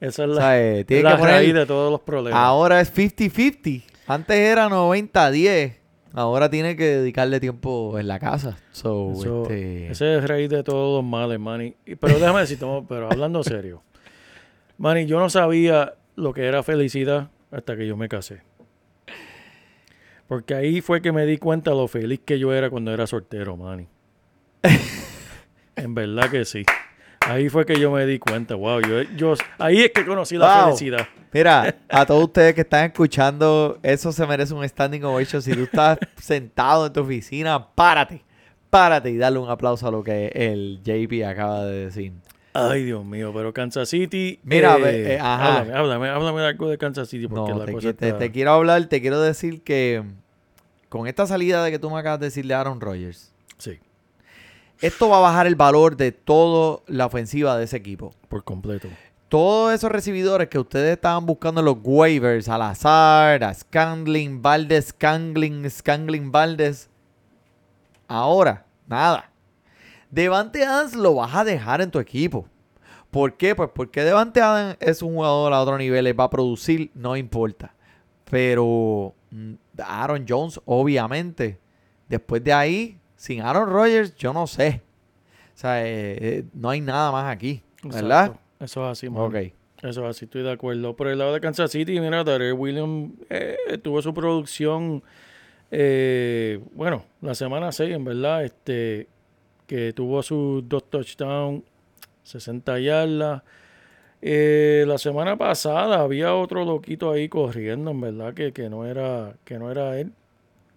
esa 0.07 0.23
es 0.23 0.29
O 0.29 0.33
la, 0.33 0.41
sea, 0.41 0.61
eh, 0.61 0.85
tiene 0.85 1.03
la 1.03 1.11
que 1.15 1.17
poner- 1.23 1.35
raíz 1.35 1.53
de 1.53 1.65
todos 1.65 1.91
los 1.91 2.01
problemas. 2.01 2.39
Ahora 2.39 2.79
es 2.81 2.93
50-50. 2.93 3.83
Antes 4.07 4.37
era 4.37 4.67
90-10. 4.69 5.77
Ahora 6.15 6.49
tiene 6.49 6.75
que 6.75 6.83
dedicarle 6.97 7.39
tiempo 7.39 7.97
en 7.97 8.07
la 8.07 8.19
casa. 8.19 8.57
So, 8.71 9.13
Eso- 9.13 9.41
este, 9.43 9.87
Ese 9.91 10.17
es 10.17 10.27
raíz 10.27 10.49
de 10.49 10.63
todos 10.63 11.01
los 11.01 11.09
males, 11.09 11.39
Manny. 11.39 11.75
Pero 11.99 12.19
déjame 12.19 12.41
decirte, 12.41 12.65
pero 12.87 13.09
hablando 13.11 13.43
serio. 13.43 13.81
Manny, 14.77 15.05
yo 15.07 15.19
no 15.19 15.29
sabía 15.29 15.93
lo 16.15 16.33
que 16.33 16.45
era 16.45 16.61
felicidad 16.61 17.29
hasta 17.51 17.75
que 17.75 17.87
yo 17.87 17.97
me 17.97 18.09
casé. 18.09 18.41
Porque 20.27 20.55
ahí 20.55 20.81
fue 20.81 21.01
que 21.01 21.11
me 21.11 21.25
di 21.25 21.37
cuenta 21.37 21.71
lo 21.71 21.87
feliz 21.87 22.19
que 22.25 22.39
yo 22.39 22.53
era 22.53 22.69
cuando 22.69 22.93
era 22.93 23.07
soltero, 23.07 23.57
Manny. 23.57 23.87
en 25.75 25.95
verdad 25.95 26.29
que 26.29 26.45
sí. 26.45 26.63
Ahí 27.27 27.47
fue 27.49 27.65
que 27.65 27.79
yo 27.79 27.89
me 27.91 28.05
di 28.05 28.19
cuenta, 28.19 28.55
wow, 28.55 28.81
yo, 28.81 29.01
yo 29.15 29.33
ahí 29.57 29.81
es 29.81 29.91
que 29.91 30.05
conocí 30.05 30.35
la 30.37 30.53
Wow. 30.55 30.65
felicidad. 30.77 31.07
Mira, 31.31 31.75
a 31.89 32.05
todos 32.05 32.25
ustedes 32.25 32.53
que 32.53 32.61
están 32.61 32.85
escuchando, 32.85 33.79
eso 33.81 34.11
se 34.11 34.27
merece 34.27 34.53
un 34.53 34.67
standing 34.67 35.03
ovation. 35.05 35.41
Si 35.41 35.53
tú 35.53 35.63
estás 35.63 35.97
sentado 36.21 36.87
en 36.87 36.93
tu 36.93 37.01
oficina, 37.01 37.65
párate. 37.73 38.21
Párate 38.69 39.09
y 39.11 39.17
dale 39.17 39.39
un 39.39 39.49
aplauso 39.49 39.87
a 39.87 39.91
lo 39.91 40.03
que 40.03 40.27
el 40.35 40.81
JP 40.83 41.25
acaba 41.25 41.63
de 41.65 41.85
decir. 41.85 42.11
Ay, 42.55 42.83
Dios 42.83 43.03
mío, 43.05 43.31
pero 43.33 43.53
Kansas 43.53 43.89
City. 43.89 44.39
Mira, 44.43 44.77
eh, 44.77 45.13
eh, 45.15 45.19
ajá. 45.19 45.59
Háblame, 45.59 45.73
háblame, 45.77 46.09
háblame 46.09 46.41
de 46.41 46.47
algo 46.47 46.69
de 46.69 46.77
Kansas 46.77 47.07
City 47.09 47.27
porque 47.27 47.51
No, 47.53 47.59
la 47.59 47.65
te, 47.65 47.71
cosa 47.71 47.89
qui- 47.89 47.95
te- 47.95 48.07
está- 48.09 48.19
te 48.19 48.31
quiero 48.31 48.51
hablar, 48.51 48.85
te 48.85 49.01
quiero 49.01 49.19
decir 49.21 49.63
que 49.63 50.03
con 50.89 51.07
esta 51.07 51.25
salida 51.25 51.63
de 51.63 51.71
que 51.71 51.79
tú 51.79 51.89
me 51.89 51.97
acabas 51.99 52.19
de 52.19 52.27
decir 52.27 52.45
de 52.45 52.53
Aaron 52.53 52.79
Rodgers, 52.81 53.31
Sí, 53.57 53.79
esto 54.83 55.07
va 55.07 55.17
a 55.17 55.21
bajar 55.21 55.47
el 55.47 55.55
valor 55.55 55.95
de 55.95 56.11
toda 56.11 56.81
la 56.87 57.05
ofensiva 57.05 57.57
de 57.57 57.63
ese 57.63 57.77
equipo. 57.77 58.13
por 58.27 58.43
completo. 58.43 58.89
todos 59.29 59.73
esos 59.73 59.89
recibidores 59.89 60.49
que 60.49 60.59
ustedes 60.59 60.93
estaban 60.93 61.25
buscando 61.25 61.61
en 61.61 61.65
los 61.65 61.77
waivers, 61.81 62.49
al 62.49 62.61
azar, 62.63 63.43
a 63.45 63.53
Scandling, 63.53 64.41
Valdez, 64.41 64.89
Scangling, 64.89 65.69
Scangling, 65.69 66.31
Valdez, 66.31 66.89
ahora, 68.09 68.65
nada. 68.85 69.31
Devante 70.11 70.65
Adams 70.65 70.95
lo 70.95 71.15
vas 71.15 71.33
a 71.33 71.45
dejar 71.45 71.81
en 71.81 71.89
tu 71.89 71.99
equipo. 71.99 72.45
¿Por 73.09 73.37
qué? 73.37 73.55
Pues 73.55 73.69
porque 73.73 74.03
Devante 74.03 74.41
Adams 74.41 74.77
es 74.81 75.01
un 75.01 75.13
jugador 75.15 75.53
a 75.53 75.61
otro 75.61 75.77
nivel, 75.77 76.07
él 76.07 76.19
va 76.19 76.25
a 76.25 76.29
producir, 76.29 76.91
no 76.93 77.15
importa. 77.15 77.73
Pero 78.29 79.15
mm, 79.31 79.53
Aaron 79.77 80.25
Jones, 80.27 80.59
obviamente, 80.65 81.57
después 82.09 82.43
de 82.43 82.51
ahí, 82.51 82.99
sin 83.23 83.39
Aaron 83.39 83.69
Rodgers, 83.69 84.13
yo 84.15 84.33
no 84.33 84.47
sé. 84.47 84.81
O 85.55 85.57
sea, 85.57 85.81
eh, 85.87 86.17
eh, 86.19 86.43
no 86.53 86.69
hay 86.69 86.81
nada 86.81 87.09
más 87.09 87.33
aquí, 87.33 87.63
¿verdad? 87.81 88.25
Exacto. 88.25 88.43
Eso 88.59 88.85
es 88.85 88.91
así, 88.91 89.09
mano. 89.09 89.27
Ok. 89.27 89.35
Eso 89.81 90.03
es 90.03 90.09
así, 90.09 90.25
estoy 90.25 90.43
de 90.43 90.51
acuerdo. 90.51 90.93
Por 90.93 91.07
el 91.07 91.19
lado 91.19 91.33
de 91.33 91.39
Kansas 91.39 91.71
City, 91.71 92.01
mira, 92.01 92.25
Darrell 92.25 92.51
Williams 92.51 93.13
eh, 93.29 93.79
tuvo 93.81 94.01
su 94.01 94.13
producción, 94.13 95.03
bueno, 95.71 97.05
la 97.21 97.33
semana 97.33 97.71
6, 97.71 97.95
en 97.95 98.03
verdad, 98.03 98.43
este, 98.43 99.07
que 99.67 99.93
tuvo 99.93 100.21
sus 100.21 100.67
dos 100.67 100.89
touchdowns, 100.89 101.63
60 102.23 102.79
yardas. 102.79 103.41
Eh, 104.21 104.83
la 104.85 104.97
semana 104.97 105.37
pasada 105.37 106.01
había 106.01 106.35
otro 106.35 106.65
loquito 106.65 107.09
ahí 107.13 107.29
corriendo, 107.29 107.91
en 107.91 108.01
verdad, 108.01 108.33
que, 108.33 108.51
que 108.51 108.69
no 108.69 108.85
era 108.85 109.37
que 109.45 109.57
no 109.59 109.71
era 109.71 109.97
él. 109.97 110.11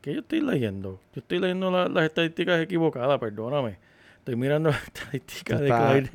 ¿Qué 0.07 0.15
yo 0.15 0.21
estoy 0.21 0.41
leyendo? 0.41 1.01
Yo 1.17 1.19
estoy 1.21 1.41
leyendo 1.41 1.69
la- 1.69 1.89
las 1.89 2.05
estadísticas 2.05 2.61
equivocadas, 2.63 3.19
perdóname. 3.19 3.77
Estoy 4.19 4.37
mirando 4.37 4.71
las 4.71 4.81
estadísticas 4.87 5.61
de 5.61 5.67
Clyde 5.67 6.11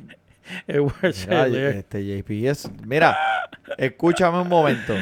Mira, 1.28 1.68
este 1.68 2.02
JP 2.22 2.30
es. 2.48 2.70
Mira, 2.86 3.18
escúchame 3.76 4.40
un 4.40 4.48
momento. 4.48 4.94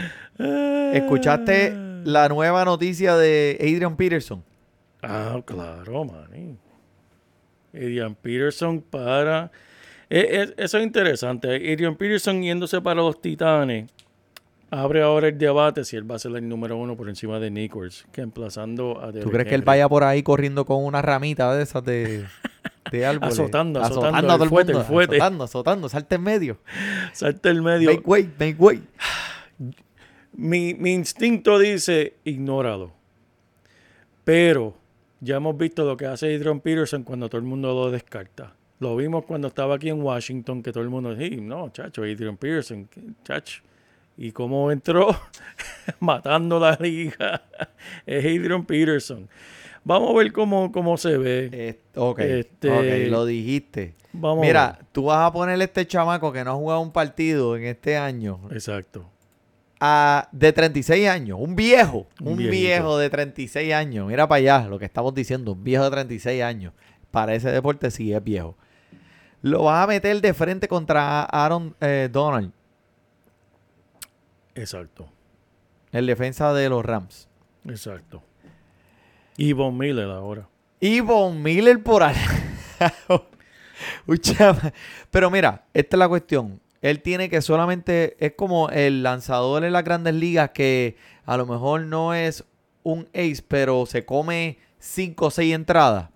¿Escuchaste 0.93 1.73
la 2.03 2.29
nueva 2.29 2.65
noticia 2.65 3.15
de 3.17 3.57
Adrian 3.61 3.97
Peterson? 3.97 4.43
Ah, 5.03 5.41
claro, 5.47 6.05
man. 6.05 6.59
Adrian 7.73 8.17
Peterson 8.17 8.81
para... 8.81 9.53
Eh, 10.11 10.27
eh, 10.49 10.55
eso 10.57 10.79
es 10.79 10.85
interesante. 10.85 11.47
Adrian 11.55 11.95
Peterson 11.95 12.43
yéndose 12.43 12.81
para 12.81 12.97
los 12.97 13.23
Titanes. 13.23 13.89
Abre 14.73 15.03
ahora 15.03 15.29
el 15.29 15.37
debate 15.39 15.85
si 15.85 15.97
él 15.97 16.09
va 16.09 16.15
a 16.15 16.19
ser 16.21 16.31
el 16.37 16.49
número 16.49 16.77
uno 16.77 16.97
por 16.97 17.09
encima 17.09 17.41
de 17.41 17.51
Nichols, 17.51 18.07
que 18.13 18.21
emplazando 18.21 19.01
a 19.01 19.07
¿Tú 19.07 19.13
Derrick 19.15 19.33
crees 19.33 19.49
que 19.49 19.55
él 19.57 19.63
vaya 19.63 19.89
por 19.89 20.05
ahí 20.05 20.23
corriendo 20.23 20.65
con 20.65 20.85
una 20.85 21.03
ramita 21.03 21.53
de 21.57 21.63
esas 21.65 21.85
de, 21.85 22.25
de 22.93 23.07
árboles? 23.07 23.35
Azotando, 23.35 23.83
azotando, 23.83 24.19
a 24.33 24.35
todo 24.35 24.45
el 24.45 24.49
fuete, 24.51 24.73
mundo. 24.73 24.87
el 24.87 24.93
fuete. 24.95 25.17
Azotando, 25.17 25.45
azotando, 25.45 25.89
salte 25.89 26.15
en 26.15 26.23
medio. 26.23 26.59
Salta 27.13 27.51
el 27.51 27.63
medio. 27.63 27.91
Make 27.91 28.03
way, 28.07 28.31
make 28.39 28.57
way. 28.59 28.83
Mi, 30.35 30.75
mi 30.75 30.93
instinto 30.93 31.59
dice, 31.59 32.15
ignóralo. 32.25 32.93
Pero 34.25 34.75
ya 35.21 35.37
hemos 35.37 35.57
visto 35.57 35.85
lo 35.85 35.97
que 35.97 36.07
hace 36.07 36.33
Adrian 36.35 36.61
Peterson 36.61 37.03
cuando 37.03 37.29
todo 37.29 37.41
el 37.41 37.47
mundo 37.47 37.75
lo 37.75 37.91
descarta. 37.91 38.55
Lo 38.79 38.97
vimos 38.97 39.25
cuando 39.27 39.49
estaba 39.49 39.75
aquí 39.75 39.89
en 39.91 40.01
Washington, 40.01 40.63
que 40.63 40.73
todo 40.73 40.83
el 40.85 40.89
mundo 40.91 41.15
dice, 41.15 41.37
no, 41.41 41.71
chacho, 41.71 42.03
Adrian 42.03 42.37
Peterson, 42.37 42.87
¿qué- 42.87 43.01
chacho. 43.25 43.63
Y 44.21 44.33
cómo 44.33 44.71
entró 44.71 45.09
matando 45.99 46.61
la 46.61 46.77
liga 46.79 47.43
es 48.07 48.23
Adrian 48.25 48.67
Peterson. 48.67 49.27
Vamos 49.83 50.11
a 50.11 50.19
ver 50.19 50.31
cómo, 50.31 50.71
cómo 50.71 50.99
se 50.99 51.17
ve. 51.17 51.49
Eh, 51.51 51.81
ok, 51.97 52.19
Este- 52.21 52.71
ok, 52.71 53.11
lo 53.11 53.25
dijiste. 53.25 53.95
Vamos 54.13 54.45
Mira, 54.45 54.79
tú 54.93 55.05
vas 55.05 55.27
a 55.27 55.33
ponerle 55.33 55.65
a 55.65 55.67
este 55.67 55.87
chamaco 55.87 56.33
que 56.33 56.45
no 56.45 56.51
ha 56.51 56.55
jugado 56.55 56.81
un 56.81 56.93
partido 56.93 57.57
en 57.57 57.65
este 57.65 57.97
año. 57.97 58.41
Exacto. 58.51 59.09
a, 59.81 60.29
de 60.33 60.53
36 60.53 61.09
años, 61.09 61.39
un 61.41 61.57
viejo, 61.57 62.07
Un 62.23 62.37
viejo 62.37 62.99
de 62.99 63.09
36 63.09 63.73
años. 63.73 64.07
Mira 64.07 64.29
para 64.29 64.39
allá 64.39 64.69
lo 64.69 64.79
que 64.79 64.85
estamos 64.85 65.15
diciendo, 65.15 65.53
un 65.53 65.65
viejo 65.65 65.85
de 65.85 65.91
36 65.93 66.43
años. 66.43 66.75
Para 67.11 67.35
ese 67.35 67.51
deporte 67.51 67.91
sí 67.91 68.13
es 68.13 68.23
viejo. 68.23 68.55
Lo 69.41 69.65
vas 69.65 69.85
a 69.85 69.87
meter 69.87 70.21
de 70.21 70.35
frente 70.35 70.69
contra 70.69 71.23
Aaron 71.23 71.75
eh, 71.81 72.11
Donald, 72.13 72.53
Exacto. 74.55 75.09
el 75.93 76.07
defensa 76.07 76.53
de 76.53 76.69
los 76.69 76.85
Rams. 76.85 77.29
Exacto. 77.67 78.23
Y 79.37 79.53
Von 79.53 79.77
Miller 79.77 80.09
ahora. 80.11 80.49
Y 80.81 81.01
Von 81.01 81.43
Miller 81.43 81.83
por 81.83 82.03
allá. 82.03 82.27
Pero 85.11 85.31
mira, 85.31 85.65
esta 85.75 85.97
es 85.97 85.99
la 85.99 86.09
cuestión. 86.09 86.61
Él 86.83 87.03
tiene 87.03 87.29
que 87.29 87.43
solamente, 87.43 88.17
es 88.25 88.33
como 88.35 88.71
el 88.71 89.03
lanzador 89.03 89.65
en 89.65 89.73
las 89.73 89.85
grandes 89.85 90.15
ligas 90.15 90.51
que 90.51 90.97
a 91.25 91.37
lo 91.37 91.47
mejor 91.47 91.83
no 91.83 92.15
es 92.15 92.45
un 92.83 93.09
ace, 93.13 93.45
pero 93.47 93.85
se 93.87 94.05
come 94.05 94.59
5 94.79 95.27
o 95.27 95.31
6 95.31 95.55
entradas. 95.55 96.09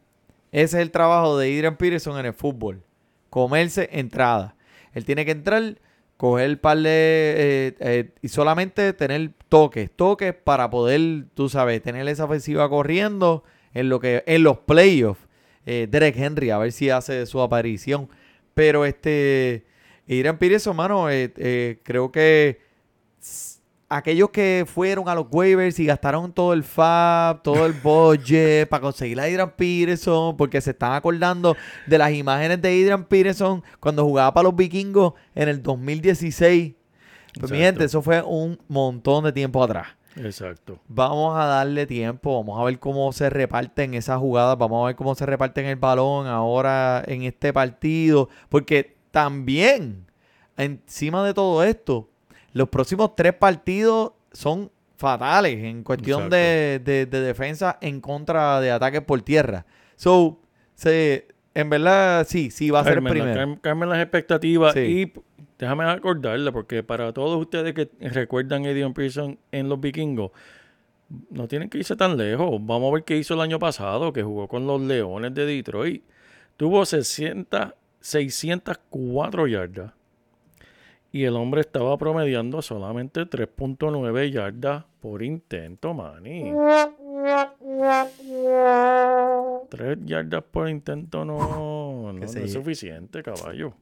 Ese 0.52 0.78
es 0.78 0.82
el 0.82 0.90
trabajo 0.90 1.36
de 1.36 1.54
Adrian 1.54 1.76
Peterson 1.76 2.18
en 2.18 2.26
el 2.26 2.32
fútbol. 2.32 2.82
Comerse 3.28 3.90
entradas. 3.92 4.54
Él 4.92 5.04
tiene 5.04 5.24
que 5.24 5.32
entrar, 5.32 5.78
coger 6.16 6.46
el 6.46 6.58
par 6.58 6.78
de... 6.78 7.34
eh, 7.36 7.74
eh, 7.80 8.10
y 8.22 8.28
solamente 8.28 8.92
tener 8.92 9.32
toques. 9.48 9.90
Toques 9.90 10.34
para 10.34 10.70
poder, 10.70 11.26
tú 11.34 11.48
sabes, 11.48 11.82
tener 11.82 12.06
esa 12.08 12.24
ofensiva 12.24 12.68
corriendo 12.68 13.44
en, 13.72 13.88
lo 13.88 14.00
que, 14.00 14.22
en 14.26 14.42
los 14.42 14.58
playoffs. 14.58 15.26
Eh, 15.66 15.86
Derek 15.90 16.16
Henry, 16.16 16.50
a 16.50 16.58
ver 16.58 16.72
si 16.72 16.90
hace 16.90 17.26
su 17.26 17.40
aparición. 17.40 18.08
Pero 18.54 18.84
este, 18.84 19.64
Adrian 20.04 20.38
Peterson, 20.38 20.76
mano, 20.76 21.10
eh, 21.10 21.80
creo 21.82 22.12
que 22.12 22.60
aquellos 23.88 24.30
que 24.30 24.64
fueron 24.66 25.08
a 25.08 25.14
los 25.14 25.26
waivers 25.30 25.78
y 25.78 25.86
gastaron 25.86 26.32
todo 26.32 26.52
el 26.52 26.64
fab, 26.64 27.42
todo 27.42 27.66
el 27.66 27.72
budget 27.72 28.68
para 28.68 28.80
conseguir 28.80 29.20
a 29.20 29.24
Adrian 29.24 29.52
Peterson, 29.56 30.36
porque 30.36 30.60
se 30.60 30.70
están 30.70 30.92
acordando 30.92 31.56
de 31.86 31.98
las 31.98 32.12
imágenes 32.12 32.60
de 32.60 32.68
Adrian 32.68 33.04
Peterson 33.04 33.62
cuando 33.80 34.04
jugaba 34.04 34.32
para 34.34 34.44
los 34.44 34.56
vikingos 34.56 35.14
en 35.34 35.48
el 35.48 35.62
2016. 35.62 36.74
Pues 37.38 37.50
mi 37.50 37.58
gente, 37.58 37.84
eso 37.84 38.00
fue 38.00 38.22
un 38.22 38.58
montón 38.68 39.24
de 39.24 39.32
tiempo 39.32 39.62
atrás. 39.62 39.88
Exacto. 40.16 40.78
Vamos 40.86 41.36
a 41.36 41.44
darle 41.46 41.86
tiempo, 41.86 42.36
vamos 42.38 42.60
a 42.60 42.64
ver 42.64 42.78
cómo 42.78 43.12
se 43.12 43.30
reparten 43.30 43.94
esas 43.94 44.18
jugadas, 44.18 44.56
vamos 44.56 44.84
a 44.84 44.86
ver 44.86 44.96
cómo 44.96 45.14
se 45.14 45.26
reparten 45.26 45.66
el 45.66 45.76
balón 45.76 46.26
ahora 46.26 47.02
en 47.06 47.22
este 47.22 47.52
partido, 47.52 48.28
porque 48.48 48.96
también 49.10 50.06
encima 50.56 51.24
de 51.24 51.34
todo 51.34 51.64
esto, 51.64 52.08
los 52.54 52.68
próximos 52.70 53.14
tres 53.14 53.34
partidos 53.34 54.12
son 54.32 54.70
fatales 54.96 55.62
en 55.62 55.82
cuestión 55.84 56.30
de, 56.30 56.80
de- 56.82 57.04
de 57.06 57.20
defensa 57.20 57.78
en 57.82 58.00
contra 58.00 58.60
de 58.60 58.70
ataques 58.70 59.02
por 59.02 59.20
tierra. 59.22 59.66
So, 59.96 60.40
se, 60.74 61.28
en 61.54 61.68
verdad, 61.70 62.26
sí, 62.28 62.50
sí 62.50 62.70
va 62.70 62.80
a 62.80 62.84
ser 62.84 62.98
el 62.98 63.04
primero. 63.04 63.58
cambien 63.60 63.90
las 63.90 63.98
expectativas 64.00 64.72
Sí. 64.72 64.80
y 64.80 65.12
déjame 65.58 65.84
acordarle, 65.84 66.50
porque 66.52 66.82
para 66.82 67.12
todos 67.12 67.38
ustedes 67.40 67.74
que 67.74 67.90
recuerdan 68.00 68.64
a 68.66 68.70
Adrian 68.70 68.94
Pearson 68.94 69.38
en 69.52 69.68
los 69.68 69.80
vikingos, 69.80 70.30
no 71.30 71.46
tienen 71.46 71.68
que 71.68 71.78
irse 71.78 71.94
tan 71.96 72.16
lejos. 72.16 72.48
Vamos 72.64 72.90
a 72.90 72.94
ver 72.94 73.04
qué 73.04 73.16
hizo 73.16 73.34
el 73.34 73.40
año 73.40 73.58
pasado, 73.58 74.12
que 74.12 74.22
jugó 74.22 74.48
con 74.48 74.66
los 74.66 74.80
Leones 74.80 75.34
de 75.34 75.44
Detroit. 75.46 76.02
Tuvo 76.56 76.84
600, 76.86 77.72
604 78.00 79.46
yardas. 79.46 79.92
Y 81.14 81.22
el 81.26 81.36
hombre 81.36 81.60
estaba 81.60 81.96
promediando 81.96 82.60
solamente 82.60 83.20
3.9 83.20 84.32
yardas 84.32 84.84
por 85.00 85.22
intento, 85.22 85.94
mani. 85.94 86.52
3 89.68 89.98
yardas 90.04 90.42
por 90.50 90.68
intento 90.68 91.24
no, 91.24 91.38
no, 92.12 92.12
no 92.12 92.24
es 92.24 92.52
suficiente, 92.52 93.22
caballo. 93.22 93.74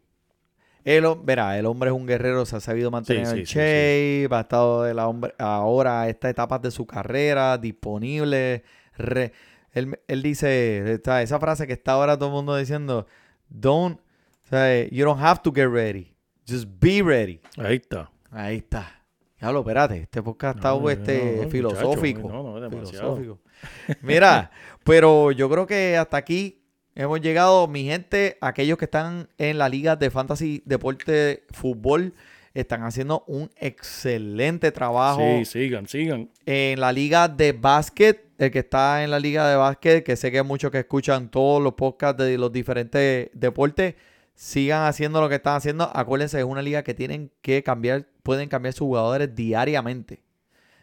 El, 0.85 1.05
verá, 1.23 1.59
el 1.59 1.65
hombre 1.65 1.89
es 1.91 1.97
un 1.97 2.07
guerrero, 2.07 2.45
se 2.45 2.57
ha 2.57 2.61
sabido 2.61 2.91
mantener 2.91 3.25
Sí, 3.27 3.33
en 3.33 3.47
sí, 3.47 3.47
sí, 3.47 3.59
shape, 3.59 4.35
ha 4.35 4.41
estado 4.41 4.83
de 4.83 4.93
la 4.93 5.09
hombre, 5.09 5.33
ahora 5.39 6.03
a 6.03 6.09
estas 6.11 6.33
etapas 6.33 6.61
de 6.61 6.71
su 6.71 6.87
carrera, 6.87 7.57
disponible. 7.57 8.63
re- 8.99 9.33
él, 9.73 9.99
él 10.07 10.23
dice, 10.23 11.01
esa 11.23 11.41
frase 11.41 11.67
que 11.67 11.73
está 11.73 11.93
ahora 11.93 12.19
todo 12.19 12.29
el 12.29 12.35
mundo 12.35 12.57
diciendo, 12.57 13.07
don't, 13.49 13.99
you 14.91 15.05
don't 15.07 15.21
have 15.23 15.41
to 15.43 15.51
get 15.51 15.69
ready, 15.69 16.12
just 16.49 16.67
be 16.81 17.03
ready. 17.03 17.41
Ahí 17.57 17.77
está. 17.77 18.11
Ahí 18.31 18.57
está. 18.59 18.99
Diablo, 19.39 19.61
espérate, 19.61 20.03
este 20.03 20.23
podcast 20.23 20.57
está 20.57 20.69
No, 20.71 20.81
no, 20.81 20.91
este, 20.91 21.41
no, 21.43 21.49
filosófico. 21.51 22.29
no, 22.29 22.43
no, 22.45 22.61
demasiado. 22.61 23.17
filosófico. 23.17 23.41
Mira, 24.03 24.51
pero 24.85 25.33
yo 25.33 25.51
creo 25.51 25.67
que 25.67 25.97
hasta 25.97 26.17
aquí 26.17 26.63
hemos 26.95 27.21
llegado, 27.21 27.67
mi 27.67 27.85
gente, 27.85 28.39
aquellos 28.41 28.79
que 28.79 28.85
están 28.85 29.29
en 29.39 29.59
la 29.59 29.69
liga 29.69 29.97
de 29.97 30.11
fantasy, 30.11 30.63
deporte, 30.65 31.45
fútbol, 31.51 32.15
están 32.55 32.83
haciendo 32.85 33.25
un 33.27 33.51
excelente 33.57 34.71
trabajo 34.73 35.21
Sí, 35.39 35.45
sigan, 35.47 35.89
sigan. 35.89 36.29
en 36.47 36.79
la 36.81 36.93
liga 36.93 37.27
de 37.27 37.53
básquet, 37.53 38.27
el 38.39 38.51
que 38.51 38.61
está 38.61 39.03
en 39.03 39.11
la 39.11 39.19
liga 39.19 39.49
de 39.49 39.57
básquet, 39.57 40.05
que 40.05 40.17
sé 40.17 40.31
que 40.31 40.39
hay 40.39 40.45
muchos 40.45 40.71
que 40.71 40.81
escuchan 40.81 41.31
todos 41.31 41.63
los 41.63 41.75
podcasts 41.75 42.23
de 42.23 42.37
los 42.39 42.53
diferentes 42.53 43.31
deportes, 43.33 43.95
sigan 44.35 44.85
haciendo 44.87 45.21
lo 45.21 45.29
que 45.29 45.37
están 45.37 45.57
haciendo. 45.57 45.91
Acuérdense, 45.95 46.39
es 46.39 46.45
una 46.45 46.63
liga 46.63 46.83
que 46.83 46.95
tienen 46.95 47.31
que 47.43 47.63
cambiar, 47.63 48.09
pueden 48.23 48.49
cambiar 48.49 48.75
sus 48.75 48.87
jugadores 48.87 49.35
diariamente. 49.35 50.23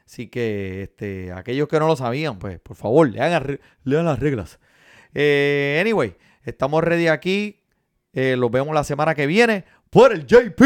Así 0.06 0.28
que 0.28 0.84
este, 0.84 1.32
aquellos 1.32 1.68
que 1.68 1.80
no 1.80 1.88
lo 1.88 1.96
sabían, 1.96 2.40
pues 2.40 2.60
por 2.60 2.76
favor, 2.76 3.10
lean, 3.10 3.32
las 3.84 4.20
reglas. 4.20 4.60
Eh, 5.14 5.78
anyway, 5.80 6.16
estamos 6.44 6.84
ready 6.84 7.08
aquí. 7.08 7.64
Eh, 8.14 8.36
los 8.36 8.50
vemos 8.50 8.74
la 8.74 8.84
semana 8.84 9.14
que 9.14 9.28
viene. 9.28 9.66
Por 9.90 10.12
el 10.12 10.26
JP, 10.26 10.62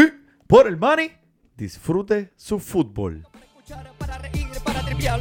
por 0.46 0.66
el 0.66 0.78
Money. 0.78 1.12
Disfrute 1.56 2.32
su 2.36 2.58
fútbol. 2.58 3.26
para 3.68 3.92
para 3.98 4.30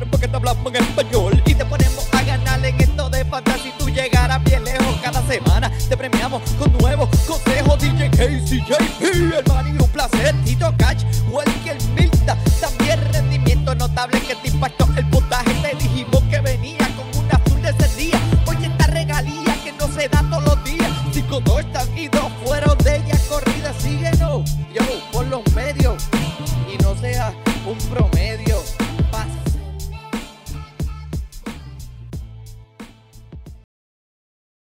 porque 0.10 0.28
te 0.28 0.36
hablamos 0.36 0.74
en 0.74 0.84
español 0.84 1.44
y 1.46 1.56
te 1.56 1.66
ponemos 1.66 2.13
en 2.62 2.80
esto 2.80 3.10
de 3.10 3.26
fantasy. 3.26 3.74
Tú 3.80 3.90
llegarás 3.90 4.44
bien 4.44 4.64
lejos 4.64 4.96
cada 5.02 5.26
semana. 5.26 5.72
Te 5.90 5.98
premiamos 5.98 6.42
con 6.60 6.72
nuevos 6.78 7.10
consejos. 7.28 7.80
DJ 7.80 8.10
Casey, 8.12 8.64
JP, 8.68 9.02
el 9.02 9.44
man 9.48 9.68
y 9.68 9.82
un 9.82 9.90
placer. 9.90 10.36
Tito 10.46 10.74
Catch, 10.78 11.04
Welker 11.32 11.78
Milta. 11.96 12.38
También 12.62 13.00
rendimiento 13.12 13.74
notable 13.76 14.20
que 14.22 14.36
te 14.36 14.50
impactó 14.50 14.88
el 14.96 15.10
puntaje. 15.10 15.52
Te 15.62 15.76
dijimos 15.78 16.22
que 16.30 16.40
venía 16.42 16.88
con 16.96 17.24
una 17.24 17.36
azul 17.36 17.62
de 17.62 17.74
día. 17.98 18.20
Oye, 18.46 18.68
esta 18.68 18.88
regalía 18.88 19.58
que 19.64 19.72
no 19.74 19.88
se 19.88 20.08
da 20.08 20.24
todos 20.30 20.44
los 20.44 20.64
días. 20.64 20.92
Cinco 21.12 21.42
touchdowns 21.42 21.98
y 21.98 22.08
dos 22.08 22.32
fueron 22.46 22.78
de 22.80 22.98
ella 22.98 23.20
corrida. 23.30 23.74
Síguenos, 23.80 24.44
yo, 24.74 24.84
por 25.12 25.26
los 25.26 25.42
medios 25.54 26.04
y 26.72 26.82
no 26.84 26.96
sea 26.96 27.34
un 27.66 27.78
promedio. 27.90 28.53